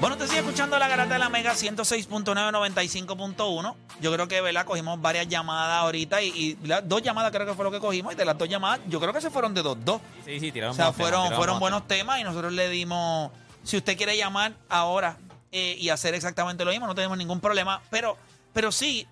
Bueno, 0.00 0.16
te 0.16 0.26
sigue 0.26 0.38
escuchando 0.40 0.78
la 0.78 0.88
garata 0.88 1.12
de 1.12 1.18
la 1.18 1.28
Mega 1.28 1.52
106.9, 1.52 2.24
95.1. 2.24 3.74
Yo 4.00 4.12
creo 4.12 4.28
que, 4.28 4.40
¿verdad? 4.40 4.64
Cogimos 4.64 4.98
varias 4.98 5.28
llamadas 5.28 5.82
ahorita 5.82 6.22
y, 6.22 6.56
dos 6.84 7.02
llamadas 7.02 7.30
creo 7.30 7.46
que 7.46 7.52
fue 7.52 7.66
lo 7.66 7.70
que 7.70 7.80
cogimos. 7.80 8.14
Y 8.14 8.16
de 8.16 8.24
las 8.24 8.38
dos 8.38 8.48
llamadas, 8.48 8.80
yo 8.88 8.98
creo 8.98 9.12
que 9.12 9.20
se 9.20 9.28
fueron 9.28 9.52
de 9.52 9.60
dos, 9.60 9.76
dos. 9.84 10.00
Sí, 10.24 10.40
sí, 10.40 10.52
tiraron 10.52 10.72
O 10.72 10.74
sea, 10.74 10.94
fueron, 10.94 11.26
fueron 11.26 11.38
buenos 11.38 11.60
buenos 11.60 11.86
temas 11.86 12.18
y 12.18 12.24
nosotros 12.24 12.54
le 12.54 12.70
dimos. 12.70 13.30
Si 13.62 13.76
usted 13.76 13.94
quiere 13.94 14.16
llamar 14.16 14.54
ahora 14.70 15.18
eh, 15.52 15.76
y 15.78 15.90
hacer 15.90 16.14
exactamente 16.14 16.64
lo 16.64 16.70
mismo, 16.70 16.86
no 16.86 16.94
tenemos 16.94 17.18
ningún 17.18 17.40
problema. 17.40 17.82
Pero, 17.90 18.16
pero 18.54 18.72
sí, 18.72 19.06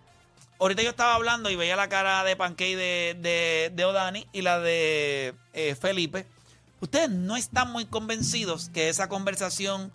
ahorita 0.58 0.82
yo 0.82 0.88
estaba 0.88 1.16
hablando 1.16 1.50
y 1.50 1.56
veía 1.56 1.76
la 1.76 1.90
cara 1.90 2.24
de 2.24 2.34
Pancake 2.34 2.76
de, 2.76 3.16
de, 3.20 3.72
de 3.74 3.84
Odani 3.84 4.26
y 4.32 4.40
la 4.40 4.58
de 4.58 5.34
eh, 5.52 5.76
Felipe. 5.78 6.24
Ustedes 6.80 7.10
no 7.10 7.36
están 7.36 7.70
muy 7.72 7.84
convencidos 7.84 8.70
que 8.70 8.88
esa 8.88 9.10
conversación, 9.10 9.92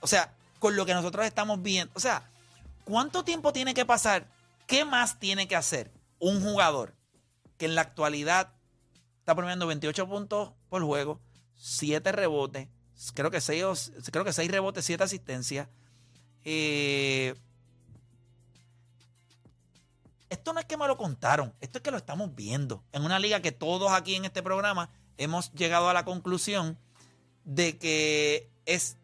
o 0.00 0.06
sea, 0.06 0.32
con 0.58 0.76
lo 0.76 0.86
que 0.86 0.94
nosotros 0.94 1.26
estamos 1.26 1.62
viendo, 1.62 1.92
o 1.94 2.00
sea, 2.00 2.28
¿cuánto 2.84 3.24
tiempo 3.24 3.52
tiene 3.52 3.74
que 3.74 3.84
pasar? 3.84 4.26
¿Qué 4.66 4.84
más 4.84 5.18
tiene 5.18 5.46
que 5.48 5.56
hacer 5.56 5.90
un 6.18 6.42
jugador 6.42 6.94
que 7.58 7.66
en 7.66 7.74
la 7.74 7.82
actualidad 7.82 8.52
está 9.20 9.34
promediando 9.34 9.66
28 9.66 10.08
puntos 10.08 10.52
por 10.68 10.82
juego, 10.82 11.20
7 11.56 12.12
rebotes, 12.12 12.68
creo 13.14 13.30
que 13.30 13.40
6, 13.40 13.92
creo 14.12 14.24
que 14.24 14.32
6 14.32 14.50
rebotes, 14.50 14.84
7 14.84 15.02
asistencias. 15.02 15.68
Eh, 16.44 17.34
esto 20.28 20.52
no 20.52 20.60
es 20.60 20.66
que 20.66 20.76
me 20.76 20.86
lo 20.86 20.96
contaron, 20.96 21.54
esto 21.60 21.78
es 21.78 21.82
que 21.82 21.90
lo 21.90 21.96
estamos 21.96 22.34
viendo. 22.34 22.84
En 22.92 23.04
una 23.04 23.18
liga 23.18 23.40
que 23.40 23.52
todos 23.52 23.92
aquí 23.92 24.14
en 24.14 24.24
este 24.24 24.42
programa 24.42 24.90
hemos 25.18 25.52
llegado 25.52 25.88
a 25.88 25.92
la 25.92 26.04
conclusión 26.04 26.78
de 27.44 27.78
que 27.78 28.50
es 28.64 28.96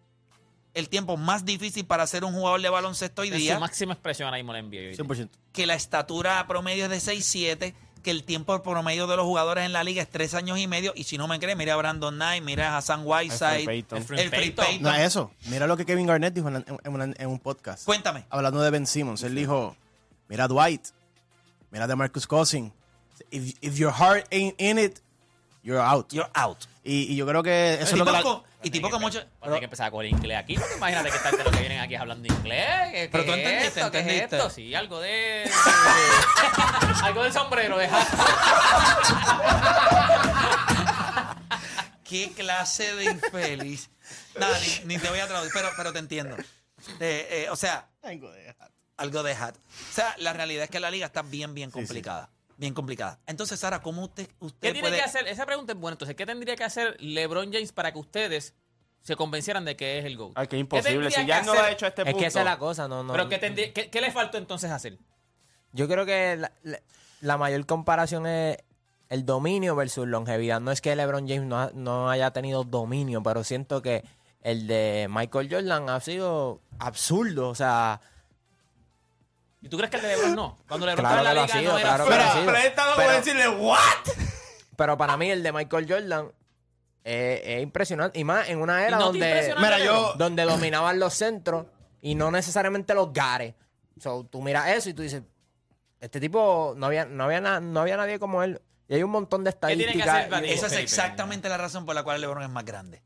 el 0.75 0.89
tiempo 0.89 1.17
más 1.17 1.45
difícil 1.45 1.85
para 1.85 2.07
ser 2.07 2.25
un 2.25 2.33
jugador 2.33 2.61
de 2.63 2.69
baloncesto 2.69 3.23
hoy 3.23 3.29
En 3.29 3.37
día 3.39 3.55
su 3.55 3.61
máxima 3.61 3.93
expresión 3.95 4.27
ahora 4.27 4.39
mismo 4.39 4.53
la 4.53 4.63
NBA. 4.63 4.69
hoy 4.79 4.87
día. 4.89 5.05
100%. 5.05 5.29
que 5.53 5.67
la 5.67 5.75
estatura 5.75 6.47
promedio 6.47 6.87
es 6.87 6.91
de 6.91 7.13
6'7", 7.15 7.75
que 8.03 8.11
el 8.11 8.25
tiempo 8.25 8.61
promedio 8.63 9.07
de 9.07 9.17
los 9.17 9.25
jugadores 9.27 9.65
en 9.65 9.73
la 9.73 9.85
liga 9.85 10.03
es 10.03 10.09
3 10.11 10.35
años 10.35 10.59
y 10.59 10.67
medio. 10.67 10.93
Y 10.97 11.05
si 11.05 11.19
no 11.19 11.29
me 11.29 11.39
cree, 11.39 11.55
mira 11.55 11.75
a 11.75 11.77
Brandon 11.77 12.15
Knight, 12.15 12.43
mira 12.43 12.75
a 12.75 12.79
Hassan 12.79 13.03
Whiteside. 13.05 13.59
El 13.61 13.85
Free 14.03 14.19
el 14.21 14.29
Free 14.31 14.51
Payton. 14.51 14.65
Payton. 14.65 14.83
No, 14.83 14.95
eso. 14.95 15.31
Mira 15.47 15.67
lo 15.67 15.77
que 15.77 15.85
Kevin 15.87 16.07
Garnett 16.07 16.35
dijo 16.35 16.49
en, 16.49 16.57
en- 16.57 16.65
en 16.83 16.93
una- 16.93 17.05
en 17.17 17.29
un 17.29 17.39
podcast. 17.39 17.85
Cuéntame. 17.85 18.25
Hablando 18.31 18.61
de 18.63 18.71
Ben 18.71 18.87
Simmons. 18.87 19.23
Él 19.23 19.35
dijo, 19.37 19.77
mira 20.29 20.45
a 20.45 20.49
Dwight. 20.49 20.87
Mira 21.71 21.85
a 21.85 21.97
Marcus 21.97 22.27
Cousins. 22.27 22.73
If, 23.31 23.55
if 23.61 23.77
your 23.79 23.93
heart 23.93 24.27
ain't 24.33 24.61
in 24.61 24.79
it, 24.79 24.99
you're 25.63 25.81
out. 25.81 26.13
You're 26.13 26.31
out. 26.35 26.59
Y, 26.83 27.13
y 27.13 27.17
yo 27.17 27.25
creo 27.27 27.43
que 27.43 27.75
eso 27.75 27.93
es 27.93 27.99
lo 27.99 28.05
que... 28.05 28.11
la- 28.13 28.23
con, 28.23 28.43
y 28.63 28.71
tipo 28.71 28.89
con 28.91 29.01
mucho... 29.01 29.25
Tiene 29.43 29.59
que 29.59 29.65
empezar 29.65 29.87
a 29.89 29.91
coger 29.91 30.09
inglés 30.11 30.39
aquí. 30.39 30.55
porque 30.57 30.75
imagínate 30.77 31.11
que 31.11 31.17
están 31.17 31.37
de 31.37 31.45
los 31.45 31.53
que 31.53 31.61
vienen 31.61 31.81
aquí 31.81 31.95
hablando 31.95 32.27
inglés. 32.33 32.67
¿Qué, 32.93 33.09
Pero 33.11 33.25
qué 33.25 33.31
tú 33.31 33.37
entendiste, 33.37 33.81
esto? 33.81 33.91
¿Qué 33.91 33.99
es 33.99 34.03
entendiste. 34.05 34.37
esto? 34.37 34.51
Sí, 34.51 34.75
algo 34.75 35.01
de. 35.01 35.11
de- 35.11 35.51
algo 37.05 37.23
del 37.25 37.33
sombrero, 37.33 37.77
de 37.79 37.87
hat. 37.87 38.07
¿Qué 42.05 42.31
clase 42.33 42.95
de 42.95 43.05
infeliz? 43.05 43.91
Nada, 44.39 44.59
ni, 44.61 44.85
ni 44.95 44.99
te 44.99 45.09
voy 45.09 45.19
a 45.21 45.27
traducir, 45.27 45.53
pero, 45.55 45.71
pero 45.77 45.93
te 45.93 45.99
entiendo. 45.99 46.37
Eh, 47.01 47.29
eh, 47.31 47.47
o 47.51 47.57
sea, 47.57 47.89
algo 48.97 49.23
de 49.23 49.33
hat. 49.35 49.57
O 49.57 49.93
sea, 49.95 50.15
la 50.19 50.33
realidad 50.33 50.65
es 50.65 50.71
que 50.71 50.81
la 50.81 50.91
liga 50.91 51.07
está 51.07 51.23
bien, 51.23 51.55
bien 51.55 51.71
complicada. 51.71 52.29
Bien 52.63 52.75
complicada. 52.75 53.19
Entonces, 53.27 53.59
Sara, 53.59 53.83
¿cómo 53.83 54.05
usted, 54.05 54.29
usted 54.39 54.69
¿Qué 54.69 54.73
tiene 54.73 54.87
puede... 54.89 54.99
que 54.99 55.03
hacer? 55.03 55.27
Esa 55.27 55.45
pregunta 55.47 55.73
es 55.73 55.79
buena. 55.81 55.95
Entonces, 55.97 56.15
¿qué 56.15 56.25
tendría 56.25 56.55
que 56.55 56.63
hacer 56.63 56.97
LeBron 57.01 57.53
James 57.53 57.73
para 57.73 57.93
que 57.93 57.99
ustedes 57.99 58.55
se 59.01 59.17
convencieran 59.17 59.65
de 59.65 59.75
que 59.75 59.99
es 59.99 60.05
el 60.05 60.17
GOAT? 60.17 60.31
Ay, 60.37 60.47
que 60.47 60.51
¿Qué 60.51 60.59
imposible. 60.59 61.11
Si 61.11 61.27
ya 61.27 61.43
no 61.43 61.55
lo 61.55 61.61
ha 61.61 61.73
hecho 61.73 61.87
a 61.87 61.89
este 61.89 62.03
Es 62.03 62.07
punto. 62.07 62.21
que 62.21 62.27
esa 62.27 62.39
es 62.39 62.45
la 62.45 62.59
cosa, 62.59 62.87
no, 62.87 63.03
no. 63.03 63.13
¿Pero 63.15 63.29
qué, 63.29 63.39
tendría- 63.39 63.73
qué- 63.73 63.91
qué 63.91 64.01
le 64.01 64.13
faltó 64.13 64.39
entonces 64.39 64.71
hacer? 64.71 64.97
Yo 65.73 65.89
creo 65.89 66.07
que 66.07 66.37
la, 66.37 66.53
la- 66.63 66.81
la 67.21 67.37
mayor 67.37 67.67
comparación 67.67 68.29
es 68.29 68.59
el 69.09 69.27
dominio 69.27 69.75
versus 69.75 70.07
longevidad. 70.07 70.61
No 70.61 70.71
es 70.71 70.81
que 70.81 70.95
LeBron 70.95 71.27
James 71.27 71.43
no, 71.49 71.59
ha- 71.59 71.73
no 71.75 72.09
haya 72.11 72.31
tenido 72.31 72.63
dominio, 72.63 73.25
pero 73.25 73.43
siento 73.43 73.83
que 73.83 74.05
el 74.41 74.69
de 74.69 75.09
Michael 75.11 75.49
Jordan 75.53 75.91
ha 75.91 75.99
sido 75.99 76.61
absurdo. 76.79 77.49
O 77.49 77.57
sea, 77.57 78.01
¿Y 79.63 79.69
tú 79.69 79.77
crees 79.77 79.91
que 79.91 79.97
el 79.97 80.03
de 80.03 80.09
LeBron 80.09 80.35
no? 80.35 80.59
Cuando 80.69 80.87
LeBron 80.87 81.07
Claro 81.07 81.17
estaba 81.21 81.31
en 81.31 81.37
la 81.37 81.43
liga 81.43 81.59
sido, 81.59 81.73
no 81.73 81.79
era 81.79 81.89
claro 81.95 82.05
Pero, 82.09 82.25
pero 82.47 82.57
él 82.59 82.67
está 82.67 82.85
loco 82.87 82.97
Pero- 82.99 83.11
de 83.11 83.17
decirle, 83.19 83.49
¿what? 83.49 83.79
pero 84.77 84.99
para 84.99 85.17
mí 85.17 85.31
el 85.31 85.43
de 85.43 85.53
Michael 85.53 85.87
Jordan 85.89 86.33
es, 87.05 87.41
es 87.45 87.63
impresionante. 87.63 88.19
Y 88.19 88.25
más 88.25 88.49
en 88.49 88.61
una 88.61 88.85
era 88.87 88.97
¿Y 88.97 89.01
no 89.01 89.13
te 89.13 89.19
donde, 89.19 89.55
Mira, 89.59 89.79
yo- 89.79 90.15
donde 90.19 90.43
dominaban 90.45 90.99
los 90.99 91.15
centros 91.15 91.67
y 92.01 92.15
no 92.17 92.31
necesariamente 92.31 92.93
los 92.95 93.13
gares. 93.13 93.55
So, 94.01 94.25
tú 94.25 94.43
miras 94.43 94.69
eso 94.71 94.89
y 94.91 94.95
tú 94.95 95.03
dices, 95.03 95.23
este 96.01 96.19
tipo 96.19 96.75
no 96.77 96.87
había, 96.87 97.05
no 97.05 97.25
había, 97.25 97.41
na- 97.41 97.61
no 97.61 97.81
había 97.81 97.97
nadie 97.97 98.19
como 98.19 98.43
él. 98.43 98.61
Y 98.89 98.95
hay 98.95 99.03
un 99.05 99.11
montón 99.13 99.45
de 99.45 99.53
tiene 99.53 99.93
que 99.93 99.99
estadísticas. 100.01 100.43
Esa 100.45 100.67
es 100.67 100.73
exactamente 100.83 101.49
la 101.49 101.57
razón 101.57 101.87
por 101.87 101.95
la 101.95 102.03
cual 102.03 102.21
LeBron 102.21 102.43
es 102.43 102.51
más 102.51 102.65
grande. 102.65 103.01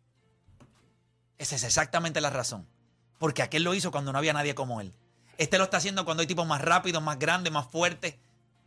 Esa 1.38 1.56
es 1.56 1.65
exactamente 1.65 2.21
la 2.23 2.31
razón. 2.31 2.67
Porque 3.19 3.43
aquel 3.43 3.62
lo 3.62 3.75
hizo 3.75 3.91
cuando 3.91 4.12
no 4.12 4.19
había 4.19 4.33
nadie 4.33 4.55
como 4.55 4.81
él. 4.81 4.94
Este 5.38 5.58
lo 5.58 5.64
está 5.64 5.76
haciendo 5.78 6.04
cuando 6.04 6.22
hay 6.22 6.26
tipos 6.26 6.47
más 6.47 6.60
rápidos, 6.60 7.02
más 7.02 7.19
grandes, 7.19 7.52
más 7.52 7.66
fuertes. 7.66 8.16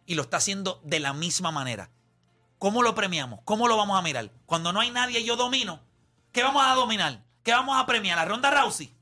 Y 0.06 0.16
lo 0.16 0.24
está 0.24 0.38
haciendo 0.38 0.81
de 0.84 1.00
la 1.00 1.13
misma 1.13 1.52
manera. 1.52 1.90
¿Cómo 2.57 2.84
lo 2.84 2.94
premiamos? 2.96 3.40
¿Cómo 3.46 3.68
lo 3.68 3.78
vamos 3.78 3.97
a 3.97 4.02
mirar? 4.02 4.31
Cuando 4.46 4.74
no 4.74 4.79
hay 4.81 4.91
nadie 4.91 5.19
y 5.19 5.24
yo 5.24 5.35
domino, 5.35 5.79
¿qué 6.31 6.44
vamos 6.44 6.63
a 6.66 6.74
dominar? 6.74 7.24
¿Qué 7.44 7.52
vamos 7.53 7.79
a 7.79 7.85
premiar? 7.85 8.18
¿La 8.18 8.25
Ronda 8.25 8.52
Rousey? 8.52 8.94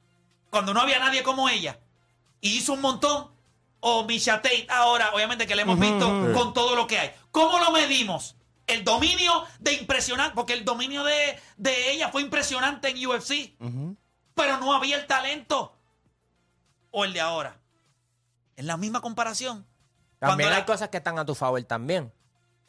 Cuando 0.50 0.74
no 0.74 0.82
había 0.82 1.00
nadie 1.00 1.24
como 1.24 1.50
ella. 1.50 1.80
Y 2.40 2.58
hizo 2.58 2.74
un 2.74 2.82
montón. 2.82 3.32
O 3.80 4.04
Misha 4.06 4.42
Tate 4.42 4.66
ahora, 4.70 5.12
obviamente 5.14 5.46
que 5.46 5.56
le 5.56 5.62
hemos 5.62 5.80
visto 5.80 6.34
con 6.34 6.54
todo 6.54 6.76
lo 6.76 6.88
que 6.88 6.98
hay. 7.00 7.12
¿Cómo 7.32 7.60
lo 7.60 7.72
medimos? 7.72 8.36
El 8.66 8.84
dominio 8.84 9.46
de 9.60 9.74
impresionante, 9.74 10.34
porque 10.36 10.54
el 10.54 10.66
dominio 10.66 11.04
de, 11.04 11.40
de 11.58 11.92
ella 11.92 12.10
fue 12.10 12.24
impresionante 12.24 12.90
en 12.90 13.06
UFC, 13.08 13.54
pero 14.34 14.58
no 14.58 14.74
había 14.74 14.98
el 14.98 15.06
talento. 15.06 15.77
O 16.98 17.06
el 17.06 17.14
de 17.14 17.22
ahora. 17.22 17.60
Es 18.56 18.66
la 18.66 18.76
misma 18.76 19.02
comparación. 19.02 19.68
También 20.18 20.38
Cuando 20.48 20.56
hay 20.56 20.62
la- 20.62 20.66
cosas 20.66 20.90
que 20.90 20.98
están 20.98 21.20
a 21.20 21.26
tu 21.26 21.36
favor 21.36 21.62
también. 21.64 22.12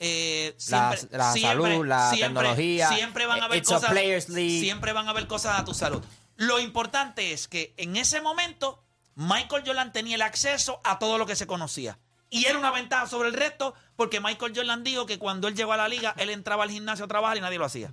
eh, 0.01 0.55
La- 0.69 0.93
siempre, 0.95 1.19
la 1.19 1.33
siempre- 1.33 1.71
salud, 1.73 1.87
la 1.87 2.11
siempre- 2.11 2.29
tecnología. 2.43 2.89
Siempre 2.91 3.27
van 3.27 3.41
a 3.41 3.45
haber 3.47 3.59
It's 3.59 3.71
a 3.73 3.75
cosas. 3.77 3.91
players 3.91 4.29
league. 4.29 4.61
Siempre 4.61 4.93
van 4.93 5.07
a 5.09 5.11
haber 5.11 5.27
cosas 5.27 5.59
a 5.59 5.65
tu 5.65 5.73
salud. 5.75 6.05
Lo 6.37 6.61
importante 6.61 7.33
es 7.33 7.49
que 7.49 7.73
en 7.79 7.97
ese 7.97 8.21
momento 8.21 8.85
Michael 9.17 9.65
Jordan 9.67 9.91
tenía 9.93 10.15
el 10.17 10.23
acceso 10.23 10.81
a 10.85 10.99
todo 11.01 11.17
lo 11.19 11.25
que 11.27 11.35
se 11.35 11.47
conocía. 11.49 11.99
Y 12.31 12.45
era 12.45 12.59
una 12.59 12.71
ventaja 12.71 13.07
sobre 13.09 13.31
el 13.31 13.35
resto 13.35 13.75
porque 13.97 14.21
Michael 14.21 14.53
Jordan 14.55 14.85
dijo 14.85 15.07
que 15.07 15.19
cuando 15.19 15.49
él 15.49 15.57
llegó 15.57 15.73
a 15.73 15.77
la 15.79 15.89
liga, 15.89 16.15
él 16.19 16.29
entraba 16.31 16.63
al 16.65 16.71
gimnasio 16.71 17.07
a 17.07 17.09
trabajar 17.09 17.39
y 17.39 17.41
nadie 17.41 17.59
lo 17.59 17.65
hacía. 17.65 17.93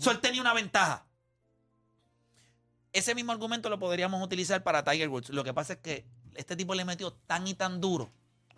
So, 0.00 0.10
él 0.10 0.18
tenía 0.20 0.40
una 0.42 0.52
ventaja. 0.52 1.04
Ese 2.98 3.14
mismo 3.14 3.32
argumento 3.32 3.68
lo 3.70 3.78
podríamos 3.78 4.22
utilizar 4.22 4.62
para 4.62 4.82
Tiger 4.84 5.08
Woods. 5.08 5.30
Lo 5.30 5.44
que 5.44 5.54
pasa 5.54 5.74
es 5.74 5.78
que 5.80 6.04
este 6.34 6.56
tipo 6.56 6.74
le 6.74 6.84
metió 6.84 7.12
tan 7.12 7.46
y 7.46 7.54
tan 7.54 7.80
duro 7.80 8.10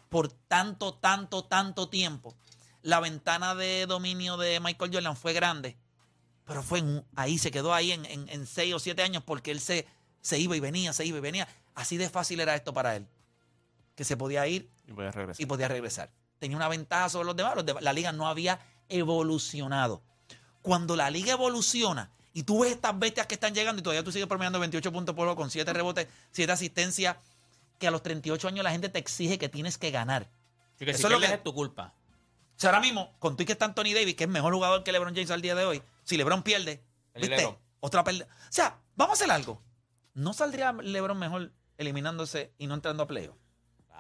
por 0.08 0.28
tanto, 0.32 0.94
tanto, 0.94 1.44
tanto 1.44 1.88
tiempo. 1.88 2.34
La 2.82 3.00
ventana 3.00 3.54
de 3.54 3.86
dominio 3.86 4.36
de 4.38 4.58
Michael 4.60 4.90
Jordan 4.92 5.16
fue 5.16 5.32
grande, 5.34 5.76
pero 6.46 6.62
fue 6.62 6.78
en 6.80 7.04
ahí, 7.14 7.38
se 7.38 7.50
quedó 7.50 7.74
ahí 7.74 7.92
en, 7.92 8.04
en, 8.06 8.28
en 8.28 8.46
seis 8.46 8.74
o 8.74 8.78
siete 8.78 9.02
años 9.02 9.22
porque 9.24 9.50
él 9.50 9.60
se, 9.60 9.86
se 10.20 10.38
iba 10.38 10.56
y 10.56 10.60
venía, 10.60 10.92
se 10.92 11.04
iba 11.04 11.18
y 11.18 11.20
venía. 11.20 11.46
Así 11.74 11.96
de 11.98 12.08
fácil 12.08 12.40
era 12.40 12.54
esto 12.56 12.72
para 12.74 12.96
él, 12.96 13.06
que 13.94 14.04
se 14.04 14.16
podía 14.16 14.46
ir 14.48 14.68
Y 14.86 14.92
regresar. 14.92 15.46
podía 15.46 15.68
regresar. 15.68 16.10
Tenía 16.38 16.56
una 16.56 16.68
ventaja 16.68 17.08
sobre 17.10 17.26
los 17.26 17.36
demás. 17.36 17.54
Los 17.54 17.66
demás- 17.66 17.82
la 17.82 17.92
liga 17.92 18.12
no 18.12 18.26
había 18.26 18.58
evolucionado. 18.88 20.02
Cuando 20.62 20.96
la 20.96 21.10
liga 21.10 21.32
evoluciona 21.32 22.10
y 22.32 22.42
tú 22.44 22.60
ves 22.60 22.72
estas 22.72 22.98
bestias 22.98 23.26
que 23.26 23.34
están 23.34 23.54
llegando 23.54 23.80
y 23.80 23.82
todavía 23.82 24.04
tú 24.04 24.12
sigues 24.12 24.28
promediando 24.28 24.58
28 24.60 24.92
puntos 24.92 25.14
por 25.14 25.24
juego 25.26 25.36
con 25.36 25.50
7 25.50 25.72
rebotes, 25.72 26.06
7 26.32 26.53
asistencias, 26.53 27.16
que 27.78 27.86
a 27.88 27.91
los 27.91 28.03
38 28.03 28.47
años 28.48 28.62
la 28.65 28.71
gente 28.71 28.88
te 28.88 28.98
exige 28.98 29.38
que 29.38 29.48
tienes 29.48 29.78
que 29.78 29.91
ganar. 29.91 30.28
Que 30.78 30.86
si 30.86 30.91
Eso 30.92 31.09
es 31.09 31.12
lo 31.12 31.21
que- 31.21 31.27
es 31.27 31.42
tu 31.42 31.53
culpa. 31.54 31.94
O 32.56 32.60
sea, 32.60 32.71
ahora 32.71 32.80
mismo, 32.80 33.15
con 33.18 33.36
tú 33.36 33.42
y 33.42 33.47
que 33.47 33.53
está 33.53 33.65
Anthony 33.65 33.94
Davis, 33.94 34.15
que 34.15 34.24
es 34.24 34.30
mejor 34.30 34.53
jugador 34.54 34.84
que 34.84 34.92
LeBron 34.92 35.15
James 35.15 35.30
al 35.30 35.41
día 35.41 35.54
de 35.54 35.65
hoy, 35.65 35.82
si 36.04 36.16
LeBron 36.18 36.42
pierde, 36.42 36.82
El 37.15 37.22
¿viste? 37.22 37.36
LeBron. 37.38 37.59
Otra 37.80 38.04
pérdida. 38.04 38.27
O 38.27 38.53
sea, 38.53 38.78
vamos 38.97 39.18
a 39.18 39.22
hacer 39.24 39.32
algo. 39.34 39.62
¿No 40.12 40.34
saldría 40.34 40.72
LeBron 40.72 41.18
mejor 41.18 41.53
eliminándose 41.78 42.53
y 42.59 42.66
no 42.66 42.74
entrando 42.74 43.03
a 43.03 43.06
playoff? 43.06 43.36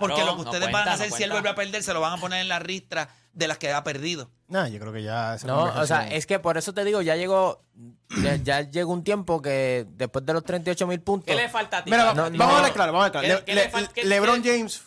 Porque 0.00 0.24
lo 0.24 0.36
que 0.36 0.42
no 0.42 0.50
ustedes 0.50 0.62
van 0.62 0.70
cuenta, 0.72 0.90
a 0.90 0.94
hacer 0.94 1.10
no 1.10 1.16
si 1.16 1.22
él 1.22 1.30
vuelve 1.30 1.48
a 1.48 1.54
perder, 1.54 1.82
se 1.82 1.94
lo 1.94 2.00
van 2.00 2.14
a 2.14 2.16
poner 2.20 2.40
en 2.40 2.48
la 2.48 2.58
ristra 2.58 3.08
de 3.32 3.46
las 3.46 3.58
que 3.58 3.72
ha 3.72 3.84
perdido. 3.84 4.28
No, 4.48 4.66
yo 4.66 4.80
creo 4.80 4.92
que 4.92 5.02
ya 5.04 5.36
esa 5.36 5.46
No, 5.46 5.62
o 5.64 5.86
sea, 5.86 6.08
es 6.08 6.26
que 6.26 6.38
por 6.40 6.58
eso 6.58 6.74
te 6.74 6.84
digo, 6.84 7.00
ya 7.02 7.14
llegó, 7.14 7.62
ya, 8.22 8.34
ya 8.36 8.62
llegó 8.62 8.92
un 8.92 9.04
tiempo 9.04 9.40
que 9.40 9.86
después 9.90 10.26
de 10.26 10.32
los 10.32 10.42
38 10.44 10.86
mil 10.88 11.00
puntos. 11.00 11.26
¿Qué 11.26 11.40
le 11.40 11.48
falta 11.48 11.78
a 11.78 11.84
ti? 11.84 11.90
Mira, 11.92 12.12
no, 12.14 12.22
vamos 12.24 12.32
no. 12.36 12.56
a 12.56 12.62
ver 12.62 12.72
claro, 12.72 12.92
vamos 12.92 13.06
a 13.06 13.10
ver 13.10 13.28
claro. 13.28 13.28
¿Qué- 13.28 13.34
Le- 13.34 13.44
qué 13.44 13.54
le 13.54 13.64
Le- 13.66 13.70
fal- 13.72 13.92
qué- 13.92 14.04
LeBron 14.04 14.42
qué- 14.42 14.58
James 14.58 14.82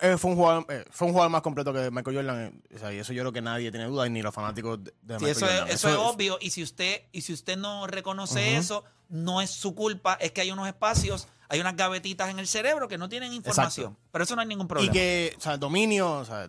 eh, 0.00 0.16
fue 0.18 0.32
un 0.32 0.36
jugador 0.36 0.66
eh, 0.68 0.84
fue 0.90 1.06
un 1.06 1.12
jugador 1.12 1.30
más 1.30 1.42
completo 1.42 1.72
que 1.72 1.92
Michael 1.92 2.16
Jordan, 2.16 2.40
eh, 2.70 2.74
o 2.74 2.78
sea, 2.80 2.92
y 2.92 2.98
eso 2.98 3.12
yo 3.12 3.22
creo 3.22 3.32
que 3.32 3.40
nadie 3.42 3.70
tiene 3.70 3.86
duda, 3.86 4.08
ni 4.08 4.20
los 4.20 4.34
fanáticos 4.34 4.82
de, 4.82 4.90
de 5.02 5.18
Sí, 5.20 5.24
Michael 5.26 5.30
eso, 5.30 5.46
es, 5.46 5.52
Jordan. 5.52 5.68
eso 5.70 5.88
es 5.90 5.94
obvio. 5.96 6.38
Y 6.40 6.50
si 6.50 6.64
usted, 6.64 7.02
y 7.12 7.20
si 7.22 7.32
usted 7.32 7.56
no 7.56 7.86
reconoce 7.86 8.56
eso, 8.56 8.82
no 9.08 9.40
es 9.40 9.50
su 9.50 9.76
culpa, 9.76 10.14
es 10.20 10.32
que 10.32 10.40
hay 10.40 10.50
unos 10.50 10.66
espacios, 10.66 11.28
hay 11.48 11.60
unas 11.60 11.76
gavetitas 11.76 12.30
en 12.30 12.38
el 12.38 12.46
cerebro 12.46 12.88
que 12.88 12.98
no 12.98 13.08
tienen 13.08 13.32
información. 13.32 13.96
Pero 14.12 14.24
eso 14.24 14.34
no 14.34 14.42
hay 14.42 14.48
ningún 14.48 14.68
problema. 14.68 14.90
Y 14.90 14.94
que, 14.94 15.34
o 15.36 15.40
sea, 15.40 15.56
dominio, 15.56 16.12
o 16.12 16.24
sea, 16.24 16.48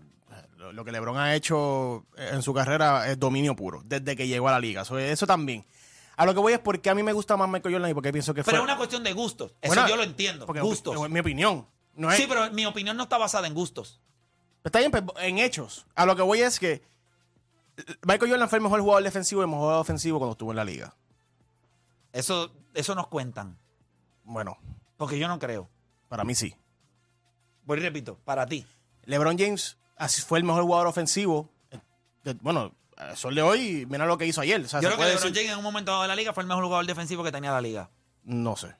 lo, 0.58 0.72
lo 0.74 0.86
que 0.86 0.92
LeBron 0.92 1.18
ha 1.18 1.36
hecho 1.36 2.06
en 2.18 2.42
su 2.42 2.54
carrera 2.54 3.10
es 3.10 3.20
dominio 3.20 3.56
puro, 3.56 3.82
desde 3.86 4.16
que 4.16 4.28
llegó 4.28 4.50
a 4.50 4.52
la 4.52 4.60
liga. 4.60 4.86
So, 4.86 4.98
eso 4.98 5.28
también. 5.28 5.66
A 6.16 6.26
lo 6.26 6.34
que 6.34 6.40
voy 6.40 6.54
es 6.54 6.60
porque 6.60 6.90
a 6.90 6.96
mí 6.96 7.04
me 7.04 7.14
gusta 7.14 7.38
más 7.38 7.48
Michael 7.48 7.76
Jordan 7.76 7.92
y 7.92 7.94
porque 7.94 8.12
pienso 8.12 8.34
que 8.34 8.44
fue... 8.44 8.52
Pero 8.52 8.64
es 8.64 8.68
una 8.68 8.78
cuestión 8.78 9.04
de 9.04 9.14
gustos. 9.14 9.54
Eso 9.62 9.76
Bueno, 9.76 9.88
yo 9.88 9.96
lo 9.96 10.04
entiendo. 10.04 10.48
Gustos. 10.48 10.96
Es 11.00 11.10
mi 11.12 11.20
opinión. 11.20 11.68
No 11.96 12.12
es, 12.12 12.18
Sí, 12.18 12.26
pero 12.28 12.52
mi 12.52 12.66
opinión 12.66 12.98
no 12.98 13.04
está 13.04 13.20
basada 13.20 13.46
en 13.46 13.54
gustos. 13.54 14.02
Está 14.64 14.80
bien, 14.80 14.92
pero 14.92 15.14
en 15.20 15.38
hechos. 15.38 15.86
A 15.94 16.08
lo 16.08 16.16
que 16.16 16.24
voy 16.24 16.42
es 16.42 16.60
que 16.60 16.82
Michael 18.04 18.32
Jordan 18.32 18.50
fue 18.50 18.58
el 18.58 18.64
mejor 18.64 18.82
jugador 18.82 19.04
defensivo 19.04 19.42
y 19.42 19.44
el 19.44 19.48
mejor 19.48 19.62
jugador 19.62 19.82
ofensivo 19.82 20.18
cuando 20.18 20.32
estuvo 20.32 20.52
en 20.52 20.58
la 20.58 20.66
liga. 20.66 20.96
Eso, 22.14 22.52
eso 22.74 22.96
nos 22.96 23.08
cuentan. 23.08 23.58
Bueno, 24.24 24.58
Porque 24.98 25.18
yo 25.20 25.28
no 25.28 25.40
creo. 25.40 25.70
para 26.10 26.24
mí 26.24 26.34
sí. 26.36 26.56
Voy 27.64 27.78
y 27.80 27.82
repito, 27.82 28.18
para 28.24 28.46
ti. 28.46 28.66
LeBron 29.04 29.38
James 29.38 29.78
así 29.98 30.22
fue 30.22 30.40
el 30.40 30.44
mejor 30.46 30.64
jugador 30.64 30.88
ofensivo. 30.88 31.50
eh, 31.72 31.80
de- 32.24 32.34
bueno, 32.36 32.74
sol 33.16 33.36
de 33.36 33.42
hoy, 33.42 33.86
mira 33.90 34.06
lo 34.06 34.18
que 34.18 34.26
hizo 34.26 34.42
ayer. 34.42 34.62
O 34.62 34.68
sea, 34.68 34.80
Yo 34.82 34.88
creo 34.90 34.98
que 35.00 35.06
LeBron 35.06 35.24
decir- 35.34 35.36
James 35.36 35.52
en 35.52 35.58
un 35.58 35.64
momento 35.64 35.92
dado 35.92 36.04
de 36.04 36.08
la 36.08 36.16
liga 36.16 36.34
fue 36.34 36.44
el 36.44 36.48
mejor 36.48 36.64
jugador 36.64 36.86
defensivo 36.86 37.24
que 37.24 37.32
tenía 37.32 37.52
la 37.52 37.62
liga. 37.62 37.90
No 38.24 38.56
sé. 38.56 38.74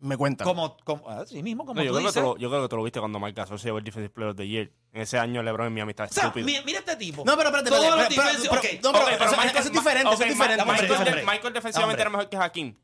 Me 0.00 0.16
cuentan. 0.16 0.44
Como, 0.46 0.76
como 0.78 1.08
así 1.08 1.42
mismo, 1.44 1.64
como 1.64 1.78
No, 1.78 1.84
yo, 1.84 1.90
tú 1.92 1.96
creo 1.98 2.02
que 2.02 2.08
dices. 2.08 2.22
lo, 2.22 2.36
yo 2.36 2.50
creo 2.50 2.62
que 2.62 2.68
tú 2.68 2.76
lo 2.76 2.82
viste 2.82 2.98
cuando 2.98 3.20
Mike 3.20 3.34
Gasol 3.40 3.58
se 3.60 3.66
llevó 3.68 3.78
el 3.78 3.84
Defensive 3.84 4.10
Player 4.10 4.30
of 4.32 4.36
the 4.36 4.48
Year. 4.48 4.70
En 4.92 5.00
ese 5.02 5.16
año 5.18 5.42
LeBron 5.44 5.68
en 5.68 5.74
Miami 5.74 5.90
está 5.90 6.04
O 6.04 6.08
sea, 6.08 6.24
estúpido. 6.24 6.44
mira, 6.44 6.62
mira 6.66 6.78
este 6.80 6.96
tipo. 6.96 7.22
No, 7.24 7.36
pero 7.36 7.48
espérate, 7.50 7.70
pero- 7.70 7.82
pero- 7.82 7.92
no, 7.92 8.08
pero- 8.08 9.08
eso- 9.08 9.24
eso 9.24 9.36
Michael- 9.36 9.56
es 9.66 9.72
diferente, 9.72 10.12
eso 10.12 10.22
es 10.24 10.28
diferente, 10.28 10.64
Michael, 10.64 10.68
hombre, 10.68 10.82
Michael, 10.88 11.08
hombre. 11.08 11.24
Michael 11.32 11.54
defensivamente 11.54 11.92
Hombre. 11.92 12.02
era 12.02 12.10
mejor 12.10 12.28
que 12.28 12.36
Hakim. 12.36 12.76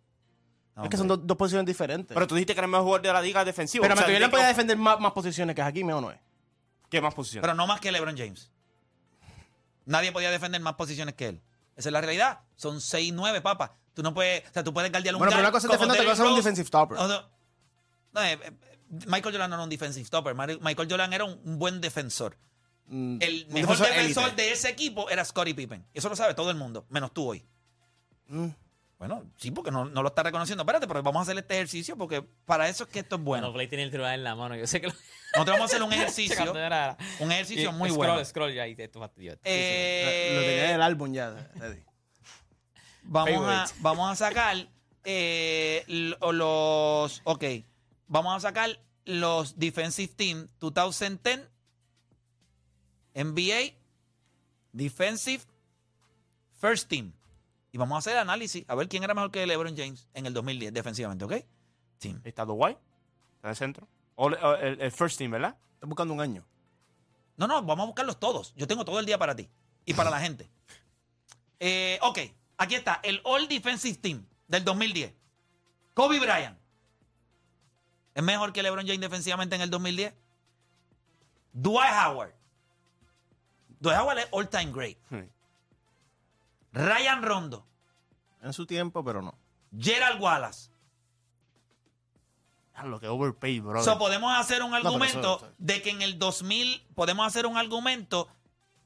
Es 0.85 0.91
que 0.91 0.97
son 0.97 1.09
dos, 1.09 1.21
dos 1.27 1.37
posiciones 1.37 1.67
diferentes. 1.67 2.15
Pero 2.15 2.27
tú 2.27 2.35
dijiste 2.35 2.55
que 2.55 2.61
era 2.61 2.67
el 2.67 2.71
mejor 2.71 2.85
jugador 2.85 3.03
de 3.03 3.13
la 3.13 3.23
liga 3.23 3.45
defensivo. 3.45 3.83
Pero 3.83 3.95
O 3.95 3.97
sea, 3.97 4.07
Michael 4.07 4.17
Jordan 4.23 4.31
¿de 4.31 4.37
podía 4.37 4.49
defender 4.49 4.77
más, 4.77 5.01
más 5.01 5.13
posiciones 5.13 5.55
que 5.57 5.63
Hakim, 5.63 5.89
¿o 5.91 6.01
no 6.01 6.11
es? 6.11 6.19
¿Qué 6.91 7.01
más 7.01 7.15
posiciones? 7.15 7.43
Pero 7.43 7.55
no 7.55 7.67
más 7.67 7.81
que 7.81 7.91
LeBron 7.93 8.17
James. 8.17 8.51
Nadie 9.87 10.13
podía 10.13 10.31
defender 10.31 10.61
más 10.61 10.75
posiciones 10.75 11.15
que 11.15 11.29
él. 11.29 11.43
Esa 11.77 11.89
es 11.89 11.93
la 11.93 12.01
realidad. 12.01 12.41
Son 12.57 12.81
6 12.81 13.13
9, 13.15 13.41
papá. 13.41 13.77
Tú 13.95 14.03
no 14.03 14.13
puedes, 14.15 14.49
o 14.49 14.53
sea, 14.53 14.63
tú 14.65 14.73
puedes 14.73 14.91
guardiar 14.91 15.15
un 15.15 15.19
Bueno, 15.19 15.31
pero 15.31 15.43
guard 15.43 15.49
una 15.49 15.53
cosa 15.53 15.67
es 15.67 15.77
como 15.79 15.93
defender, 15.93 15.97
otra 15.97 16.05
Derrick 16.05 16.13
cosa 16.13 16.23
es 16.23 16.29
un 16.29 16.37
Rose. 16.37 16.43
defensive 16.49 16.67
stopper. 16.67 16.99
O 16.99 17.09
no- 17.09 17.31
no, 18.13 18.23
eh, 18.23 18.39
eh, 18.43 18.53
Michael 19.07 19.35
Jordan 19.35 19.51
no 19.51 19.57
era 19.57 19.65
un 19.65 19.71
defensive 19.71 20.05
stopper. 20.05 20.35
Mari- 20.35 20.59
Michael 20.63 20.89
Jordan 20.91 21.13
era 21.13 21.25
un, 21.25 21.41
un 21.45 21.59
buen 21.59 21.81
defensor. 21.81 22.37
Mm, 22.87 23.19
El 23.21 23.47
mejor 23.49 23.77
defensor, 23.77 24.25
élite. 24.25 24.43
de 24.43 24.53
ese 24.53 24.69
equipo 24.71 25.11
era 25.11 25.25
Scottie 25.25 25.55
Pippen. 25.55 25.85
Eso 25.93 26.09
lo 26.09 26.17
sabe 26.17 26.35
todo 26.35 26.51
el 26.51 26.57
mundo, 26.57 26.87
menos 26.91 27.13
tú 27.13 27.29
hoy. 27.29 27.45
Bueno, 28.99 29.25
sí, 29.37 29.53
porque 29.53 29.71
no, 29.71 29.85
no 29.85 30.03
lo 30.03 30.09
está 30.09 30.25
reconociendo. 30.25 30.63
Espérate, 30.63 30.89
pero 30.89 31.03
vamos 31.05 31.21
a 31.21 31.23
hacer 31.23 31.39
este 31.39 31.55
ejercicio 31.55 31.97
porque 31.97 32.21
para 32.45 32.69
eso 32.69 32.83
es 32.85 32.91
que 32.91 32.99
esto 32.99 33.15
es 33.17 33.23
Bueno, 33.23 33.47
bueno. 33.47 33.55
Play 33.55 33.69
tiene 33.69 33.85
el 33.85 33.91
celular 33.93 34.15
en 34.15 34.25
la 34.25 34.35
mano. 34.35 34.57
Yo 34.57 34.67
sé 34.67 34.81
que 34.81 34.89
lo. 34.89 34.93
Nosotros 35.35 35.47
vamos 35.57 35.61
a 35.63 35.65
hacer 35.77 35.83
un 35.85 35.93
ejercicio, 35.95 36.53
un 37.21 37.31
ejercicio 37.33 37.71
Y- 37.71 37.73
muy 37.75 37.91
scroll, 37.91 38.07
bueno. 38.09 38.25
Scroll 38.25 38.55
ya, 38.55 38.67
y 38.67 38.75
esto 38.77 38.99
fastidió. 38.99 39.39
Eh, 39.45 40.33
Lo 40.35 40.41
tenía 40.41 40.65
en 40.71 40.75
el 40.75 40.83
álbum 40.83 41.13
ya. 41.13 41.51
Eddie. 41.63 41.85
Vamos 43.05 43.47
a, 43.49 43.67
vamos 43.81 44.11
a 44.11 44.17
sacar 44.17 44.67
eh, 45.05 45.85
lo- 45.87 46.33
los. 46.33 47.21
Ok. 47.25 47.45
Vamos 48.09 48.35
a 48.37 48.41
sacar 48.41 48.81
los 49.05 49.59
Defensive 49.59 50.13
Team 50.15 50.49
2010 50.59 51.49
NBA 53.15 53.75
Defensive 54.73 55.45
First 56.61 56.89
Team. 56.89 57.13
Y 57.73 57.79
vamos 57.79 57.97
a 57.97 57.99
hacer 57.99 58.17
análisis 58.17 58.65
a 58.69 58.75
ver 58.75 58.89
quién 58.89 59.05
era 59.05 59.15
mejor 59.15 59.31
que 59.31 59.47
LeBron 59.47 59.77
James 59.77 60.09
en 60.15 60.27
el 60.27 60.35
2010 60.35 60.73
defensivamente, 60.73 61.25
¿ok? 61.25 61.35
Team. 61.99 62.21
Está 62.25 62.45
Dwight. 62.45 62.79
Está 63.37 63.49
en 63.49 63.51
el 63.51 63.57
centro. 63.57 63.89
O, 64.15 64.29
el, 64.29 64.81
el 64.81 64.93
first 64.93 65.19
team, 65.19 65.31
¿verdad? 65.31 65.57
Estoy 65.75 65.89
buscando 65.89 66.15
un 66.15 66.21
año. 66.21 66.45
No, 67.37 67.47
no, 67.47 67.63
vamos 67.63 67.85
a 67.85 67.87
buscarlos 67.87 68.19
todos. 68.19 68.53
Yo 68.57 68.67
tengo 68.67 68.85
todo 68.85 68.99
el 68.99 69.07
día 69.07 69.19
para 69.19 69.37
ti 69.37 69.49
y 69.85 69.95
para 69.95 70.11
la 70.11 70.19
gente. 70.19 70.51
Eh, 71.61 71.99
ok, 72.03 72.19
aquí 72.57 72.75
está 72.75 73.01
el 73.03 73.21
All 73.25 73.47
Defensive 73.49 73.99
Team 73.99 74.27
del 74.49 74.65
2010. 74.65 75.15
Kobe 75.95 76.19
Bryant. 76.19 76.59
¿Es 78.15 78.23
mejor 78.23 78.53
que 78.53 78.63
LeBron 78.63 78.85
James 78.87 79.01
defensivamente 79.01 79.55
en 79.55 79.63
el 79.63 79.71
2010? 79.71 80.15
Dwight 81.53 81.93
Howard. 81.93 82.35
Dwight 83.81 83.99
Howard 84.01 84.19
es 84.19 84.29
all 84.33 84.49
time 84.49 84.73
great. 84.73 84.99
Sí. 85.09 85.29
Ryan 86.73 87.23
Rondo. 87.23 87.67
En 88.43 88.53
su 88.53 88.67
tiempo, 88.67 89.05
pero 89.05 89.21
no. 89.23 89.35
Gerald 89.79 90.21
Wallace. 90.21 90.71
Ah, 92.75 92.87
Lo 92.87 93.01
que 93.01 93.09
overpaid, 93.09 93.63
bro. 93.63 93.83
So, 93.83 93.99
podemos 93.99 94.33
hacer 94.39 94.63
un 94.63 94.73
argumento 94.73 95.39
eso- 95.39 95.53
de 95.59 95.83
que 95.83 95.91
en 95.91 96.01
el 96.03 96.19
2000 96.19 96.81
podemos 96.95 97.27
hacer 97.27 97.45
un 97.47 97.57
argumento 97.57 98.29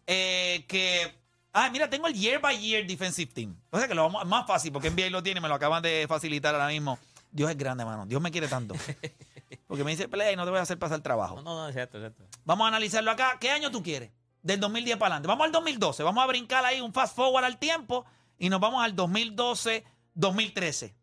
eh, 0.06 0.64
que 0.66 1.14
ah 1.52 1.68
mira 1.70 1.88
tengo 1.90 2.06
el 2.08 2.14
year 2.14 2.40
by 2.40 2.58
year 2.58 2.84
defensive 2.86 3.30
team 3.32 3.54
o 3.70 3.78
sea 3.78 3.86
que 3.86 3.94
lo 3.94 4.02
vamos 4.02 4.26
más 4.26 4.46
fácil 4.48 4.72
porque 4.72 4.90
NBA 4.90 5.10
lo 5.10 5.22
tiene 5.22 5.40
me 5.40 5.46
lo 5.48 5.54
acaban 5.54 5.80
de 5.82 6.06
facilitar 6.08 6.54
ahora 6.54 6.66
mismo 6.68 6.98
Dios 7.30 7.50
es 7.50 7.56
grande 7.56 7.84
mano 7.84 8.04
Dios 8.06 8.20
me 8.20 8.32
quiere 8.32 8.48
tanto 8.48 8.74
porque 9.68 9.84
me 9.84 9.92
dice 9.92 10.08
play 10.08 10.34
no 10.34 10.42
te 10.44 10.50
voy 10.50 10.58
a 10.58 10.62
hacer 10.62 10.76
pasar 10.78 11.00
trabajo 11.02 11.36
No, 11.36 11.42
no, 11.42 11.54
no, 11.58 11.68
es 11.68 11.74
cierto, 11.74 11.98
es 11.98 12.02
cierto. 12.14 12.24
vamos 12.44 12.64
a 12.64 12.68
analizarlo 12.68 13.10
acá 13.12 13.36
¿qué 13.38 13.50
año 13.52 13.70
tú 13.70 13.80
quieres? 13.82 14.10
Del 14.42 14.58
2010 14.60 14.96
para 14.98 15.14
adelante 15.14 15.28
vamos 15.28 15.46
al 15.46 15.52
2012 15.52 16.02
vamos 16.02 16.22
a 16.24 16.26
brincar 16.26 16.64
ahí 16.64 16.80
un 16.80 16.92
fast 16.92 17.14
forward 17.16 17.44
al 17.44 17.58
tiempo 17.58 18.04
y 18.38 18.48
nos 18.48 18.60
vamos 18.60 18.84
al 18.84 18.94
2012 18.96 19.84
2013 20.14 20.94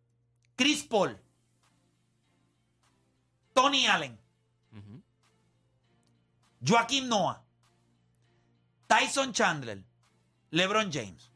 Chris 0.56 0.84
Paul 0.84 1.18
Tony 3.54 3.88
Allen 3.88 4.18
Ujú. 4.72 5.02
Joaquín 6.66 7.08
Noah, 7.08 7.42
Tyson 8.88 9.32
Chandler, 9.34 9.84
LeBron 10.52 10.92
James. 10.92 11.32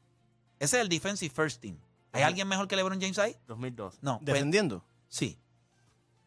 Ese 0.60 0.78
es 0.78 0.82
el 0.82 0.90
defensive 0.90 1.34
first 1.34 1.62
team. 1.62 1.78
¿Hay 2.12 2.24
alguien 2.24 2.48
mejor 2.48 2.68
que 2.68 2.76
LeBron 2.76 3.00
James 3.00 3.18
ahí? 3.20 3.36
2012. 3.48 4.00
No. 4.02 4.18
pues, 4.20 4.26
Defendiendo. 4.26 4.84
sí. 5.08 5.40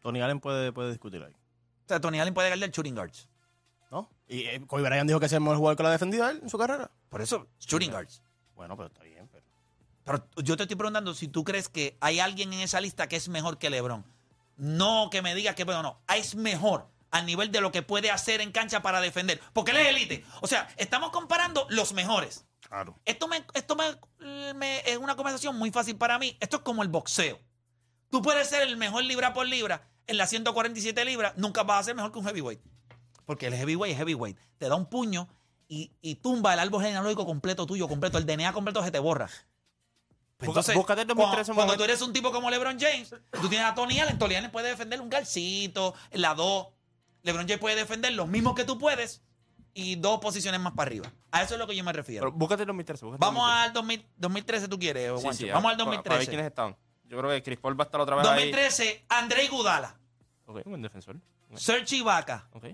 Tony 0.01 0.21
Allen 0.21 0.39
puede, 0.39 0.71
puede 0.71 0.89
discutir 0.89 1.21
ahí. 1.23 1.31
O 1.33 1.87
sea, 1.87 1.99
Tony 1.99 2.19
Allen 2.19 2.33
puede 2.33 2.49
darle 2.49 2.65
el 2.65 2.71
shooting 2.71 2.95
guards. 2.95 3.27
Y 4.27 4.41
eh, 4.43 4.61
Kobe 4.67 4.81
Bryant 4.83 5.07
dijo 5.07 5.19
que 5.19 5.27
es 5.27 5.33
el 5.33 5.41
mejor 5.41 5.57
jugador 5.57 5.77
que 5.77 5.83
lo 5.83 5.89
ha 5.89 5.93
defendido 5.93 6.25
a 6.25 6.31
él 6.31 6.39
en 6.43 6.49
su 6.49 6.57
carrera. 6.57 6.91
Por 7.09 7.21
eso, 7.21 7.47
shooting 7.59 7.91
guards. 7.91 8.21
Bueno, 8.55 8.75
pero 8.75 8.87
está 8.87 9.03
bien. 9.03 9.29
Pero... 9.31 9.45
Pero 10.03 10.25
yo 10.43 10.55
te 10.57 10.63
estoy 10.63 10.75
preguntando 10.77 11.13
si 11.13 11.27
tú 11.27 11.43
crees 11.43 11.69
que 11.69 11.97
hay 12.01 12.19
alguien 12.19 12.53
en 12.53 12.61
esa 12.61 12.79
lista 12.81 13.07
que 13.07 13.15
es 13.17 13.27
mejor 13.29 13.57
que 13.57 13.69
LeBron. 13.69 14.05
No 14.57 15.09
que 15.11 15.21
me 15.21 15.35
digas 15.35 15.55
que, 15.55 15.63
bueno, 15.65 15.83
no. 15.83 16.01
Es 16.15 16.35
mejor 16.35 16.87
al 17.11 17.25
nivel 17.25 17.51
de 17.51 17.61
lo 17.61 17.71
que 17.71 17.81
puede 17.83 18.09
hacer 18.11 18.41
en 18.41 18.51
cancha 18.51 18.81
para 18.81 19.01
defender. 19.01 19.39
Porque 19.53 19.71
él 19.71 19.77
es 19.77 19.87
elite. 19.87 20.25
O 20.41 20.47
sea, 20.47 20.67
estamos 20.77 21.11
comparando 21.11 21.67
los 21.69 21.93
mejores. 21.93 22.45
Claro. 22.67 22.97
Esto, 23.05 23.27
me, 23.27 23.45
esto 23.53 23.75
me, 23.75 24.53
me- 24.53 24.79
es 24.89 24.97
una 24.97 25.15
conversación 25.15 25.57
muy 25.57 25.71
fácil 25.71 25.95
para 25.97 26.17
mí. 26.19 26.37
Esto 26.39 26.57
es 26.57 26.63
como 26.63 26.83
el 26.83 26.89
boxeo. 26.89 27.39
Tú 28.09 28.21
puedes 28.21 28.47
ser 28.49 28.63
el 28.67 28.77
mejor 28.77 29.03
libra 29.03 29.33
por 29.33 29.45
libra 29.45 29.87
en 30.07 30.15
las 30.17 30.29
147 30.29 31.03
libras, 31.03 31.33
nunca 31.35 31.63
vas 31.63 31.81
a 31.81 31.83
ser 31.83 31.95
mejor 31.95 32.13
que 32.13 32.19
un 32.19 32.25
heavyweight. 32.25 32.61
Porque 33.27 33.45
el 33.45 33.53
heavyweight 33.53 33.93
es 33.93 33.99
heavyweight. 33.99 34.37
Te 34.57 34.67
da 34.69 34.75
un 34.75 34.87
puño 34.89 35.27
y, 35.67 35.91
y 36.01 36.15
tumba 36.15 36.53
el 36.53 36.59
árbol 36.59 36.81
genealógico 36.81 37.25
completo 37.27 37.67
tuyo, 37.67 37.87
completo. 37.87 38.17
El 38.17 38.25
DNA 38.25 38.51
completo 38.53 38.83
se 38.83 38.89
te 38.89 38.97
borra. 38.97 39.29
Pues 40.37 40.49
Busca- 40.51 40.73
búscate 40.73 41.01
el 41.01 41.07
2013 41.07 41.53
cuando, 41.53 41.75
tú 41.77 41.83
eres 41.83 42.01
un 42.01 42.13
tipo 42.13 42.31
como 42.31 42.49
LeBron 42.49 42.79
James, 42.79 43.13
tú 43.41 43.49
tienes 43.49 43.67
a 43.67 43.75
Tony 43.75 43.99
Allen. 43.99 44.17
Tony 44.17 44.35
Allen 44.35 44.49
puede 44.51 44.69
defender 44.69 44.99
un 45.01 45.09
garcito, 45.09 45.93
la 46.11 46.33
2. 46.33 46.67
LeBron 47.23 47.43
James 47.47 47.59
puede 47.59 47.75
defender 47.75 48.13
los 48.13 48.27
mismos 48.27 48.55
que 48.55 48.63
tú 48.63 48.77
puedes 48.79 49.21
y 49.73 49.95
dos 49.95 50.19
posiciones 50.19 50.59
más 50.61 50.73
para 50.73 50.87
arriba. 50.89 51.11
A 51.31 51.41
eso 51.43 51.55
es 51.55 51.59
lo 51.59 51.67
que 51.67 51.75
yo 51.75 51.83
me 51.83 51.91
refiero. 51.93 52.25
Pero 52.27 52.37
búscate 52.37 52.63
el 52.63 52.67
2013. 52.67 53.05
búscate 53.05 53.25
el 53.25 53.27
Vamos 53.27 53.43
2013. 53.43 53.67
al 53.67 53.73
2000 53.73 54.05
2013, 54.17 54.67
¿tú 54.69 54.79
quieres, 54.79 55.11
Sí, 55.17 55.21
Juancho? 55.23 55.45
sí, 55.45 55.49
Vamos 55.51 55.71
al 55.71 55.77
para- 55.77 55.85
Para 55.85 55.95
ver 55.95 56.03
2013. 56.27 56.29
quiénes 56.31 56.45
estaban. 56.47 56.77
Yo 57.05 57.17
creo 57.17 57.31
que 57.31 57.43
Chris 57.43 57.59
Paul 57.59 57.79
va 57.79 57.83
a 57.83 57.87
estar 57.87 57.99
otra 58.01 58.15
vez 58.15 58.25
ahí. 58.27 58.33
2013, 58.51 59.05
Andrei 59.09 59.47
Gudala, 59.47 59.97
Ok, 60.45 60.57
un 60.65 60.71
buen 60.71 60.81
defensor. 60.81 61.17
Ok. 61.49 61.57
Serge 61.57 61.95
Ibaka. 61.97 62.47
Ok. 62.53 62.65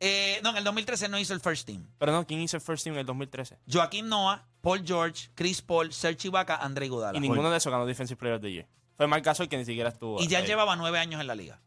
Eh, 0.00 0.40
no, 0.42 0.50
en 0.50 0.56
el 0.56 0.64
2013 0.64 1.08
no 1.08 1.18
hizo 1.18 1.34
el 1.34 1.40
first 1.40 1.66
team. 1.66 1.86
Pero 1.98 2.12
no, 2.12 2.26
¿quién 2.26 2.40
hizo 2.40 2.56
el 2.56 2.62
first 2.62 2.84
team 2.84 2.94
en 2.94 3.00
el 3.00 3.06
2013? 3.06 3.58
Joaquín 3.70 4.08
Noah, 4.08 4.46
Paul 4.62 4.82
George, 4.84 5.28
Chris 5.34 5.60
Paul, 5.60 5.92
Serge 5.92 6.28
Ibaka, 6.28 6.56
Andrei 6.56 6.88
Gudala. 6.88 7.16
Y 7.18 7.20
ninguno 7.20 7.50
de 7.50 7.58
esos 7.58 7.70
ganó 7.70 7.84
Defensive 7.86 8.16
Player 8.18 8.36
of 8.36 8.42
the 8.42 8.50
Year. 8.50 8.66
Fue 8.96 9.06
Marc 9.06 9.24
Gasol 9.24 9.48
que 9.48 9.56
ni 9.58 9.64
siquiera 9.64 9.90
estuvo. 9.90 10.20
Y 10.20 10.26
ya 10.26 10.38
ahí. 10.38 10.46
llevaba 10.46 10.74
nueve 10.76 10.98
años 10.98 11.20
en 11.20 11.26
la 11.26 11.34
liga. 11.34 11.60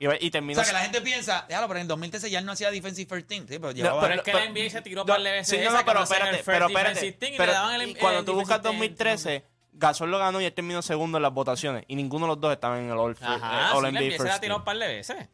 Y, 0.00 0.04
y 0.06 0.28
O 0.28 0.30
terminó. 0.30 0.54
sea, 0.62 0.64
que 0.64 0.72
la 0.72 0.80
gente 0.80 1.00
piensa, 1.00 1.44
déjalo, 1.48 1.66
pero 1.68 1.78
en 1.80 1.82
el 1.82 1.88
2013 1.88 2.30
ya 2.30 2.38
él 2.38 2.46
no 2.46 2.52
hacía 2.52 2.70
defensive 2.70 3.08
first 3.08 3.26
team. 3.28 3.46
Sí, 3.48 3.58
pero 3.58 3.72
llevaba... 3.72 4.00
pero 4.00 4.14
es 4.14 4.22
que 4.22 4.32
pero- 4.32 4.44
la 4.44 4.50
NBA 4.50 4.70
se 4.70 4.80
tiró 4.82 5.00
no, 5.02 5.06
par 5.06 5.22
de 5.22 5.32
veces 5.32 5.58
sí, 5.58 5.64
no, 5.64 5.72
no, 5.72 5.84
pero 5.84 5.98
el 5.98 6.04
espérate, 6.04 6.30
first 6.36 6.46
pero 6.46 6.66
espérate. 6.68 7.12
team 7.12 7.34
y 7.34 7.36
pero- 7.36 7.46
le 7.52 7.52
daban 7.52 7.80
el- 7.80 7.88
y 7.90 7.94
cuando 7.96 8.20
el 8.20 8.24
tú 8.24 8.32
buscas 8.34 8.62
defensive 8.62 8.88
team, 8.94 8.96
2013, 8.96 9.44
Gasol 9.72 10.10
lo 10.10 10.18
ganó 10.18 10.40
y 10.40 10.44
él 10.44 10.52
terminó 10.52 10.80
segundo 10.82 11.18
en 11.18 11.22
las 11.22 11.32
votaciones. 11.34 11.84
Y 11.88 11.96
ninguno 11.96 12.26
de 12.26 12.28
los 12.32 12.40
dos 12.40 12.52
estaban 12.52 12.78
en 12.80 12.90
el 12.90 12.98
All, 12.98 13.16
Ajá, 13.20 13.34
eh, 13.34 13.66
sí, 13.72 13.76
All 13.76 13.82
la 13.82 13.90
NBA 13.90 14.00
NBA 14.00 14.10
se 14.12 14.18
la 14.18 14.24
First 14.30 14.40
tiró 14.42 14.56
un 14.56 14.64
par 14.64 14.78
de 14.78 14.86
veces. 14.86 15.28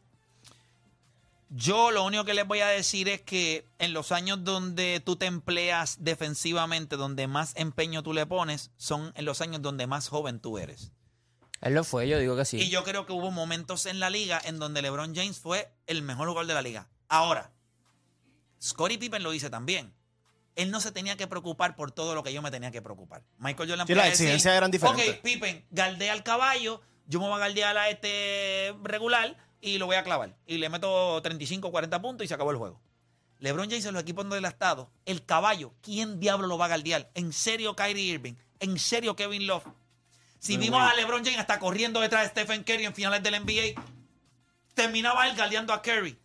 Yo 1.49 1.91
lo 1.91 2.03
único 2.03 2.25
que 2.25 2.33
les 2.33 2.47
voy 2.47 2.59
a 2.59 2.67
decir 2.67 3.07
es 3.07 3.21
que 3.21 3.67
en 3.77 3.93
los 3.93 4.11
años 4.11 4.43
donde 4.43 5.01
tú 5.03 5.15
te 5.15 5.27
empleas 5.27 5.97
defensivamente, 5.99 6.97
donde 6.97 7.27
más 7.27 7.53
empeño 7.55 8.03
tú 8.03 8.13
le 8.13 8.25
pones, 8.25 8.71
son 8.77 9.13
en 9.15 9.25
los 9.25 9.41
años 9.41 9.61
donde 9.61 9.87
más 9.87 10.09
joven 10.09 10.39
tú 10.39 10.57
eres. 10.57 10.91
Él 11.61 11.73
lo 11.73 11.83
fue, 11.83 12.07
yo 12.07 12.19
digo 12.19 12.35
que 12.35 12.45
sí. 12.45 12.57
Y 12.57 12.69
yo 12.69 12.83
creo 12.83 13.05
que 13.05 13.13
hubo 13.13 13.31
momentos 13.31 13.85
en 13.85 13.99
la 13.99 14.09
liga 14.09 14.41
en 14.43 14.59
donde 14.59 14.81
LeBron 14.81 15.15
James 15.15 15.39
fue 15.39 15.71
el 15.87 16.01
mejor 16.01 16.27
jugador 16.27 16.47
de 16.47 16.53
la 16.53 16.61
liga. 16.61 16.89
Ahora, 17.07 17.51
Scottie 18.61 18.97
Pippen 18.97 19.23
lo 19.23 19.31
dice 19.31 19.49
también. 19.49 19.93
Él 20.55 20.71
no 20.71 20.79
se 20.79 20.91
tenía 20.91 21.17
que 21.17 21.27
preocupar 21.27 21.75
por 21.75 21.91
todo 21.91 22.15
lo 22.15 22.23
que 22.23 22.33
yo 22.33 22.41
me 22.41 22.49
tenía 22.49 22.71
que 22.71 22.81
preocupar. 22.81 23.23
Michael 23.37 23.69
Jordan 23.69 23.87
Sí, 23.87 23.93
las 23.93 24.07
exigencias 24.07 24.55
eran 24.55 24.71
diferentes. 24.71 25.09
Ok, 25.09 25.21
Pippen, 25.21 25.65
galdea 25.69 26.13
al 26.13 26.23
caballo, 26.23 26.81
yo 27.07 27.19
me 27.19 27.27
voy 27.27 27.35
a 27.35 27.39
galdear 27.39 27.77
a 27.77 27.89
este 27.89 28.73
regular 28.83 29.37
y 29.65 29.77
lo 29.79 29.87
voy 29.87 29.95
a 29.95 30.03
clavar. 30.03 30.35
Y 30.45 30.57
le 30.59 30.69
meto 30.69 31.21
35 31.21 31.71
40 31.71 32.01
puntos 32.01 32.25
y 32.25 32.27
se 32.27 32.33
acabó 32.33 32.51
el 32.51 32.57
juego. 32.57 32.79
LeBron 33.39 33.69
James 33.69 33.85
en 33.85 33.93
los 33.93 34.03
equipos 34.03 34.25
estado, 34.45 34.89
el 35.05 35.25
caballo, 35.25 35.73
¿quién 35.81 36.19
diablo 36.19 36.47
lo 36.47 36.57
va 36.57 36.65
a 36.65 36.69
galdear? 36.69 37.09
¿En 37.15 37.33
serio 37.33 37.75
Kyrie 37.75 38.13
Irving? 38.13 38.35
¿En 38.59 38.79
serio 38.79 39.15
Kevin 39.15 39.45
Love? 39.47 39.65
Si 40.39 40.57
vimos 40.57 40.79
a 40.79 40.93
LeBron 40.93 41.23
James 41.23 41.39
hasta 41.39 41.59
corriendo 41.59 41.99
detrás 41.99 42.23
de 42.23 42.29
Stephen 42.29 42.63
Curry 42.63 42.85
en 42.85 42.93
finales 42.93 43.23
del 43.23 43.41
NBA, 43.41 43.81
terminaba 44.73 45.27
él 45.27 45.35
galdeando 45.35 45.73
a 45.73 45.81
Curry. 45.81 46.17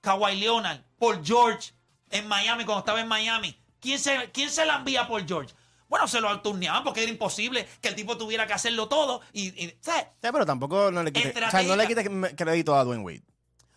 Kawhi 0.00 0.36
Leonard, 0.36 0.80
Paul 0.98 1.20
George 1.22 1.72
en 2.10 2.26
Miami, 2.26 2.64
cuando 2.64 2.80
estaba 2.80 3.00
en 3.00 3.08
Miami. 3.08 3.56
¿Quién 3.80 3.98
se, 3.98 4.30
quién 4.32 4.50
se 4.50 4.64
la 4.64 4.76
envía 4.76 5.02
a 5.02 5.08
Paul 5.08 5.26
George? 5.26 5.54
Bueno, 5.88 6.06
se 6.06 6.20
lo 6.20 6.40
turneaban 6.42 6.84
porque 6.84 7.02
era 7.02 7.10
imposible 7.10 7.66
que 7.80 7.88
el 7.88 7.94
tipo 7.94 8.16
tuviera 8.18 8.46
que 8.46 8.52
hacerlo 8.52 8.88
todo. 8.88 9.20
Y, 9.32 9.46
y, 9.64 9.76
¿sabes? 9.80 10.04
Sí, 10.22 10.28
pero 10.32 10.44
tampoco 10.44 10.90
no 10.90 11.02
le 11.02 11.12
quites, 11.12 11.34
o 11.36 11.50
sea, 11.50 11.62
no 11.62 11.76
le 11.76 11.86
quites 11.86 12.06
crédito 12.36 12.76
a 12.76 12.84
Dwayne 12.84 13.02
Wade. 13.02 13.22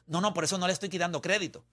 No, 0.08 0.20
no, 0.20 0.34
por 0.34 0.44
eso 0.44 0.58
no 0.58 0.68
le 0.68 0.74
estoy 0.74 0.90
quitando 0.90 1.22
crédito. 1.22 1.64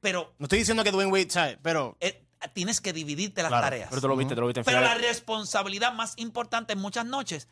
Pero 0.00 0.32
No 0.38 0.44
estoy 0.44 0.60
diciendo 0.60 0.84
que 0.84 0.92
Dwayne 0.92 1.10
Wade, 1.10 1.30
¿sabes? 1.30 1.58
Pero 1.62 1.96
eh, 2.00 2.24
tienes 2.52 2.80
que 2.80 2.92
dividirte 2.92 3.42
las 3.42 3.50
Claro, 3.50 3.64
tareas. 3.64 3.88
Pero 3.90 4.00
tú 4.00 4.06
lo 4.08 4.16
viste, 4.16 4.34
tú 4.36 4.40
lo 4.42 4.46
viste 4.46 4.60
en 4.60 4.64
Pero 4.64 4.80
la 4.80 4.90
finales. 4.90 5.08
responsabilidad 5.08 5.92
más 5.92 6.14
importante 6.18 6.74
en 6.74 6.78
muchas 6.78 7.04
noches, 7.04 7.48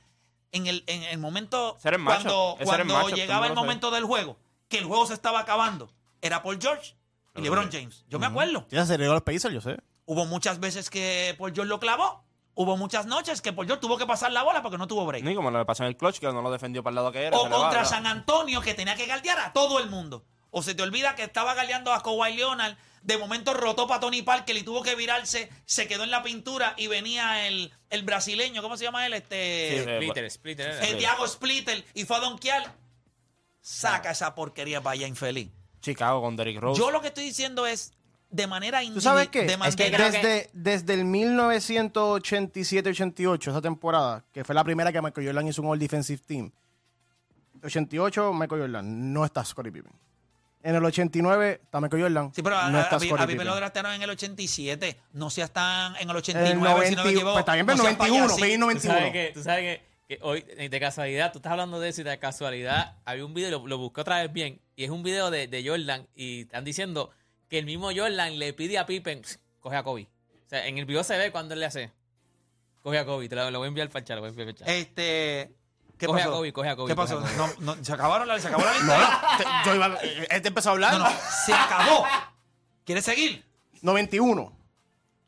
en 0.53 0.69
el, 0.69 0.85
en 0.87 1.03
el 1.03 1.19
momento 1.19 1.77
Ser 1.81 1.95
el 1.95 1.99
macho. 1.99 2.23
cuando, 2.23 2.57
ser 2.59 2.81
el 2.83 2.87
cuando 2.87 2.95
macho, 3.07 3.17
llegaba 3.17 3.47
no 3.47 3.53
el 3.53 3.57
momento 3.57 3.91
del 3.91 4.05
juego, 4.05 4.39
que 4.69 4.79
el 4.79 4.85
juego 4.85 5.05
se 5.07 5.15
estaba 5.15 5.41
acabando, 5.41 5.93
era 6.23 6.45
Paul 6.45 6.59
George 6.61 6.95
y 7.35 7.41
LeBron. 7.43 7.69
James. 7.73 8.05
Yo 8.09 8.21
me 8.21 8.27
acuerdo. 8.27 8.65
ya 8.71 8.87
se 8.87 8.97
regó 8.97 9.11
a 9.11 9.15
los 9.17 9.23
Pacers, 9.25 9.53
yo 9.53 9.61
sé. 9.61 9.77
Hubo 10.05 10.25
muchas 10.27 10.61
veces 10.61 10.89
que 10.89 11.35
Paul 11.37 11.53
George 11.53 11.69
lo 11.69 11.81
clavó. 11.81 12.25
Hubo 12.59 12.79
muchas 12.79 13.05
noches 13.05 13.43
que 13.43 13.53
Paul 13.53 13.67
George 13.67 13.83
tuvo 13.83 13.99
que 13.99 14.07
pasar 14.07 14.33
la 14.33 14.43
bola 14.43 14.63
porque 14.63 14.79
no 14.79 14.87
tuvo 14.89 15.05
break. 15.05 15.23
Ni 15.23 15.35
como 15.35 15.51
le 15.51 15.63
pasó 15.67 15.83
en 15.83 15.89
el 15.89 15.97
clutch, 15.99 16.19
que 16.19 16.27
no 16.27 16.41
lo 16.41 16.51
defendió 16.51 16.83
para 16.83 16.93
el 16.93 16.95
lado 16.97 17.13
que 17.13 17.23
era. 17.23 17.37
O 17.37 17.51
va, 17.51 17.51
contra. 17.51 17.85
San 17.85 18.07
Antonio, 18.07 18.63
que 18.63 18.73
tenía 18.73 18.97
que 18.97 19.05
galdear 19.05 19.39
a 19.41 19.53
todo 19.53 19.79
el 19.79 19.91
mundo. 19.91 20.25
O 20.51 20.63
se 20.63 20.75
te 20.75 20.83
olvida 20.83 21.15
que 21.15 21.23
estaba 21.23 21.53
galdeando 21.53 21.93
a 21.93 22.03
Kawhi 22.03 22.35
Leonard. 22.35 22.75
De 23.03 23.19
momento 23.19 23.53
rotó 23.53 23.87
para 23.87 24.01
Tony 24.01 24.23
Parker 24.23 24.57
y 24.57 24.63
tuvo 24.63 24.83
que 24.83 24.95
virarse. 24.95 25.51
Se 25.67 25.87
quedó 25.87 26.05
en 26.05 26.11
la 26.11 26.23
pintura 26.23 26.73
y 26.79 26.87
venía 26.87 27.47
el, 27.47 27.75
el 27.91 28.03
brasileño. 28.05 28.63
¿Cómo 28.63 28.79
se 28.79 28.85
llama 28.85 29.05
él? 29.05 29.13
Este. 29.13 29.73
Sí, 29.77 29.83
Splitter, 29.83 30.31
Splitter. 30.31 30.71
el 30.83 30.97
Thiago 30.97 31.29
Splitter. 31.29 31.85
Y 31.93 32.05
fue 32.05 32.17
a 32.17 32.21
donkear. 32.21 32.75
Saca 33.61 34.13
esa 34.13 34.35
porquería 34.35 34.81
para 34.81 34.95
allá, 34.95 35.07
infeliz. 35.07 35.51
Chicago 35.83 36.23
con 36.23 36.37
Derrick 36.37 36.59
Rose. 36.59 36.81
Yo 36.81 36.91
lo 36.91 37.03
que 37.03 37.09
estoy 37.09 37.25
diciendo 37.25 37.67
es. 37.67 37.93
De 38.37 38.47
manera 38.47 38.81
¿Tú 38.93 39.01
sabes 39.01 39.29
qué? 39.29 39.45
De 39.47 39.55
Es 39.65 39.77
que 39.77 39.85
manera- 39.91 40.11
creo 40.11 40.23
Desde, 40.23 40.51
desde 40.53 40.95
el 40.95 41.05
1987-88, 41.05 43.51
esa 43.51 43.61
temporada, 43.63 44.25
que 44.33 44.45
fue 44.45 44.55
la 44.55 44.65
primera 44.65 44.93
que 44.93 45.01
Michael 45.03 45.27
Jordan 45.27 45.49
hizo 45.49 45.63
un 45.63 45.69
All 45.69 45.79
Defensive 45.79 46.23
Team. 46.27 46.51
88, 47.63 48.33
Michael 48.33 48.61
Jordan, 48.63 49.13
no 49.13 49.25
está 49.25 49.45
Scottie 49.45 49.73
Pippen. 49.73 49.93
En 50.63 50.75
el 50.75 50.85
89, 50.85 51.61
está 51.63 51.81
Michael 51.81 52.03
Jordan, 52.03 52.33
Sí, 52.35 52.43
pero 52.43 52.57
a, 52.59 52.71
no 52.71 52.79
a, 52.79 52.83
está 52.83 52.97
a, 52.97 52.99
Pi- 52.99 53.07
Scottie 53.07 53.25
a 53.25 53.27
Pippen 53.27 53.39
Pippen. 53.39 53.47
lo 53.49 53.57
draftearon 53.57 53.93
en 53.93 54.03
el 54.03 54.11
87. 54.11 54.97
No 55.13 55.31
seas 55.31 55.51
tan 55.53 55.95
en 55.97 56.03
el 56.03 56.11
En 56.11 56.17
89, 56.17 56.53
el 56.53 56.59
si 56.59 56.63
no 56.97 57.05
me 57.05 57.07
90, 57.07 57.09
equivoco. 57.11 57.33
pues 57.35 57.45
también, 57.45 57.67
pero 57.67 57.77
No 57.79 57.85
seas 57.85 57.99
91, 57.99 58.27
payasín. 58.27 58.39
fue 58.39 58.53
en 58.53 58.61
Tú 58.61 58.67
91. 58.67 58.99
sabes 58.99 59.13
que, 59.13 59.31
tú 59.33 59.43
sabes 59.43 59.81
que, 60.09 60.11
que 60.17 60.19
hoy, 60.23 60.45
de 60.69 60.81
casualidad, 60.81 61.33
tú 61.33 61.39
estás 61.39 61.53
hablando 61.53 61.79
de 61.81 61.89
eso 61.89 62.01
y 62.01 62.05
de 62.05 62.19
casualidad, 62.19 62.97
había 63.05 63.25
un 63.25 63.35
video, 63.35 63.51
lo, 63.61 63.67
lo 63.67 63.79
busqué 63.79 64.01
otra 64.01 64.21
vez 64.23 64.33
bien, 64.33 64.61
y 64.75 64.85
es 64.85 64.91
un 64.91 65.03
video 65.05 65.31
de, 65.31 65.47
de 65.47 65.69
Jordan, 65.69 66.07
y 66.17 66.43
están 66.43 66.65
diciendo 66.65 67.11
que 67.49 67.59
el 67.59 67.67
mismo 67.67 67.91
Jordan 67.95 68.39
le 68.39 68.53
pide 68.53 68.79
a 68.79 68.87
Pippen, 68.87 69.23
"Pss, 69.23 69.39
coge 69.61 69.77
a 69.77 69.83
Kobe. 69.83 70.09
O 70.47 70.49
sea, 70.49 70.67
en 70.67 70.79
el 70.79 70.85
video 70.85 71.03
se 71.05 71.17
ve 71.19 71.31
cuando 71.33 71.55
él 71.55 71.61
le 71.61 71.67
hace, 71.67 71.93
coge 72.83 72.99
a 72.99 73.05
Kobe, 73.05 73.29
te 73.29 73.37
lo, 73.37 73.51
lo 73.51 73.59
voy 73.59 73.67
a 73.67 73.69
enviar 73.69 73.89
para 73.89 74.01
el 74.01 74.05
chat, 74.05 74.15
lo 74.17 74.21
voy 74.23 74.29
a 74.29 74.31
enviar 74.31 74.47
para 74.47 74.51
el 74.53 74.59
chat. 74.59 74.69
Este. 74.69 75.55
¿Qué 75.99 76.07
Coge 76.07 76.23
a? 76.23 76.27
Kobe, 76.27 76.53
coge 76.53 76.69
a 76.69 76.77
Kobe, 76.77 76.89
¿Qué 76.91 76.97
pasó? 76.97 77.21
No, 77.39 77.49
no, 77.61 77.83
¿Se 77.85 77.93
acabaron 77.93 78.29
la, 78.29 78.39
se 78.39 78.49
acabó 78.49 78.65
la 78.67 78.73
lista? 78.75 79.21
Te- 79.39 79.69
yo 79.71 79.75
iba- 79.75 79.99
eh, 80.03 80.27
este 80.31 80.49
empezó 80.49 80.69
a 80.69 80.73
hablar. 80.73 80.93
No, 80.93 80.99
no, 80.99 81.11
se 81.47 81.55
acabó. 81.55 82.05
¿Quieres 82.85 83.05
seguir? 83.05 83.45
91. 83.81 84.43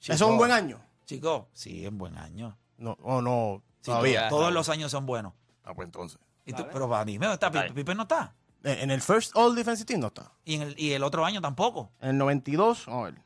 Eso 0.01 0.13
es 0.13 0.19
Chico. 0.19 0.31
un 0.31 0.37
buen 0.37 0.53
año. 0.53 0.79
Chicos, 1.07 1.47
sí, 1.55 1.87
es 1.87 1.91
buen 1.93 2.19
año. 2.19 2.59
No, 2.77 2.99
oh, 3.03 3.23
no, 3.23 3.63
Sí, 3.81 3.91
todavía. 3.91 4.29
Todos 4.29 4.53
los 4.53 4.69
años 4.69 4.91
son 4.91 5.07
buenos. 5.07 5.33
Ah, 5.65 5.73
pues 5.75 5.87
entonces. 5.87 6.19
Y 6.45 6.53
tú- 6.53 6.67
pero 6.71 6.89
para 6.89 7.05
mí, 7.07 7.19
¿no 7.19 7.33
está? 7.33 7.51
Pippen 7.51 7.75
Pippen 7.75 7.97
no 7.97 8.03
está. 8.03 8.35
Eh, 8.65 8.79
En 8.81 8.91
el 8.91 9.01
First 9.01 9.33
All 9.37 9.55
Defensive 9.55 9.87
Team 9.87 10.01
no 10.01 10.09
está. 10.09 10.31
Y, 10.45 10.55
en 10.57 10.63
el, 10.63 10.75
y 10.79 10.93
el 10.93 11.03
otro 11.03 11.25
año 11.25 11.41
tampoco. 11.41 11.91
En 12.01 12.11
el 12.11 12.19
92, 12.19 12.87
vamos 12.87 13.03
a 13.09 13.11
ver. 13.11 13.21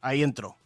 Ahí 0.00 0.22
entró. 0.22 0.56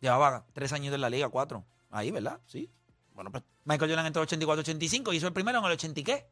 Llevaba 0.00 0.44
tres 0.52 0.72
años 0.72 0.94
en 0.94 1.00
la 1.00 1.10
liga, 1.10 1.28
cuatro. 1.28 1.64
Ahí, 1.90 2.10
¿verdad? 2.10 2.40
Sí. 2.46 2.70
Bueno, 3.14 3.30
pues 3.30 3.42
Michael 3.64 3.90
Jordan 3.90 4.06
entró 4.06 4.22
en 4.22 4.28
84-85 4.28 5.12
y 5.12 5.16
hizo 5.16 5.26
el 5.26 5.32
primero 5.32 5.58
en 5.58 5.64
el 5.64 5.72
80 5.72 6.00
y 6.00 6.04
qué. 6.04 6.26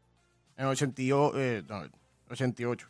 en 0.56 0.66
el 0.66 0.70
88, 0.70 1.38
eh, 1.38 1.64
no, 1.66 1.82
88. 2.30 2.88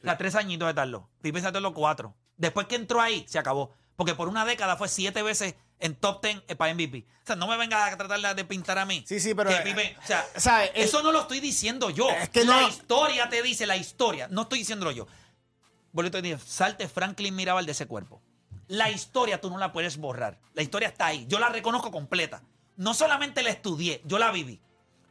O 0.00 0.02
sea, 0.02 0.16
tres 0.16 0.34
añitos 0.34 0.66
de 0.68 0.74
tarlo. 0.74 1.08
Pippen 1.20 1.42
se 1.42 1.60
los 1.60 1.72
cuatro. 1.72 2.14
Después 2.36 2.66
que 2.66 2.76
entró 2.76 3.00
ahí, 3.00 3.24
se 3.28 3.38
acabó. 3.38 3.70
Porque 3.96 4.14
por 4.14 4.28
una 4.28 4.44
década 4.44 4.76
fue 4.76 4.88
siete 4.88 5.22
veces 5.22 5.54
en 5.80 5.94
top 5.96 6.20
ten 6.20 6.42
eh, 6.46 6.54
para 6.54 6.72
MVP. 6.74 7.06
O 7.22 7.26
sea, 7.26 7.36
no 7.36 7.46
me 7.48 7.56
venga 7.56 7.86
a 7.86 7.96
tratar 7.96 8.36
de- 8.36 8.44
pintar 8.44 8.78
a 8.78 8.84
mí. 8.84 9.04
Sí, 9.06 9.18
sí, 9.20 9.34
pero, 9.34 9.50
Que 9.50 9.56
eh, 9.56 9.64
Pippen- 9.64 9.96
o 10.36 10.40
sea, 10.40 10.64
eso 10.66 11.02
no 11.02 11.10
lo 11.12 11.22
estoy 11.22 11.40
diciendo 11.40 11.90
yo. 11.90 12.08
Es 12.10 12.28
que 12.28 12.44
la 12.44 12.60
no- 12.62 12.68
historia 12.68 13.28
te 13.28 13.42
dice, 13.42 13.66
la 13.66 13.76
historia. 13.76 14.28
No 14.30 14.42
estoy 14.42 14.60
diciéndolo 14.60 14.90
yo. 14.92 15.06
Bolito 15.92 16.20
digo, 16.22 16.38
salte 16.38 16.88
Franklin 16.88 17.34
Mirabal 17.34 17.66
de 17.66 17.72
ese 17.72 17.86
cuerpo. 17.86 18.22
La 18.68 18.90
historia 18.90 19.40
tú 19.40 19.50
no 19.50 19.58
la 19.58 19.72
puedes 19.72 19.96
borrar. 19.96 20.38
La 20.54 20.62
historia 20.62 20.88
está 20.88 21.06
ahí. 21.06 21.26
Yo 21.28 21.38
la 21.40 21.48
reconozco 21.48 21.90
completa. 21.90 22.42
No 22.76 22.94
solamente 22.94 23.42
la 23.42 23.50
estudié, 23.50 24.00
yo 24.04 24.18
la 24.18 24.30
viví. 24.30 24.60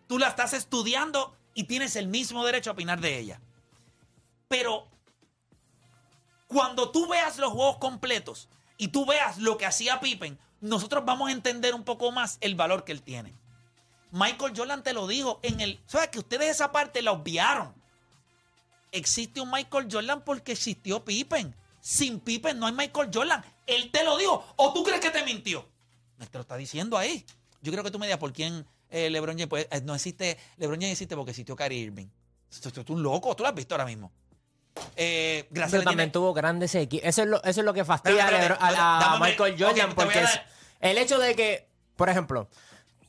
Tú 0.07 0.17
la 0.17 0.29
estás 0.29 0.53
estudiando 0.53 1.35
y 1.53 1.65
tienes 1.65 1.95
el 1.97 2.07
mismo 2.07 2.45
derecho 2.45 2.69
a 2.69 2.73
opinar 2.73 3.01
de 3.01 3.17
ella. 3.19 3.41
Pero 4.47 4.87
cuando 6.47 6.89
tú 6.91 7.07
veas 7.07 7.37
los 7.37 7.51
juegos 7.51 7.77
completos 7.77 8.49
y 8.77 8.87
tú 8.87 9.05
veas 9.05 9.37
lo 9.37 9.57
que 9.57 9.65
hacía 9.65 9.99
Pippen, 9.99 10.39
nosotros 10.61 11.03
vamos 11.05 11.29
a 11.29 11.31
entender 11.31 11.73
un 11.73 11.83
poco 11.83 12.11
más 12.11 12.37
el 12.41 12.55
valor 12.55 12.83
que 12.83 12.91
él 12.91 13.01
tiene. 13.01 13.33
Michael 14.11 14.53
Jordan 14.55 14.81
te 14.83 14.93
lo 14.93 15.07
dijo 15.07 15.39
en 15.43 15.59
el. 15.61 15.79
¿Sabes 15.85 16.09
que 16.09 16.19
ustedes 16.19 16.49
esa 16.49 16.71
parte 16.71 17.01
la 17.01 17.11
obviaron? 17.11 17.73
Existe 18.91 19.39
un 19.39 19.51
Michael 19.51 19.87
Jordan 19.91 20.23
porque 20.23 20.53
existió 20.53 21.03
Pippen. 21.05 21.55
Sin 21.79 22.19
Pippen 22.19 22.57
no 22.59 22.65
hay 22.65 22.73
Michael 22.73 23.09
Jordan. 23.13 23.43
Él 23.67 23.91
te 23.91 24.03
lo 24.03 24.17
dijo. 24.17 24.45
¿O 24.55 24.73
tú 24.73 24.83
crees 24.83 24.99
que 24.99 25.11
te 25.11 25.23
mintió? 25.23 25.67
Me 26.17 26.25
te 26.25 26.37
lo 26.37 26.41
está 26.41 26.57
diciendo 26.57 26.97
ahí. 26.97 27.23
Yo 27.61 27.71
creo 27.71 27.83
que 27.83 27.91
tú 27.91 27.99
me 27.99 28.07
digas 28.07 28.19
por 28.19 28.33
quién 28.33 28.65
eh, 28.89 29.09
LeBron 29.09 29.35
James. 29.35 29.47
pues, 29.47 29.67
eh, 29.69 29.81
no 29.81 29.93
existe. 29.93 30.37
LeBron 30.57 30.79
James 30.79 30.93
existe 30.93 31.15
porque 31.15 31.31
existió 31.31 31.55
Kyrie 31.55 31.79
Irving. 31.79 32.07
Tú, 32.61 32.71
tú- 32.83 32.93
un 32.93 33.03
loco. 33.03 33.35
Tú 33.35 33.43
lo 33.43 33.49
has 33.49 33.55
visto 33.55 33.75
ahora 33.75 33.85
mismo. 33.85 34.11
Eh, 34.95 35.47
gracias 35.51 35.71
Pero 35.71 35.83
también 35.83 35.97
tiene- 36.09 36.11
tuvo 36.11 36.33
grandes 36.33 36.75
equipos. 36.75 37.07
Eso 37.07 37.21
es 37.23 37.27
lo, 37.27 37.37
eso 37.43 37.61
es 37.61 37.65
lo 37.65 37.73
que 37.73 37.85
fastidia 37.85 38.27
a. 38.59 39.17
Michael 39.19 39.55
Jordan. 39.57 39.93
Porque 39.95 40.21
dar- 40.21 40.45
el 40.79 40.97
hecho 40.97 41.19
de 41.19 41.35
que, 41.35 41.67
por 41.95 42.09
ejemplo, 42.09 42.47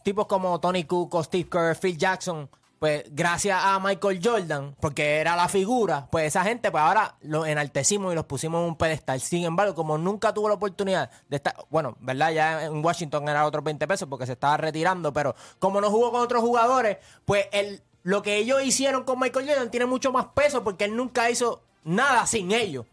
tipos 0.02 0.26
como 0.26 0.58
Tony 0.60 0.84
Cook 0.84 1.14
o 1.14 1.22
Steve 1.24 1.48
Kerr, 1.48 1.76
Phil 1.76 1.96
Jackson, 1.98 2.48
pues 2.78 3.04
gracias 3.10 3.60
a 3.62 3.78
Michael 3.78 4.20
Jordan, 4.24 4.74
porque 4.80 5.18
era 5.18 5.36
la 5.36 5.48
figura, 5.48 6.08
pues 6.10 6.28
esa 6.28 6.42
gente, 6.44 6.70
pues 6.70 6.82
ahora 6.82 7.14
los 7.20 7.46
enaltecimos 7.46 8.10
y 8.10 8.14
los 8.14 8.24
pusimos 8.24 8.62
en 8.62 8.68
un 8.68 8.76
pedestal. 8.76 9.20
Sin 9.20 9.44
embargo, 9.44 9.74
como 9.74 9.98
nunca 9.98 10.32
tuvo 10.32 10.48
la 10.48 10.54
oportunidad 10.54 11.10
de 11.28 11.36
estar, 11.36 11.54
bueno, 11.68 11.94
¿verdad? 12.00 12.30
Ya 12.32 12.64
en 12.64 12.82
Washington 12.82 13.28
era 13.28 13.44
otros 13.44 13.62
20 13.62 13.86
pesos 13.86 14.08
porque 14.08 14.24
se 14.24 14.32
estaba 14.32 14.56
retirando, 14.56 15.12
pero 15.12 15.34
como 15.58 15.78
no 15.82 15.90
jugó 15.90 16.10
con 16.10 16.22
otros 16.22 16.40
jugadores, 16.40 16.96
pues 17.26 17.48
el, 17.52 17.82
lo 18.02 18.22
que 18.22 18.36
ellos 18.36 18.62
hicieron 18.62 19.04
con 19.04 19.18
Michael 19.18 19.46
Jordan 19.48 19.70
tiene 19.70 19.86
mucho 19.86 20.12
más 20.12 20.26
peso 20.34 20.62
porque 20.64 20.84
él 20.84 20.96
nunca 20.96 21.30
hizo 21.30 21.62
nada 21.84 22.26
sin 22.26 22.52
ellos. 22.52 22.86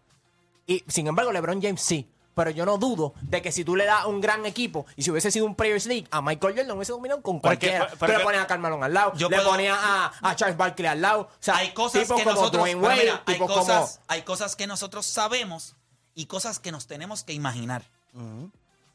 Y 0.65 0.83
sin 0.87 1.07
embargo, 1.07 1.31
LeBron 1.31 1.61
James 1.61 1.81
sí. 1.81 2.07
Pero 2.35 2.51
yo 2.51 2.67
no 2.67 2.77
dudo 2.77 3.15
de 3.21 3.41
que 3.41 3.51
si 3.51 3.65
tú 3.65 3.75
le 3.75 3.85
das 3.85 4.05
un 4.05 4.21
gran 4.21 4.45
equipo 4.45 4.85
y 4.95 5.01
si 5.01 5.09
hubiese 5.09 5.31
sido 5.31 5.47
un 5.47 5.55
Players 5.55 5.87
League, 5.87 6.07
a 6.11 6.21
Michael 6.21 6.53
Jordan 6.55 6.77
hubiese 6.77 6.91
dominado 6.91 7.19
con 7.23 7.37
Pero 7.37 7.41
cualquiera. 7.41 7.87
pero 7.87 7.97
Tú 7.97 8.11
es 8.11 8.17
le 8.19 8.23
ponías 8.23 8.43
a 8.43 8.47
Carmelo 8.47 8.83
al 8.83 8.93
lado, 8.93 9.13
Yo 9.15 9.27
le 9.27 9.37
puedo- 9.37 9.49
ponías 9.49 9.75
a, 9.81 10.11
a 10.21 10.35
Charles 10.35 10.55
Barkley 10.55 10.85
al 10.87 11.01
lado. 11.01 11.21
O 11.21 11.29
sea, 11.39 11.57
hay 11.57 11.71
cosas 11.73 12.03
tipos 12.03 12.17
que 12.17 12.23
como 12.25 12.35
nosotros, 12.35 12.61
Dwayne 12.61 12.79
pero 12.79 12.87
Wade, 12.93 13.01
mira, 13.01 13.23
hay 13.25 13.33
tipos 13.33 13.51
cosas, 13.51 13.91
como... 13.95 14.05
hay 14.09 14.21
cosas 14.21 14.55
que 14.55 14.67
nosotros 14.67 15.05
sabemos 15.07 15.75
y 16.13 16.27
cosas 16.27 16.59
que 16.59 16.71
nos 16.71 16.85
tenemos 16.85 17.23
que 17.23 17.33
imaginar. 17.33 17.81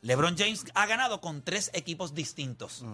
LeBron 0.02 0.37
James 0.38 0.64
ha 0.75 0.87
ganado 0.87 1.21
con 1.21 1.42
tres 1.42 1.71
equipos 1.75 2.14
distintos. 2.14 2.85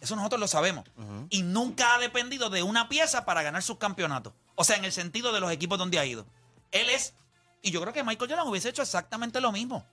Eso 0.00 0.16
nosotros 0.16 0.40
lo 0.40 0.48
sabemos. 0.48 0.84
Y 1.28 1.42
nunca 1.42 1.94
ha 1.94 1.98
dependido 1.98 2.50
de 2.50 2.62
una 2.62 2.88
pieza 2.88 3.24
para 3.24 3.42
ganar 3.42 3.62
sus 3.62 3.78
campeonatos. 3.78 4.32
O 4.54 4.64
sea, 4.64 4.76
en 4.76 4.84
el 4.84 4.92
sentido 4.92 5.32
de 5.32 5.40
los 5.40 5.50
equipos 5.52 5.78
donde 5.78 5.98
ha 5.98 6.04
ido. 6.06 6.26
Él 6.72 6.88
es, 6.90 7.14
y 7.62 7.70
yo 7.70 7.80
creo 7.80 7.92
que 7.92 8.02
Michael 8.04 8.30
Jordan 8.30 8.48
hubiese 8.48 8.68
hecho 8.70 8.82
exactamente 8.82 9.40
lo 9.40 9.52
mismo. 9.52 9.84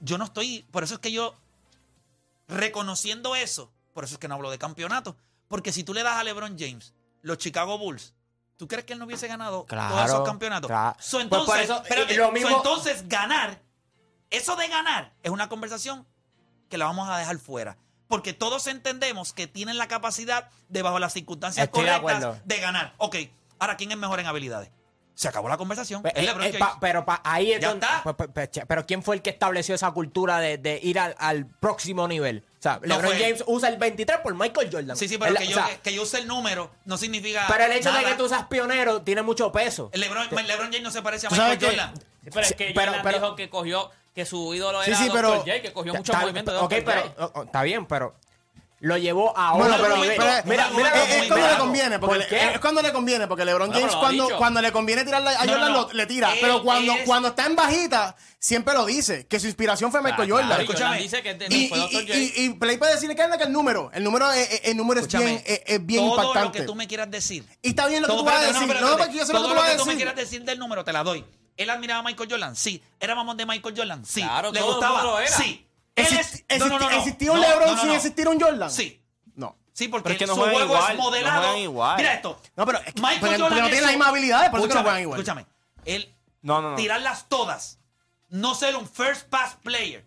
Yo 0.00 0.18
no 0.18 0.24
estoy, 0.24 0.64
por 0.70 0.84
eso 0.84 0.94
es 0.94 1.00
que 1.00 1.12
yo, 1.12 1.34
reconociendo 2.46 3.34
eso, 3.36 3.70
por 3.94 4.04
eso 4.04 4.14
es 4.14 4.18
que 4.18 4.28
no 4.28 4.34
hablo 4.34 4.50
de 4.50 4.58
campeonato, 4.58 5.16
porque 5.48 5.72
si 5.72 5.84
tú 5.84 5.94
le 5.94 6.02
das 6.02 6.14
a 6.16 6.24
LeBron 6.24 6.56
James 6.58 6.94
los 7.22 7.38
Chicago 7.38 7.78
Bulls, 7.78 8.14
¿tú 8.56 8.68
crees 8.68 8.84
que 8.84 8.92
él 8.92 8.98
no 8.98 9.06
hubiese 9.06 9.26
ganado 9.26 9.66
Claro, 9.66 9.94
todos 9.94 10.06
esos 10.06 10.24
campeonatos? 10.24 10.68
claro. 10.68 10.96
So, 11.00 11.18
Pues 11.28 11.62
eso, 11.62 11.82
espérate, 11.82 12.14
so, 12.16 12.56
entonces 12.56 13.08
ganar, 13.08 13.60
eso 14.30 14.56
de 14.56 14.68
ganar 14.68 15.12
es 15.22 15.30
una 15.30 15.48
conversación 15.48 16.06
que 16.68 16.78
la 16.78 16.84
vamos 16.86 17.08
a 17.08 17.18
dejar 17.18 17.38
fuera. 17.38 17.76
Porque 18.08 18.32
todos 18.32 18.66
entendemos 18.66 19.32
que 19.32 19.46
tienen 19.46 19.76
la 19.78 19.86
capacidad 19.86 20.48
de, 20.68 20.82
bajo 20.82 20.98
las 20.98 21.12
circunstancias 21.12 21.64
Estoy 21.66 21.84
correctas, 21.86 22.40
de 22.44 22.58
ganar. 22.58 22.94
Ok, 22.98 23.16
ahora, 23.58 23.76
¿quién 23.76 23.92
es 23.92 23.98
mejor 23.98 24.18
en 24.20 24.26
habilidades? 24.26 24.70
Se 25.14 25.26
acabó 25.28 25.48
la 25.48 25.56
conversación. 25.56 26.00
Pe- 26.02 26.10
Es 26.14 26.22
eh, 26.22 26.22
LeBron 26.22 26.44
eh, 26.44 26.52
James. 26.52 26.60
pa- 26.60 26.78
pero 26.80 27.04
pa- 27.04 27.20
ahí 27.24 27.50
es 27.52 27.60
Ya 27.60 27.70
donde- 27.70 27.84
está. 27.84 28.02
pues, 28.04 28.14
pues, 28.16 28.30
pues, 28.32 28.50
pero 28.68 28.86
¿quién 28.86 29.02
fue 29.02 29.16
el 29.16 29.22
que 29.22 29.30
estableció 29.30 29.74
esa 29.74 29.90
cultura 29.90 30.38
de, 30.38 30.58
de 30.58 30.78
ir 30.80 30.98
al, 31.00 31.16
al 31.18 31.44
próximo 31.46 32.06
nivel? 32.06 32.44
O 32.58 32.62
sea, 32.62 32.74
No 32.80 32.86
LeBron 32.86 33.10
fue. 33.10 33.18
James 33.20 33.44
usa 33.48 33.68
el 33.68 33.78
23 33.78 34.18
por 34.20 34.34
Michael 34.36 34.68
Jordan. 34.72 34.96
Sí, 34.96 35.08
sí, 35.08 35.18
pero 35.18 35.32
El- 35.32 35.38
que, 35.38 35.44
o 35.44 35.50
yo, 35.50 35.56
sea, 35.56 35.66
que, 35.66 35.78
que 35.80 35.92
yo 35.92 36.02
use 36.02 36.18
el 36.18 36.28
número 36.28 36.70
no 36.84 36.96
significa. 36.96 37.46
pero 37.48 37.64
el 37.64 37.72
hecho 37.72 37.90
nada. 37.90 38.02
de 38.04 38.10
que 38.10 38.14
tú 38.14 38.28
seas 38.28 38.46
pionero 38.46 39.02
tiene 39.02 39.22
mucho 39.22 39.50
peso. 39.50 39.90
LeBron, 39.92 40.28
LeBron 40.30 40.66
James 40.68 40.82
no 40.82 40.90
se 40.92 41.02
parece 41.02 41.26
a 41.26 41.30
¿Tú 41.30 41.34
Michael? 41.34 41.58
Jordan. 41.62 41.94
Sí, 41.98 42.30
pero 42.30 42.40
es 42.40 42.48
Sí, 42.48 42.54
que 42.54 42.72
pero- 42.74 42.92
Jordan 42.92 43.02
pero- 43.02 43.18
dijo 43.18 43.34
que 43.36 43.50
cogió, 43.50 43.90
que 44.18 44.26
su 44.26 44.52
ídolo 44.54 44.82
Sí, 44.82 44.90
era 44.90 44.98
sí, 44.98 45.06
Dr. 45.06 45.16
pero- 45.16 45.36
J, 45.38 45.62
que 45.62 45.72
cogió 45.72 45.92
muchos 45.94 46.08
Está- 46.08 46.20
movimientos 46.22 46.54
de 46.54 46.60
Dr. 46.60 46.84
pero 46.84 47.02
J. 47.02 47.30
oh, 47.34 47.42
está 47.44 47.62
bien, 47.62 47.86
pero 47.86 48.16
lo 48.80 48.96
llevó 48.96 49.36
a 49.36 49.54
Bueno, 49.54 49.74
otro 49.74 49.86
pero, 49.86 49.96
nivel. 49.96 50.16
pero- 50.16 50.30
mira, 50.44 50.70
mira, 50.76 51.04
es, 51.04 51.26
cuando 51.28 51.48
le 51.48 51.56
conviene, 51.58 51.98
porque 51.98 52.14
¿Por 52.14 52.18
le- 52.18 52.26
qué? 52.28 52.52
es 52.54 52.58
cuando 52.60 52.82
le 52.82 52.92
conviene, 52.92 53.26
porque 53.26 53.44
LeBron 53.44 53.70
Bueno, 53.70 53.80
James 53.88 53.96
cuando, 53.96 54.36
cuando 54.38 54.60
le 54.62 54.70
conviene 54.72 55.04
tirarle 55.04 55.30
a 55.30 55.44
No, 55.44 55.52
Jordan 55.52 55.72
no, 55.72 55.80
lo- 55.82 55.92
le 55.92 56.06
tira, 56.06 56.32
él 56.32 56.38
pero 56.40 56.62
cuando, 56.62 56.92
es- 56.92 57.02
cuando 57.04 57.28
está 57.28 57.46
en 57.46 57.56
bajita 57.56 58.14
siempre 58.38 58.74
lo 58.74 58.86
dice, 58.86 59.26
que 59.26 59.40
su 59.40 59.46
inspiración 59.46 59.90
fue 59.90 60.00
Michael 60.00 60.28
Claro, 60.28 60.30
Jordan. 60.32 60.48
claro, 60.48 60.62
Escúchame. 60.62 60.84
Jordan 60.90 61.02
dice 61.02 61.22
que 61.22 61.30
es 61.30 61.38
de- 61.40 61.46
Y, 61.56 61.68
fue 61.68 61.78
y, 61.78 61.80
Dr. 61.80 62.02
J. 62.06 62.14
y, 62.18 62.32
y 62.36 62.48
Play 62.54 62.76
puede 62.76 62.92
decirle 62.94 63.16
que, 63.16 63.22
que 63.38 63.44
el 63.44 63.52
número, 63.52 63.90
el 63.94 64.04
número 64.04 64.30
es, 64.32 64.60
el 64.64 64.76
número 64.76 65.00
es 65.00 65.08
bien, 65.08 65.42
es, 65.44 65.60
es 65.66 65.84
bien 65.86 66.04
todo 66.04 66.10
impactante. 66.16 66.46
lo 66.46 66.52
que 66.52 66.62
tú 66.62 66.74
me 66.76 66.86
quieras 66.86 67.10
decir. 67.10 67.44
Y 67.62 67.70
está 67.70 67.86
bien 67.88 68.02
lo 68.02 68.08
que 68.08 68.14
tú 68.14 68.24
vas 68.24 68.36
a 68.36 68.40
decir. 68.42 68.54
no, 68.54 68.66
No, 68.66 68.72
espérate, 68.74 68.96
porque 69.02 69.18
yo 69.18 69.26
sé 69.26 69.32
lo 69.32 69.38
que 69.40 69.42
todo 69.44 69.54
tú 69.54 69.60
vas 69.60 69.70
a 69.74 69.76
tú 69.76 69.86
me 69.86 69.96
quieras 69.96 70.14
decir 70.14 70.44
del 70.44 70.58
número, 70.58 70.84
te 70.84 70.92
la 70.92 71.02
doy. 71.02 71.24
¿Él 71.58 71.68
admiraba 71.68 72.00
a 72.00 72.02
Michael 72.04 72.30
Jordan? 72.30 72.56
Sí. 72.56 72.82
¿Éramos 72.98 73.36
de 73.36 73.44
Michael 73.44 73.74
Jordan? 73.76 74.04
Sí. 74.06 74.22
Claro, 74.22 74.50
¿Le 74.52 74.60
todo 74.60 74.68
el 74.70 74.74
gustaba? 74.76 75.02
lo 75.02 75.18
era. 75.20 75.28
Sí. 75.30 75.66
Es... 75.94 76.10
No, 76.58 76.66
no, 76.68 76.78
no, 76.78 76.86
existi- 76.86 76.90
no. 76.90 76.96
¿Existía 76.98 77.32
un 77.32 77.40
No, 77.40 77.46
LeBron 77.48 77.66
no, 77.68 77.74
no, 77.74 77.80
sin 77.80 77.88
no. 77.90 77.94
existir 77.96 78.28
un 78.28 78.40
Jordan? 78.40 78.70
Sí. 78.70 79.02
No. 79.34 79.56
Sí, 79.72 79.88
porque 79.88 80.04
Pero 80.04 80.12
es 80.14 80.18
que 80.20 80.26
no 80.26 80.34
su 80.34 80.40
juego 80.40 80.60
igual, 80.64 80.92
es 80.92 80.98
modelado. 80.98 81.56
igual. 81.58 81.96
Mira 81.98 82.14
esto. 82.14 82.40
No, 82.56 82.64
pero 82.64 82.78
es 82.78 82.94
que- 82.94 83.00
Michael 83.02 83.20
Jordan 83.20 83.40
porque 83.40 83.60
no 83.60 83.66
es 83.66 83.70
tienen 83.72 83.82
las 83.82 83.90
mismas 83.92 84.08
habilidades, 84.08 84.50
por 84.50 84.60
eso 84.60 84.68
que 84.68 84.74
no 84.74 84.82
juegan 84.82 85.00
igual. 85.02 85.18
Escúchame. 85.20 85.46
Él 85.84 86.14
No, 86.42 86.62
no, 86.62 86.70
no. 86.70 86.76
tirarlas 86.76 87.28
todas. 87.28 87.78
No 88.28 88.54
ser 88.54 88.76
un 88.76 88.88
first 88.88 89.26
pass 89.28 89.56
player. 89.62 90.04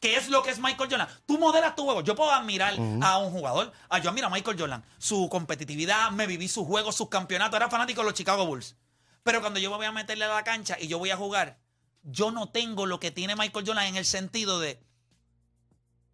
Que 0.00 0.16
es 0.16 0.28
lo 0.28 0.42
que 0.42 0.50
es 0.50 0.58
Michael 0.58 0.90
Jordan. 0.90 1.08
Tú 1.26 1.38
modelas 1.38 1.76
tu 1.76 1.84
juego. 1.84 2.00
Yo 2.00 2.16
puedo 2.16 2.32
admirar 2.32 2.74
a 3.02 3.18
un 3.18 3.30
jugador. 3.30 3.72
Ah, 3.88 3.98
yo 4.00 4.10
admiro 4.10 4.26
a 4.26 4.30
Michael 4.30 4.58
Jordan. 4.58 4.84
Su 4.98 5.28
competitividad, 5.30 6.10
me 6.10 6.26
viví 6.26 6.48
sus 6.48 6.66
juegos, 6.66 6.96
sus 6.96 7.08
campeonatos. 7.08 7.56
Era 7.56 7.70
fanático 7.70 8.00
de 8.00 8.06
los 8.06 8.14
Chicago 8.14 8.44
Bulls. 8.44 8.74
Pero 9.22 9.40
cuando 9.40 9.60
yo 9.60 9.70
me 9.70 9.76
voy 9.76 9.86
a 9.86 9.92
meterle 9.92 10.24
a 10.24 10.28
la 10.28 10.44
cancha 10.44 10.76
y 10.80 10.88
yo 10.88 10.98
voy 10.98 11.10
a 11.10 11.16
jugar, 11.16 11.58
yo 12.02 12.30
no 12.32 12.48
tengo 12.50 12.86
lo 12.86 12.98
que 13.00 13.10
tiene 13.10 13.36
Michael 13.36 13.66
Jordan 13.66 13.86
en 13.86 13.96
el 13.96 14.04
sentido 14.04 14.58
de 14.60 14.82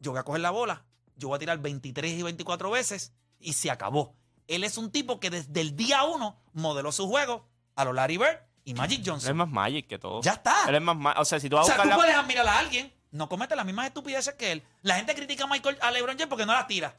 yo 0.00 0.12
voy 0.12 0.20
a 0.20 0.24
coger 0.24 0.40
la 0.42 0.50
bola, 0.50 0.84
yo 1.16 1.28
voy 1.28 1.36
a 1.36 1.38
tirar 1.38 1.58
23 1.58 2.12
y 2.12 2.22
24 2.22 2.70
veces 2.70 3.12
y 3.40 3.54
se 3.54 3.70
acabó. 3.70 4.14
Él 4.46 4.64
es 4.64 4.78
un 4.78 4.90
tipo 4.90 5.20
que 5.20 5.30
desde 5.30 5.60
el 5.60 5.76
día 5.76 6.04
uno 6.04 6.38
modeló 6.52 6.92
su 6.92 7.06
juego 7.08 7.48
a 7.74 7.84
los 7.84 7.94
Larry 7.94 8.16
Bird 8.18 8.38
y 8.64 8.74
Magic 8.74 8.98
Él 8.98 9.02
es 9.02 9.08
Johnson. 9.08 9.36
más 9.36 9.48
Magic 9.48 9.86
que 9.86 9.98
todo. 9.98 10.20
Ya 10.22 10.32
está. 10.32 10.64
Él 10.68 10.74
es 10.76 10.82
más 10.82 10.96
ma- 10.96 11.14
O 11.18 11.24
sea, 11.24 11.40
si 11.40 11.48
tú 11.48 11.56
vas 11.56 11.66
O 11.68 11.72
a 11.72 11.74
sea, 11.74 11.76
buscar 11.76 11.84
tú 11.84 11.90
la- 11.90 11.96
puedes 11.96 12.14
admirar 12.14 12.46
a 12.46 12.58
alguien, 12.58 12.92
no 13.10 13.28
comete 13.28 13.56
las 13.56 13.64
mismas 13.66 13.86
estupideces 13.86 14.34
que 14.34 14.52
él. 14.52 14.62
La 14.82 14.96
gente 14.96 15.14
critica 15.14 15.44
a, 15.44 15.46
Michael, 15.46 15.78
a 15.80 15.90
LeBron 15.90 16.16
James 16.16 16.28
porque 16.28 16.46
no 16.46 16.52
las 16.52 16.66
tira. 16.66 16.96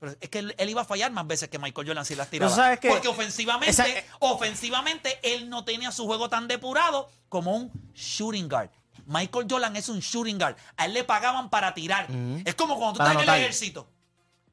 Pero 0.00 0.14
es 0.20 0.28
que 0.28 0.38
él, 0.38 0.54
él 0.58 0.70
iba 0.70 0.82
a 0.82 0.84
fallar 0.84 1.10
más 1.10 1.26
veces 1.26 1.48
que 1.48 1.58
Michael 1.58 1.86
Jordan 1.86 2.04
si 2.04 2.14
las 2.14 2.28
tiraba. 2.28 2.54
¿sabes 2.54 2.78
qué? 2.78 2.88
Porque 2.88 3.08
ofensivamente, 3.08 3.70
Esa- 3.70 3.84
ofensivamente, 4.20 5.18
él 5.22 5.48
no 5.50 5.64
tenía 5.64 5.90
su 5.92 6.06
juego 6.06 6.28
tan 6.28 6.46
depurado 6.46 7.10
como 7.28 7.54
un 7.56 7.72
shooting 7.94 8.48
guard. 8.48 8.70
Michael 9.06 9.46
Jordan 9.50 9.74
es 9.76 9.88
un 9.88 10.00
shooting 10.00 10.38
guard. 10.38 10.56
A 10.76 10.84
él 10.84 10.92
le 10.94 11.02
pagaban 11.04 11.50
para 11.50 11.74
tirar. 11.74 12.06
Es 12.44 12.54
como 12.54 12.76
cuando 12.76 12.94
tú 12.94 12.98
Para 12.98 13.12
estás 13.12 13.22
en 13.24 13.34
el 13.34 13.40
ejército. 13.40 13.88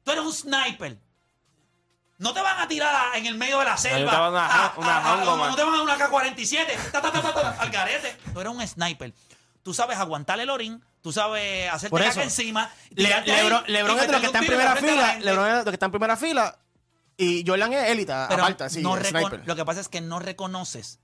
Tú 0.02 0.10
eres 0.12 0.24
un 0.24 0.32
sniper. 0.32 0.98
No 2.18 2.32
te 2.32 2.40
van 2.40 2.58
a 2.60 2.66
tirar 2.66 2.94
a- 3.12 3.18
en 3.18 3.26
el 3.26 3.34
medio 3.34 3.58
de 3.58 3.66
la 3.66 3.76
selva. 3.76 4.10
te 4.10 4.16
van 4.16 4.34
a- 4.36 4.72
una 4.78 5.14
hongo, 5.14 5.46
no 5.48 5.54
te 5.54 5.62
van 5.64 5.74
a 5.74 5.82
una 5.82 5.96
K-47. 5.98 6.74
ta, 6.90 7.02
ta, 7.02 7.12
ta, 7.12 7.20
ta, 7.20 7.34
ta, 7.34 7.50
al 7.60 7.70
garete. 7.70 8.16
Tú 8.32 8.40
eres 8.40 8.52
un 8.52 8.66
sniper. 8.66 9.12
Tú 9.66 9.74
sabes 9.74 9.98
aguantar 9.98 10.38
el 10.38 10.48
orín. 10.48 10.80
Tú 11.02 11.10
sabes 11.10 11.68
hacerte 11.72 11.90
Por 11.90 12.00
caca 12.04 12.22
encima. 12.22 12.70
Le- 12.90 13.06
tirarte 13.06 13.32
ahí 13.32 13.42
Lebron, 13.66 13.98
es 13.98 14.06
de 14.06 14.12
los 14.12 14.20
que 14.20 14.26
está 14.28 14.38
en 14.38 14.46
primera 14.46 14.76
fila. 14.76 15.18
Lebron 15.18 15.46
es 15.46 15.50
de 15.50 15.56
los 15.56 15.64
que 15.64 15.70
está 15.72 15.86
en 15.86 15.90
primera 15.92 16.16
fila. 16.16 16.58
Y 17.16 17.44
Jordan 17.44 17.72
es 17.72 17.96
Pero 18.06 18.14
aparte, 18.30 18.70
sí, 18.70 18.80
no 18.80 18.96
sniper. 19.02 19.42
Lo 19.44 19.56
que 19.56 19.64
pasa 19.64 19.80
es 19.80 19.88
que 19.88 20.00
no 20.00 20.20
reconoces 20.20 21.00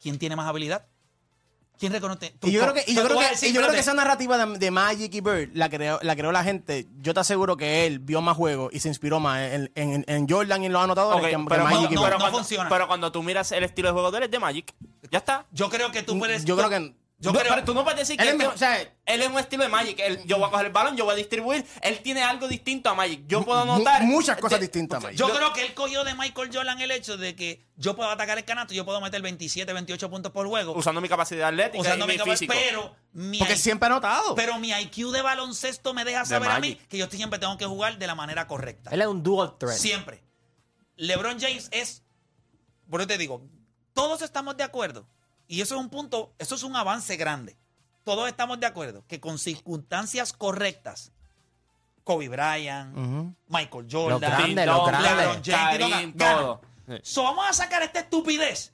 quién 0.00 0.18
tiene 0.18 0.36
más 0.36 0.46
habilidad. 0.46 0.86
¿Quién 1.78 1.92
reconoce? 1.92 2.34
Y 2.44 2.50
yo 2.50 2.62
creo 2.62 2.72
que, 2.72 2.84
y 2.86 2.94
yo 2.94 3.04
creo 3.04 3.18
que, 3.18 3.28
decir, 3.28 3.50
y 3.50 3.52
yo 3.52 3.60
creo 3.60 3.72
que 3.74 3.80
esa 3.80 3.92
narrativa 3.92 4.38
de, 4.38 4.56
de 4.58 4.70
Magic 4.70 5.14
y 5.14 5.20
Bird 5.20 5.50
la 5.52 5.68
creó, 5.68 5.98
la 6.00 6.16
creó 6.16 6.32
la 6.32 6.42
gente. 6.42 6.88
Yo 7.02 7.12
te 7.12 7.20
aseguro 7.20 7.58
que 7.58 7.86
él 7.86 7.98
vio 7.98 8.22
más 8.22 8.38
juegos 8.38 8.72
y 8.72 8.80
se 8.80 8.88
inspiró 8.88 9.20
más 9.20 9.42
en, 9.42 9.70
en- 9.74 10.04
en 10.08 10.26
Jordan 10.26 10.62
y 10.62 10.66
en 10.66 10.72
los 10.72 10.82
anotadores 10.82 11.20
que 11.26 11.44
pero, 11.46 11.64
Magic 11.64 11.78
cuando, 11.78 11.92
y 11.92 11.94
no, 11.94 12.00
Bird. 12.00 12.08
pero, 12.10 12.18
cuando, 12.20 12.38
funciona. 12.38 12.68
pero 12.70 12.88
cuando 12.88 13.12
tú 13.12 13.22
miras 13.22 13.52
el 13.52 13.64
estilo 13.64 13.88
de 13.88 13.92
juego 13.92 14.10
de 14.10 14.16
él 14.18 14.24
es 14.24 14.30
de 14.30 14.38
Magic. 14.38 14.74
Ya 15.12 15.18
está. 15.18 15.44
Yo 15.52 15.68
creo 15.68 15.92
que 15.92 16.02
tú 16.02 16.18
puedes. 16.18 16.44
Yo 16.46 16.56
creo 16.56 16.70
que- 16.70 16.94
Yo 17.20 17.32
No, 17.32 17.38
creo. 17.40 17.52
pero 17.52 17.64
tú 17.64 17.74
no 17.74 17.82
puedes 17.82 17.98
decir 17.98 18.14
Él 18.14 18.18
que 18.18 18.28
es 18.28 18.32
él, 18.32 18.38
mejor, 18.38 18.54
o 18.54 18.58
sea, 18.58 18.80
él 18.80 19.22
es 19.22 19.28
un 19.28 19.38
estilo 19.40 19.64
de 19.64 19.68
Magic. 19.68 19.98
Él- 19.98 20.20
yo 20.24 20.38
voy 20.38 20.46
a 20.46 20.50
coger 20.52 20.66
el 20.66 20.72
balón, 20.72 20.96
yo 20.96 21.04
voy 21.04 21.14
a 21.14 21.16
distribuir. 21.16 21.66
Él 21.82 21.98
tiene 22.00 22.22
algo 22.22 22.46
distinto 22.46 22.90
a 22.90 22.94
Magic. 22.94 23.22
Yo 23.26 23.44
puedo 23.44 23.64
notar 23.64 24.04
muchas 24.04 24.36
cosas 24.38 24.60
de- 24.60 24.66
distintas 24.66 24.98
a 24.98 25.00
Magic. 25.00 25.18
Yo 25.18 25.26
Yo- 25.26 25.34
creo 25.34 25.52
que 25.52 25.62
él 25.66 25.74
cogió 25.74 26.04
de 26.04 26.14
Michael 26.14 26.50
Jordan 26.54 26.80
el 26.80 26.92
hecho 26.92 27.16
de 27.16 27.34
que 27.34 27.66
yo 27.74 27.96
puedo 27.96 28.08
atacar 28.08 28.38
el 28.38 28.44
canasto, 28.44 28.72
yo 28.72 28.84
puedo 28.84 29.00
meter 29.00 29.20
27, 29.20 29.72
28 29.72 30.08
puntos 30.08 30.30
por 30.30 30.46
juego. 30.46 30.74
usando 30.76 31.00
mi 31.00 31.08
capacidad 31.08 31.48
atlética 31.48 31.80
usando 31.80 32.04
y 32.04 32.08
mi 32.08 32.12
mi 32.14 32.18
capa- 32.18 32.30
físico. 32.30 32.54
Pero 32.56 32.94
mi, 33.12 33.38
Porque 33.40 33.56
siempre 33.56 33.88
ha 33.88 33.90
anotado. 33.90 34.36
pero 34.36 34.56
mi 34.60 34.70
IQ 34.70 35.10
de 35.10 35.20
baloncesto 35.22 35.94
me 35.94 36.04
deja 36.04 36.24
saber 36.24 36.52
a 36.52 36.60
mí 36.60 36.76
que 36.88 36.98
yo 36.98 37.08
siempre 37.10 37.40
tengo 37.40 37.58
que 37.58 37.66
jugar 37.66 37.98
de 37.98 38.06
la 38.06 38.14
manera 38.14 38.46
correcta. 38.46 38.90
Él 38.92 39.00
es 39.00 39.08
un 39.08 39.24
dual 39.24 39.54
threat. 39.58 39.76
Siempre. 39.76 40.22
LeBron 40.94 41.40
James 41.40 41.68
es. 41.72 42.04
Por 42.88 43.00
eso 43.00 43.08
te 43.08 43.18
digo, 43.18 43.42
todos 43.92 44.22
estamos 44.22 44.56
de 44.56 44.62
acuerdo. 44.62 45.04
Y 45.48 45.62
eso 45.62 45.74
es 45.74 45.80
un 45.80 45.88
punto, 45.88 46.34
eso 46.38 46.54
es 46.54 46.62
un 46.62 46.76
avance 46.76 47.16
grande. 47.16 47.56
Todos 48.04 48.28
estamos 48.28 48.60
de 48.60 48.66
acuerdo 48.66 49.04
que 49.08 49.18
con 49.18 49.38
circunstancias 49.38 50.32
correctas, 50.32 51.10
Kobe 52.04 52.28
Bryant. 52.28 52.94
Michael 53.48 53.84
Los 53.84 53.92
Jordan, 53.92 54.20
grandes, 54.20 54.66
Dom, 54.66 54.76
los 54.76 54.86
grandes. 54.86 55.16
LeBron 55.16 55.42
James, 55.44 55.78
Karim, 55.78 56.16
todo. 56.16 56.60
So, 57.02 57.22
vamos 57.22 57.46
a 57.48 57.52
sacar 57.52 57.82
esta 57.82 58.00
estupidez 58.00 58.72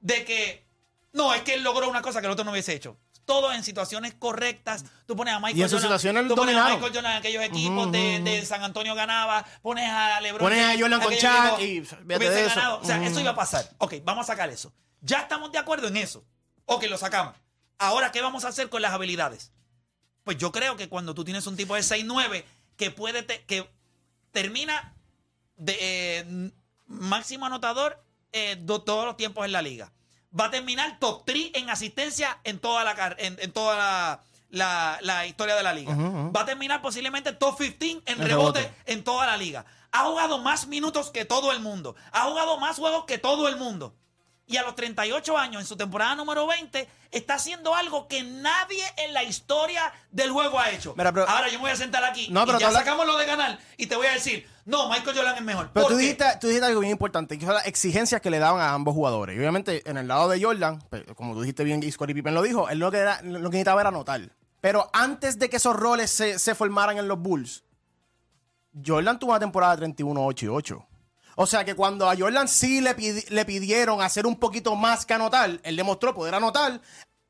de 0.00 0.24
que 0.24 0.66
no, 1.12 1.32
es 1.34 1.42
que 1.42 1.54
él 1.54 1.62
logró 1.62 1.88
una 1.88 2.02
cosa 2.02 2.20
que 2.20 2.26
el 2.26 2.32
otro 2.32 2.44
no 2.44 2.52
hubiese 2.52 2.74
hecho. 2.74 2.96
Todo 3.24 3.52
en 3.52 3.62
situaciones 3.62 4.14
correctas. 4.14 4.84
Tú 5.06 5.14
pones 5.14 5.34
a 5.34 5.38
Michael 5.38 5.58
Y 5.58 5.62
en 5.62 5.68
sus 5.68 5.82
Jordan. 5.82 5.98
situaciones 5.98 6.28
tú 6.28 6.34
pones 6.34 6.56
a. 6.56 6.64
Michael 6.64 6.94
Jordan 6.94 7.12
en 7.12 7.18
aquellos 7.18 7.44
equipos 7.44 7.92
de, 7.92 8.44
San 8.46 8.62
Antonio 8.62 8.94
ganaba. 8.94 9.44
Pones 9.60 9.88
a 9.90 10.20
LeBron. 10.20 10.40
Pones 10.40 10.64
a 10.64 10.78
Jordan 10.78 11.00
con 11.00 11.12
equipos 11.12 11.60
y 11.60 11.80
fíjate 11.82 12.16
hubiese 12.16 12.34
de 12.34 12.46
eso. 12.46 12.54
ganado. 12.54 12.80
O 12.80 12.84
sea, 12.84 13.04
eso 13.04 13.20
iba 13.20 13.30
a 13.30 13.34
pasar. 13.34 13.68
Ok, 13.78 13.94
vamos 14.04 14.24
a 14.24 14.32
sacar 14.32 14.48
eso. 14.48 14.72
Ya 15.00 15.20
estamos 15.20 15.52
de 15.52 15.58
acuerdo 15.58 15.88
en 15.88 15.96
eso. 15.96 16.24
Ok, 16.66 16.84
lo 16.84 16.98
sacamos. 16.98 17.34
Ahora, 17.78 18.10
¿qué 18.12 18.20
vamos 18.20 18.44
a 18.44 18.48
hacer 18.48 18.68
con 18.68 18.82
las 18.82 18.92
habilidades? 18.92 19.52
Pues 20.24 20.36
yo 20.38 20.52
creo 20.52 20.76
que 20.76 20.88
cuando 20.88 21.14
tú 21.14 21.24
tienes 21.24 21.46
un 21.46 21.56
tipo 21.56 21.74
de 21.74 21.80
6-9 21.82 22.44
que 22.76 22.90
puede 22.90 23.22
te- 23.22 23.44
que 23.44 23.68
termina 24.32 24.94
de 25.56 25.76
eh, 25.80 26.50
máximo 26.86 27.46
anotador 27.46 28.02
eh, 28.32 28.56
do- 28.60 28.82
todos 28.82 29.04
los 29.06 29.16
tiempos 29.16 29.44
en 29.46 29.52
la 29.52 29.62
liga. 29.62 29.92
Va 30.38 30.46
a 30.46 30.50
terminar 30.50 30.98
top 30.98 31.22
3 31.24 31.52
en 31.54 31.70
asistencia 31.70 32.38
en 32.44 32.58
toda 32.58 32.84
la 32.84 33.14
en, 33.18 33.36
en 33.40 33.52
toda 33.52 33.76
la, 33.76 34.20
la- 34.50 34.98
la 35.00 35.26
historia 35.26 35.54
de 35.56 35.62
la 35.62 35.72
liga. 35.72 35.94
Va 35.94 36.42
a 36.42 36.46
terminar 36.46 36.82
posiblemente 36.82 37.32
top 37.32 37.56
15 37.56 37.76
en 37.80 38.02
En 38.06 38.18
rebote, 38.18 38.60
rebote. 38.60 38.74
en 38.92 39.04
toda 39.04 39.26
la 39.26 39.36
liga. 39.36 39.64
Ha 39.92 40.04
jugado 40.04 40.38
más 40.38 40.66
minutos 40.66 41.10
que 41.10 41.24
todo 41.24 41.50
el 41.52 41.60
mundo. 41.60 41.96
Ha 42.12 42.24
jugado 42.24 42.58
más 42.58 42.76
juegos 42.76 43.04
que 43.06 43.16
todo 43.18 43.48
el 43.48 43.56
mundo. 43.56 43.94
Y 44.50 44.56
a 44.56 44.62
los 44.62 44.74
38 44.74 45.36
años, 45.36 45.60
en 45.60 45.66
su 45.68 45.76
temporada 45.76 46.14
número 46.14 46.46
20, 46.46 46.88
está 47.10 47.34
haciendo 47.34 47.74
algo 47.74 48.08
que 48.08 48.22
nadie 48.22 48.82
en 48.96 49.12
la 49.12 49.22
historia 49.22 49.92
del 50.10 50.30
juego 50.30 50.58
ha 50.58 50.70
hecho. 50.70 50.94
Mira, 50.96 51.12
pero- 51.12 51.28
Ahora 51.28 51.48
yo 51.48 51.58
me 51.58 51.64
voy 51.64 51.70
a 51.70 51.76
sentar 51.76 52.02
aquí 52.02 52.28
No, 52.30 52.46
pero 52.46 52.56
y 52.56 52.60
ya 52.62 52.68
hablas- 52.68 52.82
sacamos 52.82 53.06
lo 53.06 53.18
de 53.18 53.26
ganar 53.26 53.58
y 53.76 53.86
te 53.86 53.94
voy 53.96 54.06
a 54.06 54.12
decir, 54.14 54.48
no, 54.64 54.88
Michael 54.88 55.14
Jordan 55.14 55.36
es 55.36 55.42
mejor. 55.42 55.70
Pero 55.74 55.84
¿Por 55.84 55.92
tú 55.92 55.98
qué? 55.98 56.02
dijiste, 56.02 56.24
tú 56.40 56.46
dijiste 56.46 56.66
algo 56.66 56.80
bien 56.80 56.92
importante, 56.92 57.38
que 57.38 57.44
son 57.44 57.54
las 57.56 57.66
exigencias 57.66 58.22
que 58.22 58.30
le 58.30 58.38
daban 58.38 58.60
a 58.62 58.72
ambos 58.72 58.94
jugadores. 58.94 59.36
Y 59.36 59.38
obviamente, 59.38 59.82
en 59.88 59.98
el 59.98 60.08
lado 60.08 60.30
de 60.30 60.42
Jordan, 60.42 60.82
pues, 60.88 61.04
como 61.14 61.34
tú 61.34 61.42
dijiste 61.42 61.62
bien, 61.64 61.82
y 61.82 61.92
Scottie 61.92 62.14
Pippen 62.14 62.32
lo 62.34 62.40
dijo, 62.40 62.70
él 62.70 62.78
lo 62.78 62.90
que, 62.90 62.98
era- 62.98 63.20
lo 63.22 63.50
que 63.50 63.56
necesitaba 63.58 63.82
era 63.82 63.88
anotar. 63.90 64.22
Pero 64.62 64.88
antes 64.94 65.38
de 65.38 65.50
que 65.50 65.58
esos 65.58 65.76
roles 65.76 66.10
se, 66.10 66.38
se 66.38 66.54
formaran 66.54 66.96
en 66.96 67.06
los 67.06 67.18
Bulls, 67.18 67.64
Jordan 68.84 69.18
tuvo 69.18 69.32
una 69.32 69.40
temporada 69.40 69.72
de 69.74 69.78
31, 69.80 70.24
8 70.24 70.46
y 70.46 70.48
8. 70.48 70.86
O 71.40 71.46
sea 71.46 71.64
que 71.64 71.76
cuando 71.76 72.10
a 72.10 72.16
Jordan 72.16 72.48
sí 72.48 72.80
le, 72.80 72.96
le 73.28 73.44
pidieron 73.44 74.02
hacer 74.02 74.26
un 74.26 74.34
poquito 74.40 74.74
más 74.74 75.06
que 75.06 75.14
anotar, 75.14 75.60
él 75.62 75.76
demostró 75.76 76.12
poder 76.12 76.34
anotar, 76.34 76.80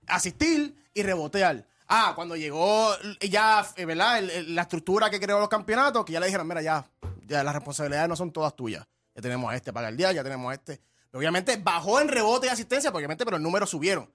asistir 0.07 0.75
y 0.95 1.03
rebotear. 1.03 1.67
Ah, 1.87 2.13
cuando 2.15 2.35
llegó 2.35 2.91
ya, 3.21 3.67
eh, 3.77 3.85
¿verdad? 3.85 4.19
El- 4.19 4.31
el- 4.31 4.55
la 4.55 4.63
estructura 4.63 5.11
que 5.11 5.21
creó 5.21 5.39
los 5.39 5.49
campeonatos, 5.51 6.05
que 6.07 6.13
ya 6.15 6.21
le 6.21 6.27
dijeron, 6.27 6.49
mira, 6.49 6.63
ya, 6.63 6.87
ya 7.27 7.43
las 7.45 7.55
responsabilidades 7.55 8.09
no 8.09 8.17
son 8.17 8.33
todas 8.33 8.57
tuyas. 8.57 8.87
Ya 9.15 9.21
tenemos 9.21 9.53
a 9.53 9.57
este 9.57 9.73
para 9.75 9.89
el 9.91 9.97
día, 9.99 10.11
ya 10.13 10.23
tenemos 10.25 10.51
a 10.51 10.55
este. 10.55 10.81
Obviamente 11.13 11.57
bajó 11.57 12.01
en 12.01 12.09
rebote 12.09 12.47
y 12.47 12.51
asistencia, 12.51 12.91
obviamente, 12.91 13.25
pero 13.27 13.37
los 13.37 13.43
números 13.43 13.69
subieron. 13.71 14.11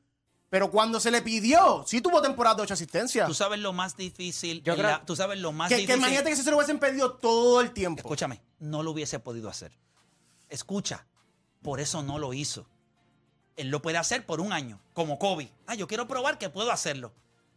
Pero 0.53 0.69
cuando 0.69 0.99
se 0.99 1.09
le 1.09 1.23
pidió, 1.23 1.83
sí 1.87 1.99
tuvo 1.99 2.21
temporada 2.21 2.57
de 2.57 2.61
8 2.61 2.75
asistencias. 2.75 3.27
Tú 3.27 3.33
sabes 3.33 3.57
lo 3.59 3.73
más 3.73 3.97
difícil. 3.97 4.61
Yo 4.61 4.73
en 4.73 4.79
creo- 4.81 4.91
la- 4.91 5.03
tú 5.03 5.15
sabes 5.15 5.39
lo 5.39 5.51
más 5.51 5.67
Que, 5.67 5.77
que 5.77 5.81
difícil. 5.81 5.97
imagínate 5.99 6.29
que 6.29 6.35
si 6.35 6.43
se 6.43 6.51
lo 6.51 6.57
hubiesen 6.57 6.77
pedido 6.77 7.13
todo 7.13 7.59
el 7.59 7.71
tiempo. 7.71 8.01
Escúchame, 8.01 8.39
no 8.59 8.83
lo 8.83 8.91
hubiese 8.91 9.17
podido 9.17 9.49
hacer. 9.49 9.71
Escucha, 10.49 11.07
por 11.63 11.79
eso 11.79 12.03
no 12.03 12.19
lo 12.19 12.35
hizo. 12.35 12.67
Él 13.55 13.69
lo 13.69 13.81
puede 13.81 13.97
hacer 13.97 14.27
por 14.27 14.41
un 14.41 14.53
año, 14.53 14.79
como 14.93 15.17
Kobe. 15.17 15.51
Ah, 15.65 15.73
yo 15.73 15.87
quiero 15.87 16.07
probar 16.07 16.37
que 16.37 16.51
puedo 16.51 16.71
hacerlo. 16.71 17.13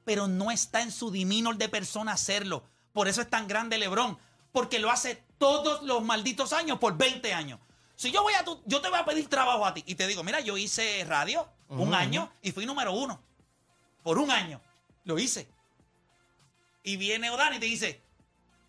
Pero 0.07 0.27
no 0.27 0.51
está 0.51 0.81
en 0.81 0.91
su 0.91 1.11
diminor 1.11 1.59
de 1.59 1.69
persona 1.69 2.13
hacerlo. 2.13 2.65
Por 2.95 3.09
eso 3.09 3.21
es 3.21 3.29
tan 3.29 3.47
grande 3.47 3.77
LeBron. 3.77 4.17
Porque 4.53 4.79
lo 4.79 4.91
hace 4.91 5.23
todos 5.37 5.83
los 5.83 6.03
malditos 6.03 6.55
años 6.55 6.79
por 6.79 6.97
20 6.97 7.35
años. 7.35 7.61
Si 7.95 8.11
yo 8.11 8.23
voy 8.23 8.33
a 8.33 8.43
tu, 8.43 8.63
yo 8.65 8.81
te 8.81 8.89
voy 8.89 8.99
a 9.01 9.05
pedir 9.05 9.29
trabajo 9.29 9.67
a 9.67 9.75
ti 9.75 9.85
y 9.87 9.97
te 9.97 10.07
digo, 10.07 10.25
mira, 10.25 10.41
yo 10.41 10.57
hice 10.57 11.05
radio 11.05 11.47
un 11.69 11.95
año 11.95 12.31
y 12.43 12.53
fui 12.53 12.67
número 12.67 12.93
uno. 12.93 13.21
Por 14.03 14.19
un 14.19 14.31
año. 14.31 14.61
Lo 15.05 15.19
hice. 15.19 15.49
Y 16.83 16.97
viene 16.97 17.31
Odani 17.31 17.57
y 17.57 17.61
te 17.61 17.67
dice, 17.67 18.01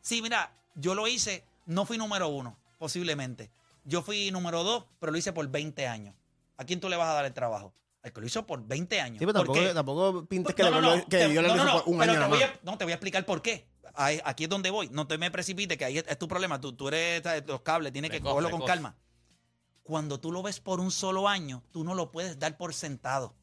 Sí, 0.01 0.21
mira, 0.21 0.51
yo 0.75 0.95
lo 0.95 1.07
hice, 1.07 1.43
no 1.65 1.85
fui 1.85 1.97
número 1.97 2.29
uno, 2.29 2.57
posiblemente. 2.79 3.51
Yo 3.83 4.01
fui 4.01 4.31
número 4.31 4.63
dos, 4.63 4.85
pero 4.99 5.11
lo 5.11 5.17
hice 5.17 5.33
por 5.33 5.47
20 5.49 5.85
años. 5.87 6.15
¿A 6.57 6.63
quién 6.63 6.79
tú 6.79 6.87
le 6.89 6.95
vas 6.95 7.09
a 7.09 7.13
dar 7.13 7.25
el 7.25 7.33
trabajo? 7.33 7.73
Al 8.03 8.13
que 8.13 8.21
lo 8.21 8.27
hizo 8.27 8.45
por 8.47 8.65
20 8.65 9.01
años. 9.01 9.19
Sí, 9.19 9.25
pero 9.25 9.43
¿Por 9.43 9.55
tampoco, 9.55 9.73
tampoco 9.73 10.25
pintes 10.25 10.55
que, 10.55 10.63
No, 10.63 10.69
le- 10.71 10.81
no, 10.81 10.95
no, 10.95 11.03
que 11.03 11.17
te- 11.17 11.27
Dios 11.29 11.43
le 11.43 11.49
no, 11.49 11.55
hizo 11.55 11.65
no, 11.65 11.83
por 11.83 11.93
un 11.93 11.99
pero 11.99 12.11
año 12.13 12.21
te 12.21 12.27
voy 12.29 12.41
a- 12.41 12.59
no, 12.63 12.77
te 12.77 12.85
voy 12.85 12.91
a 12.91 12.95
explicar 12.95 13.25
por 13.25 13.41
qué. 13.41 13.65
Ahí- 13.95 14.21
Aquí 14.23 14.45
es 14.45 14.49
donde 14.49 14.69
voy. 14.69 14.89
No 14.91 15.07
te 15.07 15.17
me 15.17 15.29
precipites, 15.29 15.77
que 15.77 15.83
ahí 15.85 15.97
es, 15.97 16.05
es 16.07 16.17
tu 16.17 16.27
problema. 16.27 16.61
Tú, 16.61 16.71
tú 16.73 16.87
eres 16.87 17.21
los 17.47 17.61
cables, 17.61 17.91
tienes 17.91 18.11
que 18.11 18.21
cogerlo 18.21 18.49
con 18.49 18.61
calma. 18.65 18.95
Cuando 19.87 20.19
tú 20.19 20.33
lo 20.33 20.43
ves 20.43 20.59
por 20.59 20.81
un 20.81 20.91
solo 20.91 21.29
año, 21.29 21.63
tú 21.71 21.85
no 21.85 21.95
lo 21.95 22.11
puedes 22.11 22.37
dar 22.37 22.57
por 22.57 22.73
sentado. 22.73 23.33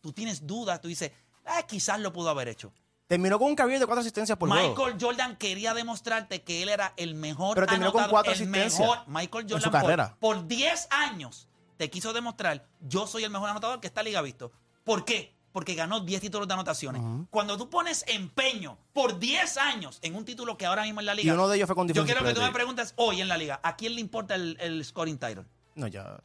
Tú 0.00 0.12
tienes 0.12 0.46
dudas, 0.46 0.80
tú 0.80 0.86
dices, 0.86 1.10
ah, 1.44 1.64
quizás 1.66 1.98
lo 1.98 2.12
pudo 2.12 2.30
haber 2.30 2.46
hecho. 2.46 2.72
Terminó 3.08 3.40
con 3.40 3.48
un 3.48 3.56
career 3.56 3.80
de 3.80 3.86
cuatro 3.86 4.02
asistencias 4.02 4.38
por 4.38 4.48
juego. 4.48 4.68
Michael 4.68 4.96
Jordan 5.00 5.34
quería 5.36 5.74
demostrarte 5.74 6.42
que 6.42 6.62
él 6.62 6.68
era 6.68 6.94
el 6.96 7.16
mejor 7.16 7.56
Pero 7.56 7.66
terminó 7.66 7.90
con 7.90 8.02
anotador, 8.02 8.10
cuatro 8.12 8.32
el 8.32 8.36
asistencias 8.36 8.78
mejor. 8.78 8.98
Michael 9.08 9.44
en 9.46 9.50
Jordan 9.50 9.62
su 9.62 9.70
por- 9.72 9.80
carrera. 9.80 10.16
Por, 10.20 10.46
10 10.46 10.86
años 10.92 11.48
te 11.76 11.90
quiso 11.90 12.12
demostrar, 12.12 12.68
yo 12.78 13.08
soy 13.08 13.24
el 13.24 13.30
mejor 13.30 13.50
anotador 13.50 13.80
que 13.80 13.88
esta 13.88 14.04
liga 14.04 14.20
ha 14.20 14.22
visto. 14.22 14.52
¿Por 14.84 15.04
qué? 15.04 15.34
Porque 15.50 15.74
ganó 15.74 15.98
10 15.98 16.20
títulos 16.20 16.46
de 16.46 16.54
anotaciones. 16.54 17.02
Cuando 17.30 17.58
tú 17.58 17.68
pones 17.68 18.04
empeño 18.06 18.78
por 18.92 19.18
10 19.18 19.56
años 19.56 19.98
en 20.02 20.14
un 20.14 20.24
título 20.24 20.56
que 20.56 20.66
ahora 20.66 20.84
mismo 20.84 21.00
en 21.00 21.06
la 21.06 21.14
liga. 21.14 21.32
Y 21.32 21.34
uno 21.34 21.48
de 21.48 21.56
ellos 21.56 21.66
fue 21.66 21.74
con 21.74 21.88
Yo 21.88 22.04
quiero 22.04 22.22
que 22.22 22.32
tú 22.32 22.42
me 22.42 22.52
preguntes 22.52 22.94
hoy 22.94 23.20
en 23.20 23.26
la 23.26 23.36
liga, 23.36 23.58
¿a 23.64 23.74
quién 23.74 23.96
le 23.96 24.00
importa 24.00 24.36
el, 24.36 24.56
el 24.60 24.84
scoring 24.84 25.18
title? 25.18 25.46
No, 25.74 25.86
ya. 25.86 26.18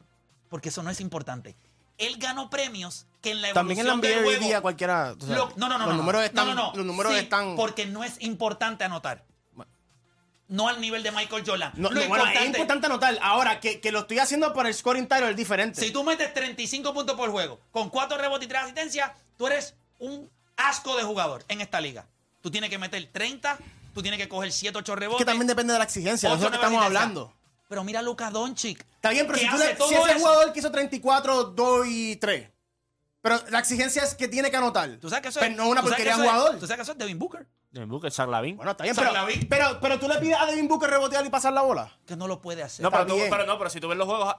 Porque 0.48 0.68
eso 0.70 0.82
no 0.82 0.90
es 0.90 1.00
importante. 1.00 1.56
Él 1.98 2.16
ganó 2.18 2.50
premios 2.50 3.06
que 3.22 3.30
en 3.30 3.40
la 3.42 3.52
También 3.52 3.80
en 3.80 3.86
la 3.86 3.94
NBA 3.94 4.26
hoy 4.26 4.36
día 4.36 4.60
cualquiera. 4.60 5.14
o 5.18 5.24
sea, 5.26 5.36
lo- 5.36 5.52
no, 5.56 5.68
no, 5.68 5.78
no. 5.78 5.86
Los 5.86 5.94
no, 5.94 6.00
números 6.02 6.24
están. 6.24 6.46
no, 6.48 6.54
no. 6.54 6.72
Los 6.74 6.84
números 6.86 7.12
Sí, 7.12 7.18
están. 7.20 7.56
Porque 7.56 7.86
no 7.86 8.04
es 8.04 8.20
importante 8.20 8.84
anotar. 8.84 9.24
No 10.48 10.68
al 10.68 10.80
nivel 10.80 11.02
de 11.02 11.10
Michael 11.10 11.42
Jordan. 11.44 11.72
No, 11.74 11.88
Lo 11.90 12.00
no, 12.00 12.06
bueno, 12.08 12.22
es 12.24 12.28
importante- 12.30 12.46
importante 12.58 12.86
anotar. 12.86 13.18
Ahora, 13.20 13.58
que, 13.58 13.80
que 13.80 13.90
lo 13.90 14.00
estoy 14.00 14.20
haciendo 14.20 14.52
por 14.52 14.66
el 14.68 14.74
scoring 14.74 15.08
title 15.08 15.30
es 15.30 15.36
diferente. 15.36 15.80
Si 15.80 15.90
tú 15.90 16.04
metes 16.04 16.32
35 16.32 16.94
puntos 16.94 17.16
por 17.16 17.30
juego, 17.32 17.58
con 17.72 17.90
4 17.90 18.16
rebotes 18.16 18.46
y 18.46 18.48
3 18.48 18.62
asistencias, 18.62 19.10
tú 19.36 19.48
eres 19.48 19.74
un 19.98 20.30
asco 20.56 20.96
de 20.96 21.02
jugador 21.02 21.44
en 21.48 21.60
esta 21.62 21.80
liga. 21.80 22.06
Tú 22.42 22.50
tienes 22.52 22.70
que 22.70 22.78
meter 22.78 23.08
30, 23.12 23.58
tú 23.92 24.02
tienes 24.02 24.20
que 24.20 24.28
coger 24.28 24.52
7, 24.52 24.78
8 24.78 24.92
es 24.92 24.98
rebotes. 25.00 25.18
que 25.18 25.24
también 25.24 25.48
depende 25.48 25.72
de 25.72 25.80
la 25.80 25.84
exigencia. 25.84 26.28
ocho, 26.30 26.38
Eso 26.42 26.50
que 26.50 26.56
estamos 26.56 26.80
hablando. 26.84 27.32
Pero 27.68 27.82
mira 27.84 28.00
a 28.00 28.02
Luka 28.02 28.30
Doncic. 28.30 28.84
Está 28.96 29.10
bien, 29.10 29.26
pero 29.26 29.38
si, 29.38 29.48
tú 29.48 29.56
le- 29.56 29.76
si 29.76 29.94
ese 29.94 30.10
eso. 30.12 30.18
jugador 30.20 30.52
que 30.52 30.58
hizo 30.60 30.70
34, 30.70 31.44
2 31.44 31.86
y 31.88 32.16
3. 32.16 32.50
Pero 33.22 33.40
la 33.50 33.58
exigencia 33.58 34.04
es 34.04 34.14
que 34.14 34.28
tiene 34.28 34.50
que 34.50 34.56
anotar. 34.56 34.88
¿Tú 35.00 35.08
sabes 35.08 35.22
que 35.22 35.28
eso 35.30 35.40
Pero 35.40 35.50
es, 35.52 35.56
no 35.56 35.64
es 35.64 35.70
una 35.70 35.82
porquería 35.82 36.04
que 36.04 36.10
eso 36.10 36.22
es- 36.22 36.30
jugador. 36.30 36.52
¿Tú 36.58 36.66
sabes 36.66 36.76
que 36.76 36.82
eso 36.82 36.92
es 36.92 36.98
Devin 36.98 37.18
Booker? 37.18 37.46
Devin 37.72 37.88
Booker, 37.88 38.10
Zach 38.12 38.28
Lavin. 38.28 38.56
Bueno, 38.56 38.70
está 38.70 38.84
bien, 38.84 38.94
pero, 38.96 39.10
pero, 39.48 39.80
pero 39.80 39.98
tú 39.98 40.08
le 40.08 40.14
pides 40.18 40.36
a 40.38 40.46
Devin 40.46 40.68
Booker 40.68 40.88
rebotear 40.88 41.26
y 41.26 41.28
pasar 41.28 41.52
la 41.52 41.62
bola. 41.62 41.92
Que 42.06 42.14
no 42.16 42.28
lo 42.28 42.40
puede 42.40 42.62
hacer. 42.62 42.82
No, 42.84 42.90
pero, 42.90 43.06
tú- 43.06 43.18
pero 43.28 43.44
no, 43.46 43.58
pero 43.58 43.68
si 43.68 43.80
tú 43.80 43.88
ves 43.88 43.98
los 43.98 44.06
juegos, 44.06 44.34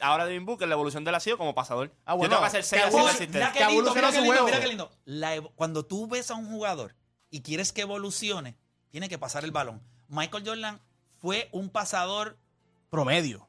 ahora 0.00 0.26
Devin 0.26 0.44
Booker, 0.44 0.66
la 0.68 0.74
evolución 0.74 1.04
de 1.04 1.10
él 1.10 1.14
ha 1.14 1.20
sido 1.20 1.38
como 1.38 1.54
pasador. 1.54 1.92
Ah, 2.04 2.14
bueno, 2.14 2.24
Yo 2.24 2.28
tengo 2.30 2.42
que 2.42 2.48
hacer 2.48 2.64
6 2.64 2.82
que 2.82 2.88
o 2.88 2.90
7 2.90 2.98
abuse- 2.98 3.04
Mira 3.04 3.46
asistencias. 3.48 3.52
qué 3.52 3.58
Que 3.60 3.66
lindo, 3.72 3.94
mira 3.94 4.08
qué 4.08 4.12
su 4.16 4.20
lindo, 4.22 4.32
juego. 4.32 4.46
mira 4.46 4.60
qué 4.60 4.66
lindo. 4.66 4.90
La 5.04 5.40
cuando 5.54 5.84
tú 5.86 6.08
ves 6.08 6.30
a 6.30 6.34
un 6.34 6.46
jugador 6.50 6.96
y 7.30 7.40
quieres 7.42 7.72
que 7.72 7.82
evolucione, 7.82 8.56
tiene 8.90 9.08
que 9.08 9.16
pasar 9.18 9.44
el 9.44 9.52
balón. 9.52 9.80
Michael 10.08 10.42
Jordan 10.46 10.80
fue 11.20 11.48
un 11.52 11.70
pasador 11.70 12.36
Promedio. 12.94 13.48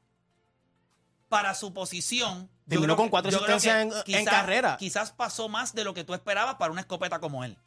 para 1.29 1.53
su 1.53 1.73
posición. 1.73 2.49
Terminó 2.67 2.95
con 2.95 3.09
cuatro 3.09 3.29
asistencias 3.29 3.77
en- 3.81 3.91
en 4.15 4.25
carrera. 4.25 4.77
Quizás 4.77 5.11
pasó 5.11 5.49
más 5.49 5.73
de 5.73 5.83
lo 5.83 5.93
que 5.93 6.03
tú 6.03 6.13
esperabas 6.13 6.55
para 6.55 6.71
una 6.71 6.81
escopeta 6.81 7.19
como 7.19 7.43
él. 7.43 7.57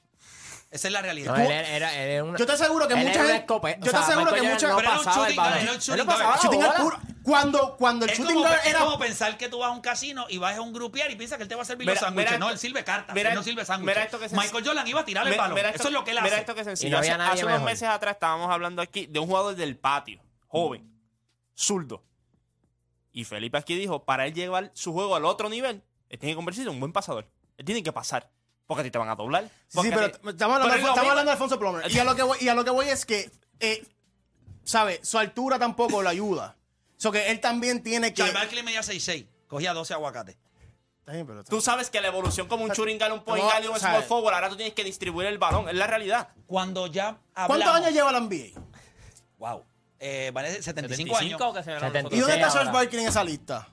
Esa 0.70 0.88
es 0.88 0.92
la 0.92 1.00
realidad. 1.02 1.34
No, 1.34 1.42
él 1.42 1.50
era, 1.50 1.68
era- 1.68 1.94
era 1.94 2.24
una- 2.24 2.38
Yo 2.38 2.44
te 2.46 2.52
aseguro 2.52 2.86
que 2.86 2.94
él 2.94 3.00
mucha 3.00 3.12
era 3.14 3.22
una 3.22 3.32
gente- 3.32 3.46
yo 3.48 3.60
te 3.80 3.88
O 3.88 3.90
sea, 3.90 4.00
aseguro 4.00 4.26
que 4.26 4.40
Michael 4.40 4.52
mucha- 4.54 4.66
Jordan 4.68 4.76
Pero 4.76 4.88
era 4.88 4.94
no 4.94 4.98
un 5.00 5.04
pasaba 5.04 5.26
el 5.26 5.32
shooting 5.32 5.36
guard, 5.36 5.50
balón. 5.50 5.62
era 5.62 5.70
un 5.70 5.76
Él 5.76 5.82
shooting 5.82 5.98
no 5.98 6.06
pasaba 6.06 6.24
guard. 6.28 6.36
la 6.36 6.42
Shooting 6.42 6.60
guard 6.60 6.78
bola. 6.82 6.84
puro. 6.98 7.14
Cuando, 7.22 7.76
cuando 7.76 8.04
el 8.04 8.10
Es 8.10 8.18
shooting 8.18 8.34
como, 8.36 8.48
es 8.48 8.66
era. 8.66 8.78
como 8.80 8.98
pensar 8.98 9.38
que 9.38 9.48
tú 9.48 9.58
vas 9.58 9.68
a 9.68 9.72
un 9.72 9.80
casino 9.80 10.26
y 10.28 10.38
vas 10.38 10.56
a 10.56 10.60
un 10.60 10.72
grupier 10.72 11.10
y 11.10 11.16
piensas 11.16 11.36
que 11.38 11.42
él 11.42 11.48
te 11.48 11.54
va 11.54 11.62
a 11.62 11.64
servir 11.64 11.86
Mira, 11.86 11.94
los 11.94 12.00
sándwiches. 12.00 12.32
mira 12.32 12.38
No, 12.38 12.50
él 12.50 12.58
sirve 12.58 12.84
cartas. 12.84 13.14
mira- 13.14 13.30
él 13.30 13.34
no 13.34 13.42
sirve 13.42 13.64
sándwiches. 13.64 14.08
mira 14.12 14.28
se- 14.28 14.36
Michael 14.36 14.64
Jordan 14.66 14.88
iba 14.88 15.00
a 15.00 15.04
tirar 15.04 15.24
el 15.26 15.30
Mira- 15.30 15.42
balón. 15.42 15.54
mira 15.56 15.68
esto- 15.70 15.80
Eso 15.82 15.88
es 15.88 15.94
lo 15.94 16.04
que 16.04 16.10
él 16.12 16.16
Mira 16.22 16.26
hace. 16.34 16.40
esto 16.40 16.54
que 16.54 16.64
sencillo. 16.64 16.90
no 16.96 16.98
hace 17.00 17.12
hace 17.12 17.44
unos 17.46 17.62
meses 17.62 17.88
atrás 17.88 18.14
estábamos 18.14 18.50
hablando 18.50 18.80
aquí 18.82 19.06
de 19.06 19.18
un 19.18 19.26
jugador 19.26 19.56
del 19.56 19.76
patio, 19.78 20.20
joven, 20.48 20.86
zurdo. 21.58 22.04
Y 23.12 23.24
Felipe 23.24 23.58
aquí 23.58 23.74
dijo, 23.74 24.04
para 24.04 24.26
él 24.26 24.34
llevar 24.34 24.70
su 24.74 24.92
juego 24.92 25.16
al 25.16 25.24
otro 25.24 25.48
nivel, 25.48 25.82
él 26.08 26.18
tiene 26.18 26.32
que 26.32 26.36
convertirse 26.36 26.68
en 26.68 26.74
un 26.74 26.80
buen 26.80 26.92
pasador. 26.92 27.28
Él 27.56 27.64
tiene 27.64 27.82
que 27.82 27.92
pasar. 27.92 28.30
Porque 28.66 28.82
a 28.82 28.84
ti 28.84 28.90
te 28.90 28.98
van 28.98 29.08
a 29.08 29.16
doblar. 29.16 29.50
Sí, 29.68 29.80
pero 29.82 30.06
estamos 30.06 30.56
hablando, 30.56 30.68
Pero 30.68 30.88
estamos 30.88 31.10
hablando 31.10 31.24
de 31.24 31.32
Alfonso 31.32 31.58
Plomer. 31.58 31.90
Y 31.90 31.98
a 31.98 32.04
lo 32.04 32.14
que 32.14 32.22
voy, 32.22 32.38
y 32.40 32.48
a 32.48 32.54
lo 32.54 32.64
que 32.64 32.70
voy 32.70 32.86
es 32.88 33.06
que, 33.06 33.30
eh, 33.60 33.84
¿sabe? 34.62 35.00
Su 35.02 35.18
altura 35.18 35.58
tampoco 35.58 36.02
lo 36.02 36.08
ayuda. 36.08 36.56
So 36.96 37.10
que 37.10 37.30
él 37.30 37.40
también 37.40 37.82
tiene 37.82 38.10
que. 38.10 38.16
Charles 38.16 38.34
Barkley 38.34 38.62
medía 38.62 38.82
6'6". 38.82 39.26
Cogía 39.48 39.72
12 39.72 39.94
aguacates. 39.94 40.36
Tú 41.48 41.62
sabes 41.62 41.88
que 41.88 42.02
la 42.02 42.08
evolución 42.08 42.46
como 42.48 42.64
un 42.64 42.68
guard, 42.68 43.12
un 43.12 43.20
guard 43.24 43.64
y 43.64 43.66
un 43.68 43.80
small 43.80 44.02
forward, 44.02 44.34
ahora 44.34 44.50
tú 44.50 44.56
tienes 44.56 44.74
que 44.74 44.84
distribuir 44.84 45.26
el 45.26 45.38
balón. 45.38 45.68
Es 45.68 45.74
la 45.74 45.86
realidad. 45.86 46.28
Cuando 46.46 46.86
ya 46.86 47.18
hablamos... 47.34 47.64
¿Cuántos 47.64 47.74
años 47.74 47.92
lleva 47.94 48.12
la 48.12 48.20
NBA? 48.20 48.60
Wow. 49.38 49.64
Eh, 50.00 50.30
vale 50.32 50.62
75, 50.62 51.16
75 51.16 51.44
años. 51.44 51.54
que 51.56 51.62
se 51.64 51.80
Setenta 51.80 52.14
¿Y 52.14 52.20
dónde 52.20 52.36
está 52.36 52.52
Charles. 52.52 52.72
Barkley 52.72 53.02
en 53.02 53.08
esa 53.08 53.24
lista? 53.24 53.68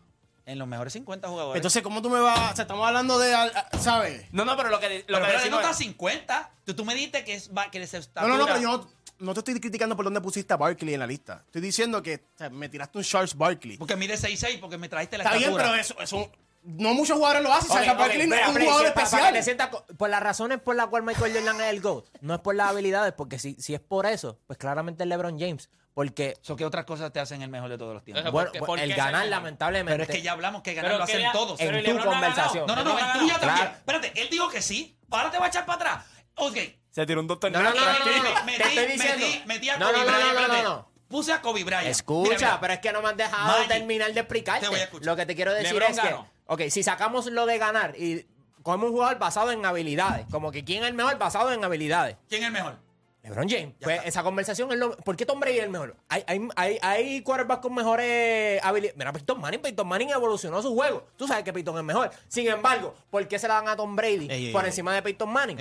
En 0.46 0.60
los 0.60 0.68
mejores 0.68 0.94
50 0.94 1.28
jugadores. 1.28 1.58
Entonces, 1.58 1.82
¿cómo 1.82 2.02
tú 2.04 2.10
me 2.10 2.20
vas? 2.20 2.52
O 2.52 2.56
sea, 2.56 2.64
estamos 2.64 2.88
hablando 2.88 3.18
de, 3.18 3.34
¿sabes? 3.80 4.28
No, 4.32 4.46
no, 4.46 4.56
pero 4.56 4.70
lo 4.70 4.80
que, 4.80 5.00
lo 5.00 5.06
pero, 5.06 5.20
que 5.20 5.26
pero 5.26 5.26
él 5.26 5.34
no 5.34 5.40
decimos 5.40 5.60
está 5.60 5.70
a 5.70 5.72
es- 5.72 5.78
50. 5.78 6.52
Tú, 6.66 6.76
tú 6.76 6.86
me 6.86 6.94
dijiste 6.94 7.24
que 7.26 7.34
es 7.34 7.50
que 7.72 7.82
es 7.82 8.10
No, 8.16 8.28
no, 8.28 8.38
no, 8.38 8.46
pero 8.46 8.60
yo 8.60 8.78
no, 8.78 8.88
no 9.20 9.34
te 9.34 9.40
estoy 9.40 9.60
criticando 9.60 9.96
por 9.96 10.06
dónde 10.06 10.22
pusiste 10.22 10.54
a 10.54 10.58
Barkley 10.58 10.94
en 10.94 11.00
la 11.00 11.08
lista. 11.08 11.42
Estoy 11.48 11.62
diciendo 11.62 12.04
que 12.04 12.16
o 12.36 12.38
sea, 12.38 12.50
me 12.52 12.70
tiraste 12.70 12.98
un 12.98 13.04
Charles 13.04 13.36
Barkley. 13.36 13.78
Porque 13.78 13.96
mide 13.96 14.16
6'6", 14.18 14.60
porque 14.60 14.78
me 14.78 14.88
trajiste 14.88 15.18
la 15.18 15.24
Está 15.24 15.38
bien, 15.38 15.54
pero 15.56 15.74
eso, 15.74 15.96
eso 16.00 16.32
no 16.66 16.94
muchos 16.94 17.16
jugadores 17.18 17.44
lo 17.44 17.54
hacen. 17.54 17.72
Ok, 17.72 17.76
Charles 17.78 17.94
ok, 17.94 17.98
Barkley 18.00 18.28
no 18.28 18.36
espera, 18.36 18.50
es 18.52 18.56
un 18.56 18.62
jugador 18.62 18.82
si- 18.82 18.88
especial. 18.88 19.70
por 19.98 20.10
las 20.10 20.22
razones 20.24 20.60
por 20.60 20.76
las 20.76 20.88
cuales 20.88 21.06
Michael 21.08 21.34
Jordan 21.34 21.62
es 21.62 21.68
el 21.68 21.82
GOAT, 21.82 22.06
no 22.22 22.34
es 22.36 22.40
por 22.42 22.56
las 22.56 22.70
habilidades, 22.70 23.14
porque 23.14 23.40
si, 23.40 23.56
si 23.56 23.74
es 23.74 23.80
por 23.80 24.06
eso, 24.06 24.40
pues 24.48 24.58
claramente 24.60 25.04
es 25.04 25.10
LeBron 25.10 25.40
James. 25.40 25.70
Porque, 25.94 26.36
So, 26.42 26.58
¿Qué 26.58 26.66
otras 26.66 26.84
cosas 26.84 27.14
te 27.14 27.22
hacen 27.22 27.42
el 27.42 27.48
mejor 27.50 27.70
de 27.70 27.78
todos 27.78 27.94
los 27.94 28.04
tiempos? 28.04 28.26
Qué- 28.26 28.32
pues, 28.60 28.68
por 28.68 28.80
el 28.80 28.94
ganar, 28.94 29.28
lamentablemente. 29.28 29.94
Pero 29.94 30.04
es 30.04 30.10
que 30.10 30.22
ya 30.22 30.34
hablamos 30.34 30.62
que 30.62 30.74
ganar 30.74 30.98
lo 30.98 31.04
hacen 31.04 31.24
todos. 31.32 31.58
en 31.62 31.84
tu 31.86 32.04
conversación. 32.04 32.66
No, 32.68 32.76
no, 32.76 32.84
no, 32.84 33.00
en 33.00 33.20
tuya 33.20 33.40
también. 33.40 33.56
Claro. 33.56 33.72
Espérate, 33.78 34.22
él 34.22 34.28
dijo 34.30 34.50
que 34.50 34.62
sí. 34.62 34.98
Ahora 35.10 35.32
te 35.32 35.38
va 35.40 35.46
a 35.46 35.48
echar 35.48 35.66
para 35.66 35.76
atrás. 35.94 36.06
Ok. 36.36 36.58
Se 36.92 37.06
tiró 37.06 37.22
un 37.22 37.28
doctor 37.28 37.50
No, 37.52 37.62
no, 37.62 37.70
no, 37.70 37.76
no, 37.76 37.82
no, 37.82 37.94
no, 37.96 38.46
Metí- 38.46 39.70
a 39.70 39.78
Kobe 39.78 39.78
no, 39.78 39.88
no, 39.88 40.04
Bryant. 40.04 40.14
no, 40.14 40.34
no, 40.34 40.40
espérate. 40.42 40.64
no, 40.64 40.70
no. 40.70 40.92
Puse 41.08 41.32
a 41.32 41.42
Kobe 41.42 41.64
Bryant. 41.64 41.88
Escucha, 41.88 42.30
Mira, 42.30 42.48
mira. 42.48 42.60
pero 42.60 42.74
es 42.74 42.80
que 42.80 42.92
no 42.92 43.02
me 43.02 43.10
has 43.10 43.18
dejado 43.18 43.48
Magic. 43.54 43.68
terminar 43.70 44.14
de 44.14 44.20
explicarte. 44.20 44.62
Te 44.62 44.70
voy 44.70 44.80
a 44.80 44.84
escuchar. 44.84 45.06
Lo 45.06 45.16
que 45.16 45.26
te 45.26 45.36
quiero 45.36 45.54
decir 45.54 45.72
LeBron 45.74 45.92
es 45.92 46.00
que. 46.00 46.16
Ok, 46.48 46.62
si 46.70 46.84
sacamos 46.84 47.28
lo 47.28 47.46
de 47.46 47.58
ganar 47.58 47.96
y 47.98 48.26
cogemos 48.64 48.88
un 48.88 48.94
jugador 48.94 49.20
basado 49.20 49.52
en 49.52 49.66
habilidades, 49.66 50.26
como 50.32 50.52
que 50.52 50.64
quién 50.64 50.84
es 50.84 50.90
el 50.90 50.96
mejor 50.96 51.18
basado 51.18 51.52
en 51.52 51.64
habilidades. 51.64 52.18
¿Quién 52.28 52.42
es 52.42 52.48
el 52.48 52.54
mejor? 52.54 52.78
LeBron 53.26 53.50
James. 53.50 53.74
Pues 53.82 54.02
esa 54.06 54.24
conversación 54.24 54.72
es 54.72 54.78
lo. 54.78 54.96
¿Por 54.98 55.16
qué 55.16 55.26
Tom 55.26 55.40
Brady 55.40 55.58
es 55.58 55.64
el 55.64 55.70
mejor? 55.70 55.96
Hay, 56.10 56.24
hay, 56.28 56.48
hay, 56.56 56.80
hay 56.82 57.22
quarterbacks 57.22 57.62
con 57.62 57.74
mejores 57.74 58.64
habilidades. 58.64 58.98
Mira, 58.98 59.12
Peyton 59.14 59.40
Manning, 59.42 59.62
Peyton 59.62 59.88
Manning 59.88 60.10
evolucionó 60.12 60.62
su 60.62 60.74
juego. 60.76 61.06
Tú 61.18 61.28
sabes 61.28 61.44
que 61.44 61.52
Peyton 61.54 61.78
es 61.78 61.84
mejor. 61.84 62.12
Sin 62.28 62.48
embargo, 62.48 62.94
¿por 63.10 63.28
qué 63.28 63.40
se 63.40 63.48
la 63.48 63.56
dan 63.56 63.68
a 63.70 63.76
Tom 63.76 63.96
Brady 63.96 64.28
Ey, 64.30 64.52
por 64.52 64.64
ey. 64.64 64.70
encima 64.70 64.94
de 64.94 65.02
Peyton 65.02 65.30
Manning? 65.32 65.58